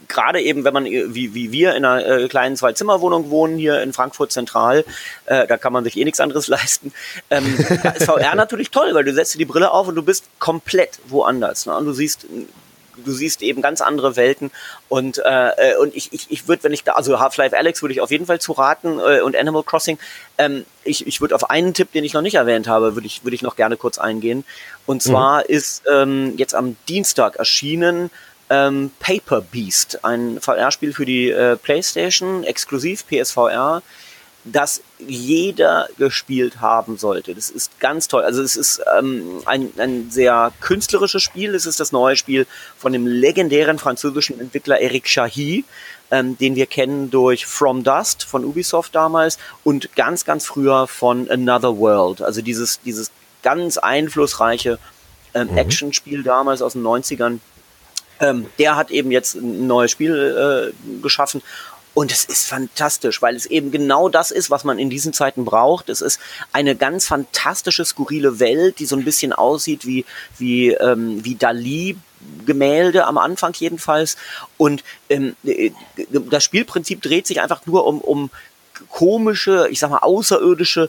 gerade 0.09 0.41
eben, 0.41 0.65
wenn 0.65 0.73
man 0.73 0.87
wie, 0.87 1.35
wie 1.35 1.53
wir 1.53 1.75
in 1.75 1.85
einer 1.85 2.07
äh, 2.07 2.29
kleinen 2.29 2.57
Zwei-Zimmer-Wohnung 2.57 3.29
wohnen, 3.29 3.59
hier 3.59 3.83
in 3.83 3.93
Frankfurt 3.93 4.33
Zentral, 4.33 4.87
äh, 5.27 5.47
da 5.47 5.59
kann 5.59 5.75
man 5.75 5.85
sich 5.85 5.99
eh 5.99 6.05
nichts 6.05 6.21
anderes 6.21 6.49
leisten. 6.49 6.95
Ähm, 7.29 7.63
da 7.83 7.91
ist 7.91 8.07
VR 8.07 8.35
natürlich 8.35 8.71
toll, 8.71 8.95
weil 8.95 9.05
du 9.05 9.13
setzt 9.13 9.35
dir 9.35 9.39
die 9.39 9.45
Brille 9.45 9.71
auf 9.71 9.89
und 9.89 9.95
du 9.95 10.03
bist 10.03 10.25
komplett 10.39 11.01
woanders. 11.09 11.67
Ne? 11.67 11.77
Und 11.77 11.85
du 11.85 11.93
siehst 11.93 12.27
du 12.97 13.13
siehst 13.13 13.43
eben 13.43 13.63
ganz 13.63 13.81
andere 13.81 14.17
Welten. 14.17 14.51
Und 14.89 15.19
äh, 15.19 15.73
äh 15.73 15.77
und 15.77 15.95
ich 15.95 16.13
ich, 16.13 16.27
ich 16.31 16.49
würde 16.49 16.65
wenn 16.65 16.73
ich 16.73 16.85
da 16.85 16.93
also 16.93 17.21
Half-Life 17.21 17.57
Alex 17.57 17.83
würde 17.83 17.95
ich 17.95 18.01
auf 18.01 18.11
jeden 18.11 18.27
Fall 18.27 18.41
zu 18.41 18.53
raten 18.53 18.99
äh, 18.99 19.21
und 19.21 19.37
Animal 19.37 19.63
Crossing. 19.63 19.99
Ähm, 20.39 20.65
ich 20.85 21.07
ich 21.07 21.21
würde 21.21 21.35
auf 21.35 21.51
einen 21.51 21.75
Tipp 21.75 21.93
den 21.93 22.05
ich 22.05 22.15
noch 22.15 22.23
nicht 22.23 22.35
erwähnt 22.35 22.69
habe 22.69 22.95
würde 22.95 23.07
ich 23.07 23.25
würde 23.25 23.35
ich 23.35 23.43
noch 23.43 23.57
gerne 23.57 23.77
kurz 23.77 23.99
eingehen. 23.99 24.45
Und 24.87 25.03
zwar 25.03 25.41
mhm. 25.41 25.47
ist 25.49 25.83
ähm, 25.93 26.35
jetzt 26.37 26.55
am 26.55 26.77
Dienstag 26.89 27.37
erschienen 27.37 28.11
ähm, 28.51 28.91
Paper 29.01 29.41
Beast 29.41 30.05
ein 30.05 30.39
VR-Spiel 30.41 30.93
für 30.93 31.07
die 31.07 31.31
äh, 31.31 31.57
PlayStation 31.57 32.45
exklusiv 32.45 33.07
PSVR 33.07 33.83
das 34.45 34.83
jeder 35.07 35.89
gespielt 35.99 36.61
haben 36.61 36.97
sollte. 36.97 37.35
Das 37.35 37.51
ist 37.51 37.79
ganz 37.81 38.09
toll. 38.09 38.23
Also 38.23 38.43
es 38.43 38.57
ist 38.57 38.83
ähm, 38.99 39.43
ein, 39.45 39.73
ein 39.79 40.11
sehr 40.11 40.53
künstlerisches 40.61 41.23
Spiel. 41.23 41.55
Es 41.55 41.67
ist 41.67 41.81
das 41.81 41.93
neue 41.93 42.17
Spiel 42.17 42.47
von 42.77 42.93
dem 42.93 43.07
legendären 43.07 43.79
französischen 43.79 44.41
Entwickler 44.41 44.81
Eric 44.81 45.05
Chahi, 45.05 45.65
ähm, 46.11 46.37
den 46.39 46.55
wir 46.55 46.67
kennen 46.67 47.11
durch 47.11 47.47
From 47.47 47.85
Dust 47.85 48.25
von 48.25 48.45
Ubisoft 48.45 48.95
damals 48.95 49.39
und 49.65 49.95
ganz, 49.97 50.25
ganz 50.25 50.47
früher 50.47 50.87
von 50.87 51.31
Another 51.31 51.79
World. 51.79 52.23
Also 52.23 52.43
dieses, 52.43 52.81
dieses 52.81 53.11
ganz 53.43 53.79
einflussreiche 53.79 54.79
ähm, 55.35 55.51
mhm. 55.51 55.59
Actionspiel 55.59 56.23
damals 56.23 56.63
aus 56.63 56.75
den 56.75 56.83
90ern. 56.83 57.39
Ähm, 58.21 58.47
der 58.59 58.77
hat 58.77 58.91
eben 58.91 59.11
jetzt 59.11 59.35
ein 59.35 59.67
neues 59.67 59.91
Spiel 59.91 60.73
äh, 60.73 61.03
geschaffen 61.03 61.43
und 61.95 62.11
es 62.11 62.25
ist 62.25 62.47
fantastisch, 62.47 63.21
weil 63.21 63.37
es 63.37 63.47
eben 63.47 63.71
genau 63.71 64.09
das 64.09 64.31
ist, 64.31 64.51
was 64.51 64.65
man 64.65 64.79
in 64.79 64.91
diesen 64.91 65.13
Zeiten 65.13 65.45
braucht. 65.45 65.89
Es 65.89 66.01
ist 66.01 66.21
eine 66.53 66.75
ganz 66.75 67.07
fantastische, 67.07 67.85
skurrile 67.85 68.41
Welt, 68.41 68.79
die 68.79 68.87
so 68.87 68.97
ein 68.97 69.05
bisschen 69.05 69.33
aussieht 69.33 69.87
wie, 69.87 70.05
wie, 70.39 70.71
ähm, 70.71 71.25
wie 71.25 71.35
Dali. 71.35 71.97
Gemälde 72.47 73.07
am 73.07 73.19
Anfang 73.19 73.53
jedenfalls. 73.55 74.17
Und 74.57 74.85
ähm, 75.09 75.35
äh, 75.43 75.73
das 76.31 76.45
Spielprinzip 76.45 77.03
dreht 77.03 77.27
sich 77.27 77.41
einfach 77.41 77.67
nur 77.67 77.85
um, 77.85 78.01
um 78.01 78.31
komische, 78.91 79.67
ich 79.71 79.81
sag 79.81 79.91
mal, 79.91 79.99
außerirdische 79.99 80.89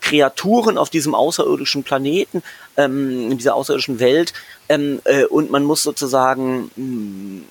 Kreaturen 0.00 0.78
auf 0.78 0.90
diesem 0.90 1.14
außerirdischen 1.14 1.84
Planeten, 1.84 2.42
ähm, 2.76 3.30
in 3.30 3.38
dieser 3.38 3.54
außerirdischen 3.54 4.00
Welt. 4.00 4.32
Ähm, 4.68 5.00
äh, 5.04 5.24
und 5.24 5.50
man 5.50 5.62
muss 5.62 5.84
sozusagen 5.84 6.70
mh, 6.74 6.76
hm, 6.76 7.44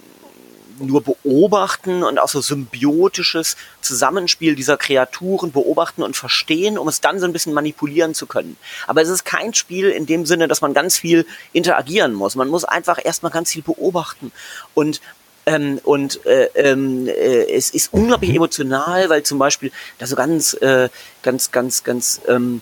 nur 0.81 1.01
beobachten 1.01 2.03
und 2.03 2.19
auch 2.19 2.29
so 2.29 2.41
symbiotisches 2.41 3.57
Zusammenspiel 3.81 4.55
dieser 4.55 4.77
Kreaturen 4.77 5.51
beobachten 5.51 6.03
und 6.03 6.15
verstehen, 6.15 6.77
um 6.77 6.87
es 6.87 7.01
dann 7.01 7.19
so 7.19 7.25
ein 7.25 7.33
bisschen 7.33 7.53
manipulieren 7.53 8.13
zu 8.13 8.25
können. 8.25 8.57
Aber 8.87 9.01
es 9.01 9.09
ist 9.09 9.25
kein 9.25 9.53
Spiel 9.53 9.89
in 9.89 10.05
dem 10.05 10.25
Sinne, 10.25 10.47
dass 10.47 10.61
man 10.61 10.73
ganz 10.73 10.97
viel 10.97 11.25
interagieren 11.53 12.13
muss. 12.13 12.35
Man 12.35 12.47
muss 12.47 12.65
einfach 12.65 12.99
erstmal 13.03 13.31
ganz 13.31 13.51
viel 13.51 13.63
beobachten 13.63 14.31
und 14.73 15.01
ähm, 15.47 15.79
und 15.83 16.23
äh, 16.25 16.45
ähm, 16.55 17.07
äh, 17.07 17.51
es 17.51 17.71
ist 17.71 17.91
unglaublich 17.91 18.35
emotional, 18.35 19.09
weil 19.09 19.23
zum 19.23 19.39
Beispiel 19.39 19.71
da 19.97 20.05
so 20.05 20.15
ganz, 20.15 20.53
äh, 20.53 20.89
ganz, 21.23 21.51
ganz, 21.51 21.83
ganz 21.83 22.21
ähm, 22.27 22.61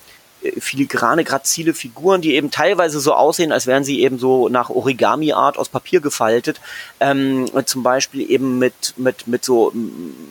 filigrane, 0.60 1.24
grazile 1.24 1.74
Figuren, 1.74 2.22
die 2.22 2.36
eben 2.36 2.50
teilweise 2.50 3.00
so 3.00 3.14
aussehen, 3.14 3.52
als 3.52 3.68
wären 3.68 3.84
sie 3.84 4.02
eben 4.02 4.20
so 4.20 4.48
nach 4.48 4.70
Origami-Art 4.70 5.58
aus 5.58 5.70
Papier 5.70 6.00
gefaltet, 6.00 6.62
ähm, 7.00 7.50
zum 7.66 7.84
Beispiel 7.84 8.30
eben 8.30 8.58
mit, 8.58 8.94
mit, 8.98 9.28
mit 9.28 9.44
so 9.44 9.74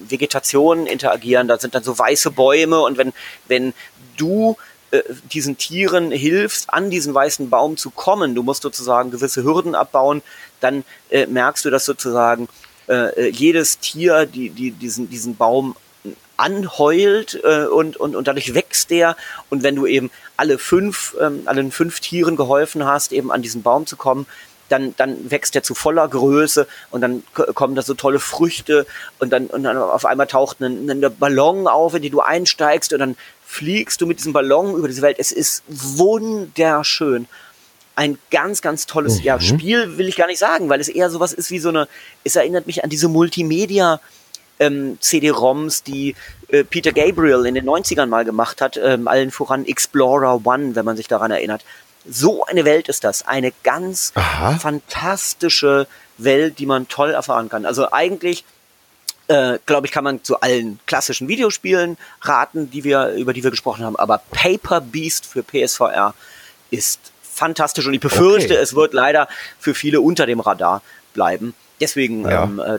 Vegetation 0.09 0.87
interagieren. 0.87 1.49
Da 1.49 1.59
sind 1.59 1.75
dann 1.75 1.83
so 1.83 1.99
weiße 1.99 2.31
Bäume 2.31 2.81
und 2.81 2.97
wenn, 2.97 3.13
wenn 3.49 3.75
du 4.17 4.57
äh, 4.91 5.03
diesen 5.31 5.59
Tieren 5.59 6.11
hilfst, 6.11 6.73
an 6.73 6.89
diesen 6.89 7.13
weißen 7.13 7.51
Baum 7.51 7.77
zu 7.77 7.91
kommen, 7.91 8.35
du 8.35 8.43
musst 8.43 8.63
sozusagen 8.63 9.11
gewisse 9.11 9.45
Hürden 9.45 9.75
abbauen, 9.75 10.23
dann 10.61 10.85
äh, 11.11 11.27
merkst 11.27 11.65
du, 11.65 11.71
dass 11.71 11.85
sozusagen 11.85 12.49
äh 12.87 13.29
jedes 13.29 13.81
Tier 13.81 14.25
die, 14.25 14.49
die, 14.49 14.71
diesen, 14.71 15.11
diesen 15.11 15.37
Baum 15.37 15.77
anheult 16.37 17.41
äh, 17.45 17.67
und, 17.67 17.97
und, 17.97 18.17
und 18.17 18.29
dadurch 18.29 18.55
wächst 18.55 18.91
der. 18.91 19.17
Und 19.51 19.63
wenn 19.63 19.75
du 19.75 19.87
eben 19.87 20.11
alle 20.37 20.59
fünf, 20.59 21.17
ähm, 21.21 21.43
allen 21.47 21.73
fünf 21.73 22.01
Tieren 22.01 22.37
geholfen 22.37 22.85
hast, 22.85 23.13
eben 23.13 23.31
an 23.31 23.43
diesen 23.43 23.63
Baum 23.63 23.87
zu 23.87 23.97
kommen, 23.97 24.27
dann, 24.69 24.95
dann 24.97 25.31
wächst 25.31 25.55
der 25.55 25.63
zu 25.63 25.75
voller 25.75 26.07
Größe 26.07 26.67
und 26.91 27.01
dann 27.01 27.23
kommen 27.33 27.75
da 27.75 27.83
so 27.83 27.95
tolle 27.95 28.21
Früchte 28.21 28.87
und 29.19 29.31
dann, 29.31 29.47
und 29.47 29.63
dann 29.63 29.79
auf 29.79 30.05
einmal 30.05 30.27
taucht 30.27 30.61
ein, 30.61 30.89
ein 30.91 31.17
Ballon 31.19 31.67
auf, 31.67 31.95
in 31.95 32.03
den 32.03 32.13
du 32.13 32.21
einsteigst 32.21 32.93
und 32.93 32.99
dann 32.99 33.17
fliegst 33.47 34.01
du 34.01 34.07
mit 34.07 34.19
diesem 34.19 34.33
Ballon 34.33 34.75
über 34.77 34.89
diese 34.89 35.03
Welt. 35.03 35.17
Es 35.19 35.33
ist 35.33 35.63
wunderschön. 35.69 37.27
Ein 37.97 38.19
ganz, 38.31 38.63
ganz 38.63 38.87
tolles 38.87 39.19
mhm. 39.19 39.25
ja, 39.25 39.41
Spiel, 39.41 39.97
will 39.99 40.07
ich 40.07 40.17
gar 40.17 40.27
nicht 40.27 40.39
sagen, 40.39 40.69
weil 40.69 40.81
es 40.81 40.89
eher 40.89 41.11
sowas 41.11 41.33
ist 41.33 41.51
wie 41.51 41.59
so 41.59 41.71
eine, 41.71 41.89
es 42.23 42.37
erinnert 42.37 42.67
mich 42.67 42.85
an 42.85 42.91
diese 42.91 43.09
Multimedia- 43.09 44.01
ähm, 44.59 44.99
CD-ROMs, 45.01 45.83
die 45.83 46.15
äh, 46.49 46.65
Peter 46.65 46.93
Gabriel 46.93 47.47
in 47.47 47.55
den 47.55 47.69
90ern 47.69 48.07
mal 48.07 48.25
gemacht 48.25 48.61
hat, 48.61 48.77
ähm, 48.77 49.09
allen 49.09 49.31
voran 49.31 49.65
Explorer 49.67 50.45
One, 50.45 50.75
wenn 50.75 50.85
man 50.85 50.97
sich 50.97 51.09
daran 51.09 51.31
erinnert. 51.31 51.65
So 52.09 52.45
eine 52.45 52.65
Welt 52.65 52.89
ist 52.89 53.05
das. 53.05 53.27
Eine 53.27 53.53
ganz 53.63 54.13
Aha. 54.15 54.53
fantastische 54.59 55.87
Welt, 56.17 56.59
die 56.59 56.67
man 56.67 56.89
toll 56.89 57.11
erfahren 57.11 57.49
kann. 57.49 57.67
Also 57.67 57.93
eigentlich, 57.93 58.45
äh, 59.29 59.59
glaube 59.67 59.87
ich, 59.87 59.93
kann 59.93 60.05
man 60.05 60.25
zu 60.25 60.41
allen 60.41 60.81
klassischen 60.87 61.29
Videospielen 61.29 61.97
raten, 62.23 62.71
die 62.71 62.85
wir, 62.85 63.11
über 63.11 63.33
die 63.33 63.45
wir 63.45 63.51
gesprochen 63.51 63.85
haben. 63.85 63.97
Aber 63.97 64.23
Paper 64.31 64.81
Beast 64.81 65.27
für 65.27 65.43
PSVR 65.43 66.15
ist 66.71 67.01
fantastisch 67.23 67.87
und 67.87 67.95
ich 67.95 68.01
befürchte, 68.01 68.55
okay. 68.55 68.63
es 68.63 68.75
wird 68.75 68.95
leider 68.95 69.29
für 69.59 69.75
viele 69.75 70.01
unter 70.01 70.27
dem 70.27 70.41
Radar 70.41 70.83
bleiben. 71.15 71.55
Deswegen 71.81 72.29
ja. 72.29 72.45
ähm, 72.45 72.59
äh, 72.59 72.79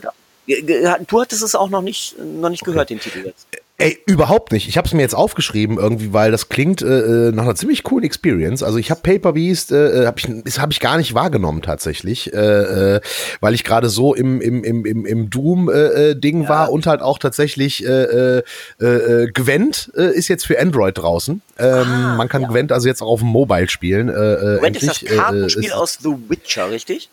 Du 1.08 1.20
hattest 1.20 1.42
es 1.42 1.54
auch 1.54 1.70
noch 1.70 1.82
nicht, 1.82 2.16
noch 2.18 2.50
nicht 2.50 2.62
okay. 2.62 2.72
gehört, 2.72 2.90
den 2.90 3.00
Titel 3.00 3.26
jetzt. 3.26 3.46
Ey, 3.80 3.98
überhaupt 4.04 4.52
nicht. 4.52 4.68
Ich 4.68 4.76
habe 4.76 4.86
es 4.86 4.92
mir 4.92 5.00
jetzt 5.00 5.14
aufgeschrieben 5.14 5.78
irgendwie, 5.78 6.12
weil 6.12 6.30
das 6.30 6.50
klingt 6.50 6.82
äh, 6.82 7.28
äh, 7.28 7.32
nach 7.32 7.44
einer 7.44 7.54
ziemlich 7.54 7.82
coolen 7.82 8.04
Experience. 8.04 8.62
Also 8.62 8.76
ich 8.76 8.90
habe 8.90 9.00
Paper 9.00 9.32
Beast, 9.32 9.72
äh, 9.72 10.02
äh 10.02 10.06
habe 10.06 10.18
ich, 10.18 10.28
das 10.44 10.58
habe 10.58 10.70
ich 10.70 10.80
gar 10.80 10.98
nicht 10.98 11.14
wahrgenommen 11.14 11.62
tatsächlich, 11.62 12.30
äh, 12.34 12.36
äh, 12.96 13.00
weil 13.40 13.54
ich 13.54 13.64
gerade 13.64 13.88
so 13.88 14.14
im 14.14 14.42
im 14.42 14.64
im 14.64 14.84
im, 14.84 15.06
im 15.06 15.30
Doom 15.30 15.70
äh, 15.70 16.14
Ding 16.14 16.42
ja. 16.42 16.48
war 16.50 16.72
und 16.72 16.86
halt 16.86 17.00
auch 17.00 17.18
tatsächlich 17.18 17.82
äh, 17.86 18.40
äh, 18.40 18.42
äh, 18.84 19.26
Gwent 19.32 19.90
äh, 19.96 20.14
ist 20.14 20.28
jetzt 20.28 20.46
für 20.46 20.60
Android 20.60 20.98
draußen. 20.98 21.40
Ähm, 21.58 21.66
ah, 21.66 22.16
man 22.16 22.28
kann 22.28 22.42
ja. 22.42 22.48
Gwent 22.48 22.72
also 22.72 22.86
jetzt 22.86 23.00
auch 23.00 23.08
auf 23.08 23.20
dem 23.20 23.28
Mobile 23.28 23.70
spielen. 23.70 24.10
Äh, 24.10 24.12
Gwent 24.12 24.76
endlich, 24.76 24.82
ist 24.82 25.10
das 25.10 25.18
Kartenspiel 25.18 25.70
äh, 25.70 25.72
aus 25.72 25.98
The 26.02 26.14
Witcher, 26.28 26.70
richtig? 26.70 27.08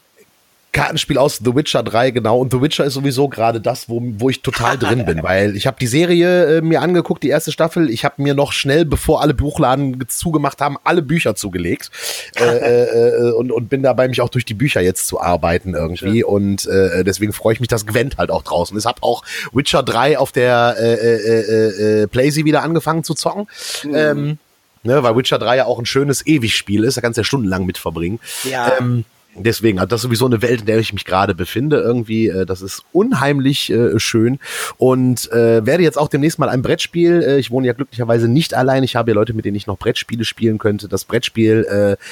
Kartenspiel 0.77 1.17
aus 1.17 1.39
The 1.43 1.55
Witcher 1.55 1.81
3, 1.81 2.11
genau. 2.11 2.37
Und 2.37 2.53
The 2.53 2.61
Witcher 2.61 2.85
ist 2.85 2.93
sowieso 2.93 3.27
gerade 3.29 3.59
das, 3.59 3.89
wo, 3.89 3.99
wo 4.19 4.29
ich 4.29 4.43
total 4.43 4.77
drin 4.79 5.05
bin, 5.05 5.23
weil 5.23 5.55
ich 5.55 5.65
habe 5.65 5.77
die 5.79 5.87
Serie 5.87 6.57
äh, 6.57 6.61
mir 6.61 6.81
angeguckt, 6.81 7.23
die 7.23 7.29
erste 7.29 7.51
Staffel. 7.51 7.89
Ich 7.89 8.05
habe 8.05 8.21
mir 8.21 8.35
noch 8.35 8.51
schnell, 8.51 8.85
bevor 8.85 9.23
alle 9.23 9.33
Buchladen 9.33 10.03
zugemacht 10.07 10.61
haben, 10.61 10.77
alle 10.83 11.01
Bücher 11.01 11.35
zugelegt 11.35 11.89
äh, 12.35 12.43
äh, 12.43 13.29
äh, 13.29 13.31
und, 13.31 13.51
und 13.51 13.69
bin 13.69 13.81
dabei, 13.81 14.07
mich 14.07 14.21
auch 14.21 14.29
durch 14.29 14.45
die 14.45 14.53
Bücher 14.53 14.79
jetzt 14.81 15.07
zu 15.07 15.19
arbeiten 15.19 15.73
irgendwie. 15.73 16.19
Schön. 16.19 16.23
Und 16.25 16.67
äh, 16.67 17.03
deswegen 17.03 17.33
freue 17.33 17.53
ich 17.53 17.59
mich, 17.59 17.69
dass 17.69 17.87
Gwent 17.87 18.17
halt 18.17 18.29
auch 18.29 18.43
draußen 18.43 18.77
ist. 18.77 18.85
Hab 18.85 19.01
auch 19.01 19.23
Witcher 19.53 19.81
3 19.81 20.19
auf 20.19 20.31
der 20.31 20.75
äh, 20.77 20.93
äh, 20.93 21.39
äh, 21.39 22.03
äh 22.03 22.07
Playsee 22.07 22.45
wieder 22.45 22.61
angefangen 22.61 23.03
zu 23.03 23.15
zocken. 23.15 23.47
Mhm. 23.83 23.95
Ähm, 23.95 24.37
ne, 24.83 25.01
weil 25.01 25.15
Witcher 25.15 25.39
3 25.39 25.57
ja 25.57 25.65
auch 25.65 25.79
ein 25.79 25.87
schönes 25.87 26.27
Ewigspiel 26.27 26.83
ist, 26.83 26.97
da 26.97 27.01
kannst 27.01 27.17
du 27.17 27.21
ja 27.21 27.25
stundenlang 27.25 27.65
mit 27.65 27.79
verbringen. 27.79 28.19
Ja. 28.43 28.73
Ähm, 28.79 29.05
Deswegen 29.39 29.79
hat 29.79 29.91
das 29.91 30.01
sowieso 30.01 30.25
eine 30.25 30.41
Welt, 30.41 30.61
in 30.61 30.65
der 30.65 30.79
ich 30.79 30.93
mich 30.93 31.05
gerade 31.05 31.35
befinde. 31.35 31.77
Irgendwie, 31.77 32.27
äh, 32.27 32.45
das 32.45 32.61
ist 32.61 32.83
unheimlich 32.91 33.69
äh, 33.69 33.99
schön. 33.99 34.39
Und 34.77 35.31
äh, 35.31 35.65
werde 35.65 35.83
jetzt 35.83 35.97
auch 35.97 36.07
demnächst 36.07 36.39
mal 36.39 36.49
ein 36.49 36.61
Brettspiel. 36.61 37.21
Äh, 37.21 37.37
ich 37.37 37.51
wohne 37.51 37.67
ja 37.67 37.73
glücklicherweise 37.73 38.27
nicht 38.27 38.53
allein. 38.53 38.83
Ich 38.83 38.95
habe 38.95 39.11
ja 39.11 39.15
Leute, 39.15 39.33
mit 39.33 39.45
denen 39.45 39.55
ich 39.55 39.67
noch 39.67 39.77
Brettspiele 39.77 40.25
spielen 40.25 40.57
könnte. 40.57 40.87
Das 40.87 41.05
Brettspiel 41.05 41.65
äh, 41.65 42.03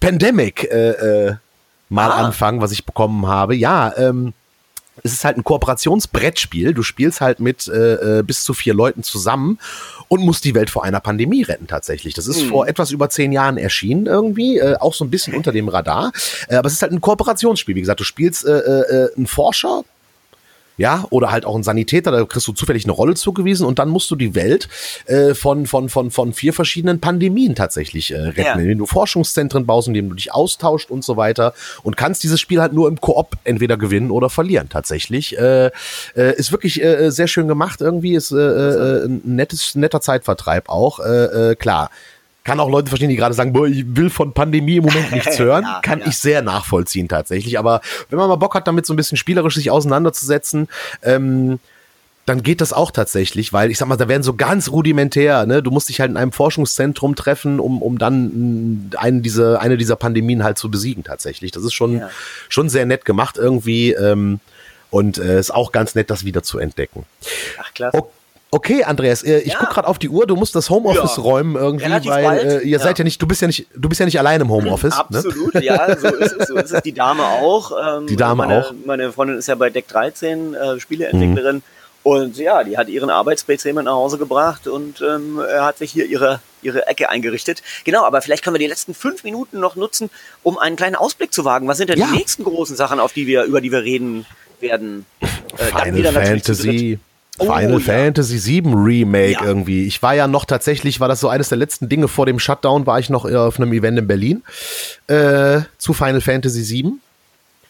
Pandemic 0.00 0.64
äh, 0.64 0.90
äh, 0.90 1.34
mal 1.88 2.10
ah. 2.10 2.16
anfangen, 2.16 2.60
was 2.60 2.72
ich 2.72 2.84
bekommen 2.84 3.26
habe. 3.26 3.54
Ja, 3.54 3.96
ähm, 3.96 4.34
es 5.02 5.12
ist 5.12 5.24
halt 5.24 5.36
ein 5.36 5.44
Kooperationsbrettspiel. 5.44 6.74
Du 6.74 6.82
spielst 6.82 7.20
halt 7.20 7.40
mit 7.40 7.66
äh, 7.66 8.22
bis 8.24 8.44
zu 8.44 8.54
vier 8.54 8.74
Leuten 8.74 9.02
zusammen 9.02 9.58
und 10.08 10.22
musst 10.22 10.44
die 10.44 10.54
Welt 10.54 10.70
vor 10.70 10.84
einer 10.84 11.00
Pandemie 11.00 11.42
retten 11.42 11.66
tatsächlich. 11.66 12.14
Das 12.14 12.26
ist 12.26 12.42
mhm. 12.42 12.48
vor 12.48 12.68
etwas 12.68 12.90
über 12.90 13.10
zehn 13.10 13.32
Jahren 13.32 13.56
erschienen 13.56 14.06
irgendwie, 14.06 14.58
äh, 14.58 14.76
auch 14.76 14.94
so 14.94 15.04
ein 15.04 15.10
bisschen 15.10 15.34
unter 15.34 15.52
dem 15.52 15.68
Radar. 15.68 16.12
Äh, 16.48 16.56
aber 16.56 16.66
es 16.66 16.74
ist 16.74 16.82
halt 16.82 16.92
ein 16.92 17.00
Kooperationsspiel. 17.00 17.74
Wie 17.74 17.80
gesagt, 17.80 18.00
du 18.00 18.04
spielst 18.04 18.44
äh, 18.44 18.58
äh, 18.58 19.16
einen 19.16 19.26
Forscher, 19.26 19.84
ja, 20.76 21.04
oder 21.10 21.30
halt 21.30 21.44
auch 21.44 21.56
ein 21.56 21.62
Sanitäter, 21.62 22.10
da 22.10 22.24
kriegst 22.24 22.48
du 22.48 22.52
zufällig 22.52 22.84
eine 22.84 22.92
Rolle 22.92 23.14
zugewiesen 23.14 23.66
und 23.66 23.78
dann 23.78 23.88
musst 23.88 24.10
du 24.10 24.16
die 24.16 24.34
Welt 24.34 24.68
äh, 25.06 25.34
von, 25.34 25.66
von, 25.66 25.88
von, 25.88 26.10
von 26.10 26.32
vier 26.32 26.52
verschiedenen 26.52 27.00
Pandemien 27.00 27.54
tatsächlich 27.54 28.10
äh, 28.10 28.18
retten, 28.18 28.40
ja. 28.40 28.54
indem 28.54 28.78
du 28.78 28.86
Forschungszentren 28.86 29.66
baust, 29.66 29.88
indem 29.88 30.08
du 30.08 30.14
dich 30.14 30.32
austauscht 30.32 30.90
und 30.90 31.04
so 31.04 31.16
weiter 31.16 31.54
und 31.82 31.96
kannst 31.96 32.22
dieses 32.22 32.40
Spiel 32.40 32.60
halt 32.60 32.72
nur 32.72 32.88
im 32.88 33.00
Koop 33.00 33.36
entweder 33.44 33.76
gewinnen 33.76 34.10
oder 34.10 34.30
verlieren 34.30 34.68
tatsächlich. 34.68 35.38
Äh, 35.38 35.70
äh, 36.16 36.36
ist 36.36 36.52
wirklich 36.52 36.82
äh, 36.82 37.10
sehr 37.10 37.28
schön 37.28 37.48
gemacht 37.48 37.80
irgendwie, 37.80 38.14
ist 38.14 38.32
äh, 38.32 38.36
äh, 38.36 39.04
ein 39.04 39.22
nettes, 39.24 39.74
netter 39.74 40.00
Zeitvertreib 40.00 40.68
auch, 40.68 41.00
äh, 41.00 41.50
äh, 41.52 41.54
klar 41.56 41.90
kann 42.44 42.60
auch 42.60 42.70
Leute 42.70 42.88
verstehen, 42.88 43.08
die 43.08 43.16
gerade 43.16 43.34
sagen, 43.34 43.52
boah, 43.54 43.66
ich 43.66 43.84
will 43.96 44.10
von 44.10 44.34
Pandemie 44.34 44.76
im 44.76 44.84
Moment 44.84 45.12
nichts 45.12 45.38
hören. 45.40 45.64
ja, 45.64 45.80
kann 45.82 46.00
ja. 46.00 46.06
ich 46.06 46.18
sehr 46.18 46.42
nachvollziehen 46.42 47.08
tatsächlich. 47.08 47.58
Aber 47.58 47.80
wenn 48.10 48.18
man 48.18 48.28
mal 48.28 48.36
Bock 48.36 48.54
hat, 48.54 48.68
damit 48.68 48.86
so 48.86 48.92
ein 48.92 48.96
bisschen 48.96 49.16
spielerisch 49.16 49.54
sich 49.54 49.70
auseinanderzusetzen, 49.70 50.68
ähm, 51.02 51.58
dann 52.26 52.42
geht 52.42 52.60
das 52.60 52.72
auch 52.72 52.90
tatsächlich, 52.90 53.52
weil 53.52 53.70
ich 53.70 53.78
sag 53.78 53.86
mal, 53.86 53.96
da 53.96 54.08
werden 54.08 54.22
so 54.22 54.34
ganz 54.34 54.70
rudimentär, 54.70 55.44
ne, 55.44 55.62
du 55.62 55.70
musst 55.70 55.90
dich 55.90 56.00
halt 56.00 56.10
in 56.10 56.16
einem 56.16 56.32
Forschungszentrum 56.32 57.16
treffen, 57.16 57.60
um, 57.60 57.82
um 57.82 57.98
dann 57.98 58.90
einen 58.96 59.22
diese, 59.22 59.60
eine 59.60 59.76
dieser 59.76 59.96
Pandemien 59.96 60.42
halt 60.42 60.56
zu 60.56 60.70
besiegen 60.70 61.04
tatsächlich. 61.04 61.50
Das 61.50 61.64
ist 61.64 61.74
schon, 61.74 61.98
ja. 61.98 62.10
schon 62.48 62.70
sehr 62.70 62.86
nett 62.86 63.04
gemacht 63.04 63.36
irgendwie 63.36 63.92
ähm, 63.92 64.40
und 64.90 65.18
äh, 65.18 65.38
ist 65.38 65.52
auch 65.52 65.70
ganz 65.70 65.94
nett, 65.94 66.08
das 66.08 66.24
wieder 66.24 66.42
zu 66.42 66.58
entdecken. 66.58 67.04
Ach, 67.58 67.74
klasse. 67.74 67.98
Okay. 67.98 68.10
Okay, 68.54 68.84
Andreas, 68.84 69.24
äh, 69.24 69.38
ich 69.40 69.54
Ja. 69.54 69.58
guck 69.58 69.70
gerade 69.70 69.88
auf 69.88 69.98
die 69.98 70.08
Uhr. 70.08 70.28
Du 70.28 70.36
musst 70.36 70.54
das 70.54 70.70
Homeoffice 70.70 71.16
Ja. 71.16 71.22
räumen 71.24 71.56
irgendwie, 71.56 71.86
Relativ 71.86 72.10
weil 72.12 72.22
bald, 72.24 72.44
äh, 72.44 72.58
ihr 72.60 72.66
ja. 72.68 72.78
seid 72.78 72.96
ja 72.98 73.04
nicht, 73.04 73.20
du 73.20 73.26
bist 73.26 73.40
ja 73.40 73.48
nicht, 73.48 73.66
du 73.74 73.88
bist 73.88 73.98
ja 73.98 74.04
nicht 74.06 74.16
allein 74.18 74.40
im 74.40 74.48
Homeoffice. 74.48 74.94
Ne? 74.94 75.00
Absolut, 75.00 75.54
ja, 75.60 75.96
so 75.98 76.06
ist 76.14 76.32
es. 76.38 76.48
So 76.48 76.54
ist 76.54 76.70
es. 76.72 76.82
Die 76.82 76.92
Dame 76.92 77.24
auch. 77.24 77.72
Ähm, 77.98 78.06
Die 78.06 78.14
Dame 78.14 78.46
meine, 78.46 78.60
auch. 78.66 78.72
Meine 78.86 79.10
Freundin 79.10 79.38
ist 79.38 79.48
ja 79.48 79.56
bei 79.56 79.70
Deck 79.70 79.88
13, 79.88 80.54
äh, 80.54 80.78
Spieleentwicklerin. 80.78 81.62
Und 82.04 82.36
ja, 82.36 82.62
die 82.62 82.78
hat 82.78 82.88
ihren 82.88 83.10
Arbeits-PC 83.10 83.72
mit 83.72 83.86
nach 83.86 83.94
Hause 83.94 84.18
gebracht 84.18 84.68
und 84.68 85.00
ähm, 85.02 85.40
er 85.40 85.64
hat 85.64 85.78
sich 85.78 85.90
hier 85.90 86.04
ihre, 86.06 86.38
ihre 86.62 86.86
Ecke 86.86 87.08
eingerichtet. 87.08 87.60
Genau, 87.84 88.04
aber 88.04 88.22
vielleicht 88.22 88.44
können 88.44 88.54
wir 88.54 88.58
die 88.60 88.66
letzten 88.68 88.94
fünf 88.94 89.24
Minuten 89.24 89.58
noch 89.58 89.74
nutzen, 89.74 90.10
um 90.44 90.58
einen 90.58 90.76
kleinen 90.76 90.94
Ausblick 90.96 91.32
zu 91.32 91.44
wagen. 91.44 91.66
Was 91.66 91.78
sind 91.78 91.88
denn 91.90 91.98
Ja. 91.98 92.06
die 92.12 92.18
nächsten 92.18 92.44
großen 92.44 92.76
Sachen, 92.76 93.00
auf 93.00 93.12
die 93.14 93.26
wir, 93.26 93.44
über 93.44 93.60
die 93.60 93.72
wir 93.72 93.82
reden 93.82 94.26
werden? 94.60 95.06
Äh, 95.56 95.64
Final. 95.92 96.12
Fantasy. 96.12 96.98
Oh, 97.38 97.46
Final 97.46 97.72
ja. 97.72 97.78
Fantasy 97.80 98.38
7 98.38 98.72
Remake 98.74 99.32
Ja. 99.32 99.44
irgendwie. 99.44 99.86
Ich 99.86 100.02
war 100.02 100.14
ja 100.14 100.28
noch 100.28 100.44
tatsächlich, 100.44 101.00
war 101.00 101.08
das 101.08 101.20
so 101.20 101.28
eines 101.28 101.48
der 101.48 101.58
letzten 101.58 101.88
Dinge 101.88 102.06
vor 102.08 102.26
dem 102.26 102.38
Shutdown, 102.38 102.86
war 102.86 102.98
ich 103.00 103.10
noch 103.10 103.24
äh, 103.24 103.34
auf 103.34 103.58
einem 103.58 103.72
Event 103.72 103.98
in 103.98 104.06
Berlin 104.06 104.42
äh, 105.08 105.60
zu 105.78 105.92
Final 105.94 106.20
Fantasy 106.20 106.62
7. 106.62 107.00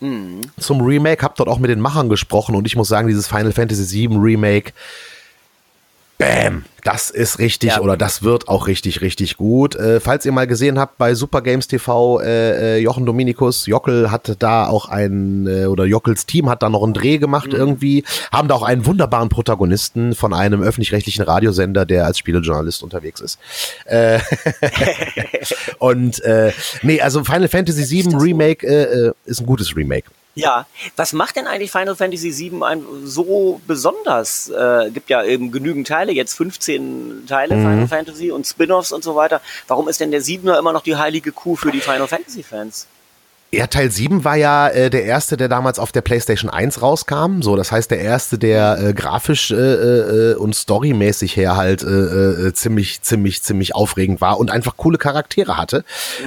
Mhm. 0.01 0.41
Zum 0.59 0.81
Remake, 0.83 1.23
hab 1.23 1.37
dort 1.37 1.49
auch 1.49 1.59
mit 1.59 1.71
den 1.71 1.81
Machern 1.81 2.09
gesprochen 2.09 2.55
und 2.57 2.67
ich 2.67 2.77
muss 2.77 2.89
sagen, 2.89 3.09
dieses 3.09 3.27
Final 3.27 3.53
Fantasy 3.53 3.85
7 3.85 4.21
Remake, 4.21 4.73
bam, 6.19 6.65
das 6.85 7.11
ist 7.11 7.39
richtig 7.39 7.71
Ja. 7.71 7.81
oder 7.81 7.97
das 7.97 8.23
wird 8.23 8.47
auch 8.49 8.67
richtig, 8.69 9.01
richtig 9.01 9.37
gut. 9.37 9.75
Äh, 9.75 9.99
falls 10.01 10.25
ihr 10.25 10.33
mal 10.33 10.47
gesehen 10.47 10.79
habt 10.79 10.97
bei 10.97 11.15
Super 11.15 11.43
Games 11.43 11.67
TV, 11.67 12.21
äh, 12.21 12.77
äh, 12.77 12.79
Jochen 12.79 13.05
Dominikus, 13.05 13.67
Jockel 13.67 14.11
hatte 14.11 14.37
da 14.37 14.69
auch 14.69 14.89
ein, 14.89 15.47
äh, 15.47 15.67
oder 15.67 15.85
Jockels 15.87 16.27
Team 16.27 16.49
hat 16.49 16.63
da 16.63 16.69
noch 16.69 16.83
einen 16.85 16.95
Dreh 16.95 17.19
gemacht 17.19 17.49
Mhm. 17.49 17.55
irgendwie, 17.59 18.05
haben 18.33 18.49
da 18.49 18.55
auch 18.55 18.63
einen 18.63 18.87
wunderbaren 18.87 19.29
Protagonisten 19.29 20.15
von 20.15 20.33
einem 20.33 20.63
öffentlich-rechtlichen 20.63 21.23
Radiosender, 21.25 21.85
der 21.85 22.07
als 22.07 22.19
Spielejournalist 22.19 22.83
unterwegs 22.83 23.21
ist. 23.21 23.39
Äh, 23.87 24.21
und 25.79 26.23
äh, 26.25 26.53
nee, 26.83 27.01
also 27.01 27.25
Final 27.25 27.49
Fantasy 27.49 27.83
7 27.85 28.15
Remake 28.15 28.67
äh, 28.67 29.09
äh, 29.09 29.13
ist 29.25 29.41
ein 29.41 29.47
gutes 29.47 29.75
Remake. 29.77 30.07
Ja, 30.35 30.67
was 30.97 31.13
macht 31.13 31.37
denn 31.37 31.47
eigentlich 31.47 31.71
Final 31.71 31.95
Fantasy 31.95 32.37
VII 32.37 32.63
ein, 32.63 32.85
so 33.05 33.61
besonders? 33.67 34.49
Äh, 34.49 34.91
gibt 34.93 35.09
ja 35.11 35.23
eben 35.23 35.53
genügend 35.53 35.87
Teile, 35.87 36.13
jetzt 36.13 36.35
15 36.35 37.25
Teile 37.29 37.55
Mhm. 37.57 37.63
Final 37.63 37.89
Fantasy 37.89 38.31
und 38.33 38.47
Spin-offs 38.47 38.93
und 38.93 39.05
so 39.05 39.15
weiter. 39.15 39.41
Warum 39.69 39.89
ist 39.89 40.01
denn 40.01 40.11
der 40.11 40.21
Siebener 40.21 40.59
immer 40.59 40.73
noch 40.73 40.83
die 40.83 40.97
heilige 40.97 41.31
Kuh 41.33 41.57
für 41.57 41.71
die 41.71 41.81
Final 41.81 42.09
Fantasy 42.09 42.43
Fans? 42.43 42.87
Ja, 43.55 43.67
Teil 43.69 43.91
7 43.91 44.25
war 44.25 44.37
ja 44.37 44.69
äh, 44.69 44.91
der 44.91 45.05
erste, 45.05 45.37
der 45.37 45.49
damals 45.49 45.79
auf 45.79 45.93
der 45.93 46.01
PlayStation 46.01 46.51
1 46.51 46.83
rauskam. 46.83 47.41
So, 47.43 47.57
das 47.57 47.71
heißt, 47.71 47.91
der 47.91 48.01
erste, 48.01 48.39
der 48.39 48.79
äh, 48.79 48.93
grafisch 48.93 49.51
äh, 49.51 49.55
äh, 49.55 50.35
und 50.35 50.55
storymäßig 50.55 51.37
her 51.37 51.57
halt 51.57 51.83
äh, 51.83 51.87
äh, 51.87 52.53
ziemlich, 52.53 53.03
ziemlich, 53.03 53.43
ziemlich 53.43 53.75
aufregend 53.75 54.21
war 54.21 54.39
und 54.39 54.51
einfach 54.51 54.77
coole 54.77 54.99
Charaktere 54.99 55.57
hatte. 55.57 55.85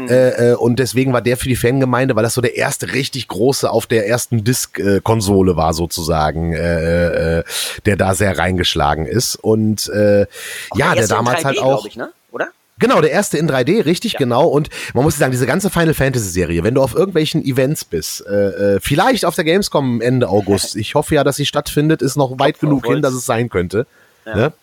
Äh, 0.09 0.51
äh, 0.51 0.55
und 0.55 0.79
deswegen 0.79 1.11
war 1.11 1.21
der 1.21 1.37
für 1.37 1.49
die 1.49 1.55
Fangemeinde, 1.55 2.15
weil 2.15 2.23
das 2.23 2.33
so 2.33 2.41
der 2.41 2.55
erste 2.55 2.93
richtig 2.93 3.27
große 3.27 3.69
auf 3.69 3.87
der 3.87 4.07
ersten 4.07 4.43
Disk-Konsole 4.43 5.55
war 5.55 5.73
sozusagen, 5.73 6.53
äh, 6.53 7.39
äh, 7.39 7.43
der 7.85 7.97
da 7.97 8.13
sehr 8.13 8.37
reingeschlagen 8.37 9.05
ist. 9.05 9.35
Und 9.35 9.89
äh, 9.89 10.27
ja, 10.75 10.93
der 10.93 11.03
in 11.03 11.09
damals 11.09 11.41
3D, 11.41 11.45
halt 11.45 11.59
auch. 11.59 11.85
Ich, 11.85 11.97
ne? 11.97 12.09
Genau, 12.79 13.01
der 13.01 13.11
erste 13.11 13.37
in 13.37 13.49
3D, 13.49 13.85
richtig, 13.85 14.17
genau. 14.17 14.45
Und 14.47 14.69
man 14.93 15.03
muss 15.03 15.17
sagen, 15.17 15.31
diese 15.31 15.47
ganze 15.47 15.69
Final 15.69 15.93
Fantasy 15.93 16.29
Serie, 16.29 16.63
wenn 16.63 16.75
du 16.75 16.81
auf 16.81 16.93
irgendwelchen 16.93 17.43
Events 17.43 17.83
bist, 17.85 18.25
äh, 18.27 18.75
äh, 18.75 18.79
vielleicht 18.79 19.25
auf 19.25 19.35
der 19.35 19.45
Gamescom 19.45 19.99
Ende 20.01 20.29
August, 20.29 20.75
ich 20.75 20.93
hoffe 20.95 21.15
ja, 21.15 21.23
dass 21.23 21.37
sie 21.37 21.45
stattfindet, 21.45 22.01
ist 22.01 22.15
noch 22.17 22.37
weit 22.39 22.59
genug 22.59 22.85
hin, 22.85 23.01
dass 23.01 23.13
es 23.13 23.25
sein 23.25 23.49
könnte. 23.49 23.87
Ne? 24.25 24.53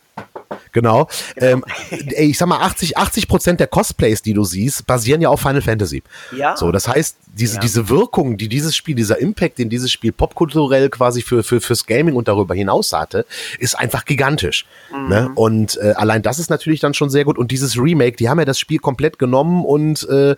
Genau. 0.72 1.09
Ähm, 1.36 1.64
ey, 1.90 2.30
ich 2.30 2.38
sag 2.38 2.47
mal, 2.49 2.61
80, 2.61 2.97
80 2.99 3.28
Prozent 3.28 3.61
der 3.61 3.66
Cosplays, 3.66 4.22
die 4.22 4.34
du 4.34 4.45
siehst, 4.45 4.86
basieren 4.86 5.20
ja 5.20 5.28
auf 5.28 5.40
Final 5.40 5.62
Fantasy. 5.62 6.03
Ja. 6.36 6.57
So, 6.57 6.72
das 6.72 6.88
heißt, 6.88 7.16
diese, 7.32 7.57
Ja. 7.57 7.61
diese 7.61 7.88
Wirkung, 7.88 8.36
die 8.36 8.49
dieses 8.49 8.74
Spiel, 8.76 8.95
dieser 8.95 9.18
Impact, 9.18 9.59
den 9.59 9.68
dieses 9.68 9.90
Spiel 9.90 10.12
popkulturell 10.12 10.88
quasi 10.90 11.22
für, 11.22 11.42
für, 11.42 11.61
fürs 11.61 11.86
Gaming 11.86 12.14
und 12.14 12.28
darüber 12.28 12.55
hinaus 12.55 12.92
hatte, 12.92 13.26
ist 13.59 13.78
einfach 13.78 14.05
gigantisch. 14.05 14.66
Mhm. 14.92 15.09
Ne? 15.09 15.30
Und 15.34 15.76
äh, 15.78 15.92
allein 15.97 16.22
das 16.22 16.38
ist 16.38 16.51
natürlich 16.51 16.80
dann 16.80 16.95
schon 16.95 17.11
sehr 17.11 17.24
gut. 17.24 17.38
Und 17.38 17.51
dieses 17.51 17.76
Remake, 17.78 18.16
die 18.16 18.28
haben 18.28 18.38
ja 18.38 18.45
das 18.45 18.59
Spiel 18.59 18.78
komplett 18.78 19.18
genommen 19.18 19.64
und 19.64 20.07
äh, 20.09 20.36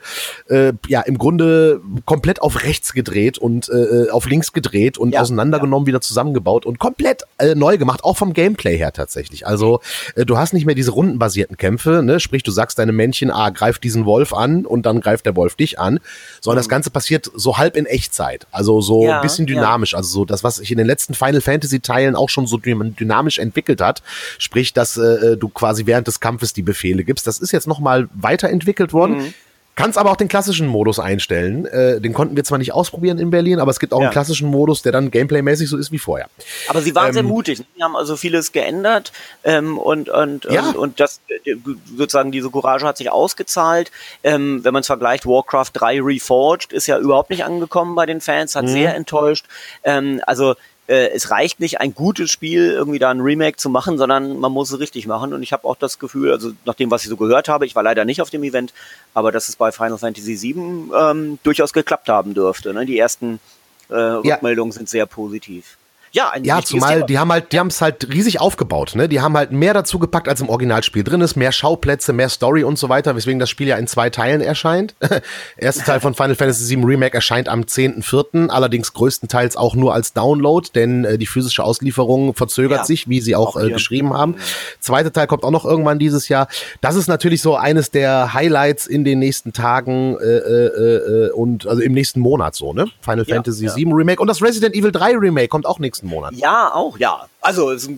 äh, 0.49 0.73
ja, 0.89 1.01
im 1.03 1.19
Grunde 1.19 1.81
komplett 2.05 2.43
auf 2.43 2.63
rechts 2.63 2.93
gedreht 2.93 3.39
und 3.39 3.69
äh, 3.69 4.11
auf 4.11 4.27
links 4.27 4.53
gedreht 4.53 4.99
und 4.99 5.13
Ja, 5.15 5.21
auseinandergenommen, 5.23 5.87
wieder 5.87 6.01
zusammengebaut 6.01 6.67
und 6.67 6.79
komplett 6.79 7.23
äh, 7.39 7.55
neu 7.55 7.79
gemacht, 7.79 8.05
auch 8.05 8.17
vom 8.17 8.33
Gameplay 8.33 8.77
her 8.77 8.93
tatsächlich. 8.93 9.47
Also 9.47 9.77
äh, 9.77 9.96
du 10.15 10.39
hast 10.39 10.53
nicht 10.53 10.67
mehr 10.67 10.75
diese 10.75 10.91
rundenbasierten 10.91 11.57
Kämpfe, 11.57 12.03
ne? 12.03 12.21
sprich 12.21 12.43
du 12.43 12.51
sagst 12.51 12.79
deinem 12.79 12.97
Männchen, 12.97 13.31
ah, 13.31 13.51
greif 13.51 13.79
diesen 13.79 14.05
Wolf 14.05 14.33
an 14.33 14.67
und 14.67 14.87
dann 14.87 15.01
greift 15.01 15.27
der 15.27 15.37
Wolf 15.37 15.55
dich 15.55 15.79
an, 15.79 16.01
sondern 16.41 16.59
das 16.59 16.69
Ganze 16.69 16.91
passiert 16.91 17.31
so 17.35 17.59
halb 17.59 17.77
in 17.77 17.87
Echtzeit, 17.87 18.47
also 18.51 18.81
so 18.81 19.05
Ja, 19.05 19.17
ein 19.17 19.23
bisschen 19.23 19.47
ja. 19.47 19.55
dynamisch, 19.55 19.95
also 19.95 20.09
so 20.09 20.25
das, 20.25 20.45
was 20.45 20.57
sich 20.57 20.71
in 20.71 20.79
den 20.79 20.87
letzten 20.87 21.15
Final 21.15 21.41
Fantasy 21.41 21.81
Teilen 21.81 22.17
auch 22.17 22.29
schon 22.29 22.47
so 22.47 22.57
dynamisch 22.59 23.39
entwickelt 23.39 23.81
hat, 23.81 24.03
sprich, 24.39 24.73
dass 24.73 24.97
äh, 24.97 25.37
du 25.37 25.49
quasi 25.49 25.87
während 25.87 26.07
des 26.07 26.21
Kampfes 26.21 26.53
die 26.53 26.63
Befehle 26.63 27.05
gibst, 27.05 27.27
das 27.27 27.39
ist 27.39 27.53
jetzt 27.53 27.67
nochmal 27.67 28.09
weiterentwickelt 28.15 28.93
worden. 28.93 29.19
Mhm. 29.19 29.35
Kannst 29.77 29.99
aber 29.99 30.11
auch 30.11 30.17
den 30.17 30.29
klassischen 30.29 30.67
Modus 30.67 30.99
einstellen. 30.99 31.67
Äh, 31.67 32.01
den 32.01 32.15
konnten 32.15 32.35
wir 32.35 32.45
zwar 32.45 32.57
nicht 32.57 32.73
ausprobieren 32.73 33.19
in 33.19 33.29
Berlin, 33.31 33.61
aber 33.61 33.71
es 33.71 33.79
gibt 33.79 33.93
auch 33.93 33.99
Ja. 34.01 34.07
einen 34.07 34.13
klassischen 34.13 34.49
Modus, 34.49 34.81
der 34.81 34.91
dann 34.91 35.11
gameplaymäßig 35.11 35.69
so 35.69 35.77
ist 35.77 35.93
wie 35.93 35.99
vorher. 35.99 36.29
Aber 36.69 36.81
sie 36.81 36.95
waren 36.95 37.13
sehr 37.13 37.21
Ähm, 37.23 37.29
mutig. 37.29 37.59
Sie 37.59 37.83
haben 37.83 37.95
also 37.95 38.17
vieles 38.17 38.53
geändert 38.53 39.13
ähm, 39.45 39.77
und, 39.79 40.09
und, 40.09 40.47
Ja. 40.47 40.71
und, 40.71 40.77
und 40.77 40.99
das 41.01 41.21
äh, 41.29 41.55
sozusagen 41.97 42.33
diese 42.33 42.49
Courage 42.51 42.87
hat 42.87 42.97
sich 42.97 43.11
ausgezahlt. 43.11 43.93
Ähm, 44.25 44.65
wenn 44.65 44.73
man 44.73 44.81
es 44.81 44.87
vergleicht, 44.87 45.27
Warcraft 45.27 45.71
3 45.75 46.01
Reforged 46.01 46.73
ist 46.73 46.87
ja 46.87 46.99
überhaupt 46.99 47.29
nicht 47.29 47.45
angekommen 47.45 47.95
bei 47.95 48.07
den 48.07 48.23
Fans, 48.23 48.55
Mhm. 48.55 48.59
hat 48.61 48.69
sehr 48.71 48.95
enttäuscht. 48.97 49.45
Ähm, 49.85 50.23
also 50.27 50.55
äh, 50.89 51.09
es 51.09 51.31
reicht 51.31 51.61
nicht, 51.61 51.81
ein 51.81 51.95
gutes 51.95 52.31
Spiel 52.31 52.71
irgendwie 52.71 52.99
da 52.99 53.11
ein 53.11 53.21
Remake 53.21 53.57
zu 53.57 53.69
machen, 53.69 53.99
sondern 53.99 54.39
man 54.39 54.53
muss 54.53 54.73
es 54.73 54.79
richtig 54.79 55.07
machen. 55.07 55.33
Und 55.33 55.43
ich 55.43 55.53
habe 55.53 55.65
auch 55.65 55.77
das 55.77 55.99
Gefühl, 55.99 56.33
also 56.33 56.53
nach 56.65 56.75
dem, 56.75 56.91
was 56.91 57.03
ich 57.03 57.11
so 57.11 57.17
gehört 57.17 57.49
habe, 57.49 57.67
ich 57.67 57.75
war 57.75 57.83
leider 57.83 58.05
nicht 58.05 58.23
auf 58.23 58.31
dem 58.31 58.45
Event, 58.45 58.73
aber 59.15 59.33
dass 59.33 59.49
es 59.49 59.57
bei 59.57 59.73
Final 59.73 59.99
Fantasy 59.99 60.41
VII 60.41 60.91
ähm, 60.97 61.39
durchaus 61.43 61.73
geklappt 61.73 62.09
haben 62.09 62.35
dürfte. 62.35 62.73
Ne? 62.73 62.87
Die 62.87 62.99
ersten 62.99 63.41
äh, 63.89 63.95
Rückmeldungen 63.95 64.73
sind 64.73 64.89
sehr 64.89 65.07
positiv. 65.07 65.77
Ja, 66.17 66.31
ein 66.31 66.45
Ja, 66.45 66.63
zumal 66.63 66.95
Thema. 66.95 67.07
die 67.07 67.19
haben 67.19 67.31
halt, 67.31 67.53
die 67.53 67.59
haben 67.59 67.67
es 67.67 67.83
halt 67.83 68.09
riesig 68.11 68.41
aufgebaut, 68.41 68.95
ne? 68.95 69.07
Die 69.07 69.21
haben 69.21 69.37
halt 69.37 69.53
mehr 69.53 69.75
dazu 69.75 69.99
gepackt, 69.99 70.29
als 70.29 70.41
im 70.41 70.49
Originalspiel 70.49 71.05
drin 71.05 71.21
ist, 71.21 71.37
mehr 71.37 71.53
Schauplätze, 71.53 72.15
mehr 72.15 72.31
Story 72.31 72.65
und 72.65 72.79
so 72.79 72.89
weiter, 72.89 73.15
weswegen 73.17 73.39
das 73.39 73.51
Spiel 73.51 73.69
ja 73.69 73.77
in 73.77 73.87
zwei 73.87 74.09
Teilen 74.09 74.41
erscheint. 74.41 74.95
Erster 75.59 75.85
Teil 75.85 76.01
von 76.01 76.15
Final 76.15 76.35
Fantasy 76.35 76.75
VII 76.75 76.85
Remake 76.87 77.15
erscheint 77.15 77.51
am 77.51 77.61
10.04., 77.61 78.49
allerdings 78.49 78.95
größtenteils 78.95 79.57
auch 79.59 79.75
nur 79.75 79.93
als 79.93 80.15
Download, 80.15 80.67
denn 80.75 81.05
äh, 81.05 81.19
die 81.19 81.27
physische 81.27 81.63
Auslieferung 81.63 82.35
verzögert 82.35 82.79
Ja, 82.79 82.85
sich, 82.87 83.09
wie 83.11 83.21
sie 83.21 83.37
auch, 83.37 83.57
auch 83.57 83.61
äh, 83.63 83.71
geschrieben 83.71 84.15
haben. 84.15 84.37
Zweiter 84.81 85.13
Teil 85.13 85.27
kommt 85.27 85.45
auch 85.45 85.51
noch 85.51 85.67
irgendwann 85.67 85.99
dieses 85.99 86.31
Jahr. 86.31 86.49
Das 86.81 86.97
ist 86.97 87.09
natürlich 87.09 87.43
so 87.43 87.57
eines 87.57 87.91
der 87.91 88.33
Highlights 88.33 88.87
in 88.87 89.05
den 89.05 89.19
nächsten 89.19 89.53
Tagen 89.53 90.17
äh, 90.19 90.25
äh, 90.25 91.27
äh, 91.27 91.31
und 91.33 91.67
also 91.67 91.83
im 91.83 91.93
nächsten 91.93 92.21
Monat 92.21 92.55
so, 92.55 92.73
ne? 92.73 92.87
Final 93.03 93.27
Ja, 93.27 93.35
Fantasy 93.35 93.67
ja. 93.67 93.77
VII 93.77 93.93
Remake 93.93 94.23
und 94.23 94.29
das 94.29 94.41
Resident 94.43 94.75
Evil 94.75 94.93
3 94.93 95.17
Remake 95.19 95.49
kommt 95.49 95.67
auch 95.67 95.79
nächsten 95.79 96.06
Monat. 96.07 96.35
Ja, 96.35 96.73
auch, 96.75 96.99
ja. 96.99 97.29
Also 97.41 97.71
es, 97.71 97.89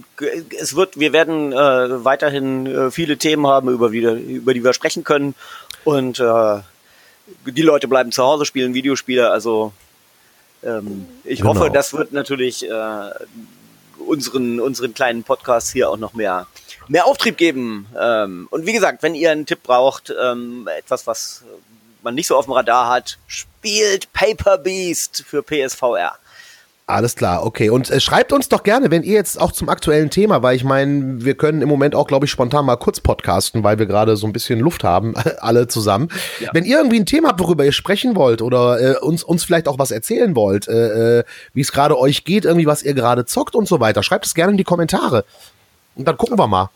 es 0.59 0.75
wird, 0.77 0.99
wir 0.99 1.13
werden 1.13 1.53
äh, 1.53 2.05
weiterhin 2.05 2.67
äh, 2.67 2.91
viele 2.91 3.17
Themen 3.19 3.47
haben, 3.47 3.69
über, 3.69 3.91
die, 3.91 4.01
über 4.01 4.55
die 4.55 4.63
wir 4.65 4.73
sprechen 4.73 5.05
können. 5.05 5.35
Und 5.85 6.21
äh, 6.21 6.59
die 7.47 7.63
Leute 7.63 7.89
bleiben 7.89 8.13
zu 8.13 8.23
Hause, 8.23 8.45
spielen 8.45 8.75
Videospiele. 8.75 9.31
Also 9.31 9.73
ähm, 10.63 11.07
ich 11.25 11.41
Genau. 11.41 11.55
hoffe, 11.55 11.71
das 11.71 11.93
wird 11.95 12.13
natürlich 12.13 12.69
äh, 12.69 13.11
unseren, 14.07 14.61
unseren 14.61 14.95
kleinen 14.95 15.23
Podcast 15.23 15.73
hier 15.73 15.91
auch 15.91 15.97
noch 15.97 16.15
mehr, 16.15 16.47
mehr 16.89 17.07
Auftrieb 17.07 17.37
geben. 17.37 17.87
Ähm, 17.99 18.49
und 18.51 18.67
wie 18.67 18.73
gesagt, 18.73 19.03
wenn 19.03 19.15
ihr 19.15 19.31
einen 19.31 19.47
Tipp 19.47 19.63
braucht, 19.63 20.13
ähm, 20.21 20.69
etwas, 20.79 21.07
was 21.07 21.45
man 22.03 22.15
nicht 22.15 22.27
so 22.29 22.37
auf 22.37 22.45
dem 22.47 22.53
Radar 22.53 22.89
hat, 22.89 23.19
spielt 23.27 24.13
Paper 24.13 24.57
Beast 24.59 25.25
für 25.27 25.43
PSVR. 25.43 26.17
Alles 26.89 27.17
klar, 27.17 27.45
okay. 27.45 27.69
Und 27.69 27.91
äh, 27.91 28.01
schreibt 28.01 28.33
uns 28.33 28.49
doch 28.49 28.63
gerne, 28.63 28.91
wenn 28.91 29.03
ihr 29.03 29.13
jetzt 29.13 29.39
auch 29.39 29.53
zum 29.53 29.69
aktuellen 29.69 30.09
Thema, 30.09 30.43
weil 30.43 30.57
ich 30.57 30.65
meine, 30.65 31.23
wir 31.23 31.35
können 31.35 31.61
im 31.61 31.69
Moment 31.69 31.95
auch, 31.95 32.07
glaube 32.07 32.25
ich, 32.25 32.31
spontan 32.31 32.65
mal 32.65 32.77
kurz 32.77 32.99
podcasten, 33.01 33.63
weil 33.63 33.79
wir 33.79 33.85
gerade 33.85 34.17
so 34.17 34.27
ein 34.27 34.33
bisschen 34.33 34.59
Luft 34.59 34.85
haben, 34.85 35.15
alle 35.41 35.69
zusammen. 35.69 36.09
Ja. 36.41 36.49
Wenn 36.55 36.65
ihr 36.65 36.79
irgendwie 36.79 36.99
ein 36.99 37.05
Thema 37.05 37.29
habt, 37.29 37.41
worüber 37.41 37.63
ihr 37.63 37.73
sprechen 37.73 38.17
wollt 38.17 38.41
oder 38.41 38.81
äh, 38.81 38.99
uns, 39.01 39.23
uns 39.23 39.45
vielleicht 39.45 39.69
auch 39.69 39.79
was 39.79 39.91
erzählen 39.91 40.35
wollt, 40.35 40.67
äh, 40.67 41.19
äh, 41.19 41.25
wie 41.53 41.61
es 41.61 41.73
gerade 41.73 41.99
euch 41.99 42.25
geht, 42.25 42.47
irgendwie 42.47 42.67
was 42.67 42.83
ihr 42.83 42.95
gerade 42.95 43.27
zockt 43.27 43.55
und 43.55 43.69
so 43.69 43.81
weiter, 43.81 44.03
schreibt 44.03 44.25
es 44.25 44.35
gerne 44.35 44.53
in 44.53 44.57
die 44.57 44.65
Kommentare. 44.65 45.27
Und 45.95 46.09
dann 46.09 46.17
gucken 46.17 46.39
wir 46.39 46.47
mal. 46.47 46.71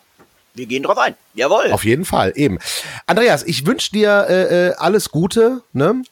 Wir 0.52 0.66
gehen 0.66 0.82
drauf 0.82 0.98
ein. 0.98 1.14
Jawohl. 1.32 1.72
Auf 1.72 1.86
jeden 1.86 2.04
Fall, 2.04 2.34
eben. 2.36 2.58
Andreas, 3.06 3.44
ich 3.44 3.64
wünsche 3.66 3.92
dir 3.92 4.26
äh, 4.28 4.68
äh, 4.68 4.74
alles 4.74 5.08
Gute, 5.10 5.62
ne? 5.72 6.02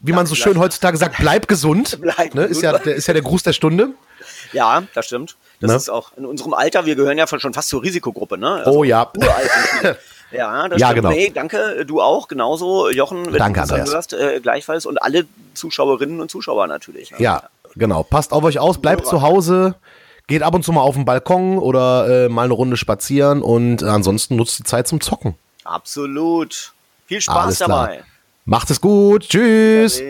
Wie 0.00 0.12
man 0.12 0.26
so 0.26 0.34
schön 0.34 0.58
heutzutage 0.58 0.96
sagt, 0.96 1.16
bleib 1.18 1.48
gesund. 1.48 1.98
Bleib 2.00 2.34
ne? 2.34 2.44
Ist, 2.44 2.62
ja, 2.62 2.72
ist 2.76 3.06
ja 3.08 3.14
der 3.14 3.22
Gruß 3.22 3.42
der 3.42 3.52
Stunde. 3.52 3.90
Ja, 4.52 4.82
das 4.94 5.06
stimmt. 5.06 5.36
Das 5.60 5.70
Ne? 5.70 5.76
ist 5.76 5.88
auch 5.90 6.12
in 6.16 6.24
unserem 6.24 6.54
Alter, 6.54 6.86
wir 6.86 6.94
gehören 6.94 7.18
ja 7.18 7.26
schon 7.26 7.52
fast 7.52 7.68
zur 7.68 7.82
Risikogruppe, 7.82 8.38
ne? 8.38 8.62
Oh 8.66 8.84
ja. 8.84 9.10
uralt 9.16 9.50
sind 9.50 9.82
wir. 9.82 9.96
Ja, 10.30 10.68
das 10.68 10.80
Ja, 10.80 10.88
stimmt. 10.88 11.02
genau. 11.02 11.14
Nee, 11.14 11.30
danke, 11.34 11.84
du 11.86 12.00
auch, 12.00 12.28
genauso. 12.28 12.90
Jochen, 12.90 13.26
wenn 13.26 13.38
Danke, 13.38 13.62
du 13.62 13.66
das 13.76 13.92
hörst, 13.92 14.12
äh, 14.12 14.38
gleichfalls. 14.40 14.86
Und 14.86 15.02
alle 15.02 15.26
Zuschauerinnen 15.54 16.20
und 16.20 16.30
Zuschauer 16.30 16.66
natürlich. 16.68 17.10
Ne? 17.10 17.16
Ja, 17.20 17.44
genau. 17.74 18.02
Passt 18.04 18.32
auf 18.32 18.44
euch 18.44 18.58
aus, 18.60 18.78
bleibt 18.80 19.06
zu 19.06 19.22
Hause, 19.22 19.74
geht 20.28 20.42
ab 20.42 20.54
und 20.54 20.64
zu 20.64 20.70
mal 20.72 20.82
auf 20.82 20.94
den 20.94 21.04
Balkon 21.06 21.58
oder 21.58 22.26
äh, 22.26 22.28
mal 22.28 22.44
eine 22.44 22.52
Runde 22.52 22.76
spazieren 22.76 23.42
und 23.42 23.82
ansonsten 23.82 24.36
nutzt 24.36 24.58
die 24.58 24.64
Zeit 24.64 24.86
zum 24.86 25.00
Zocken. 25.00 25.34
Absolut. 25.64 26.72
Viel 27.06 27.20
Spaß 27.22 27.36
Alles 27.36 27.58
klar. 27.58 27.90
Macht 28.48 28.70
es 28.70 28.80
gut. 28.80 29.28
Tschüss. 29.28 30.02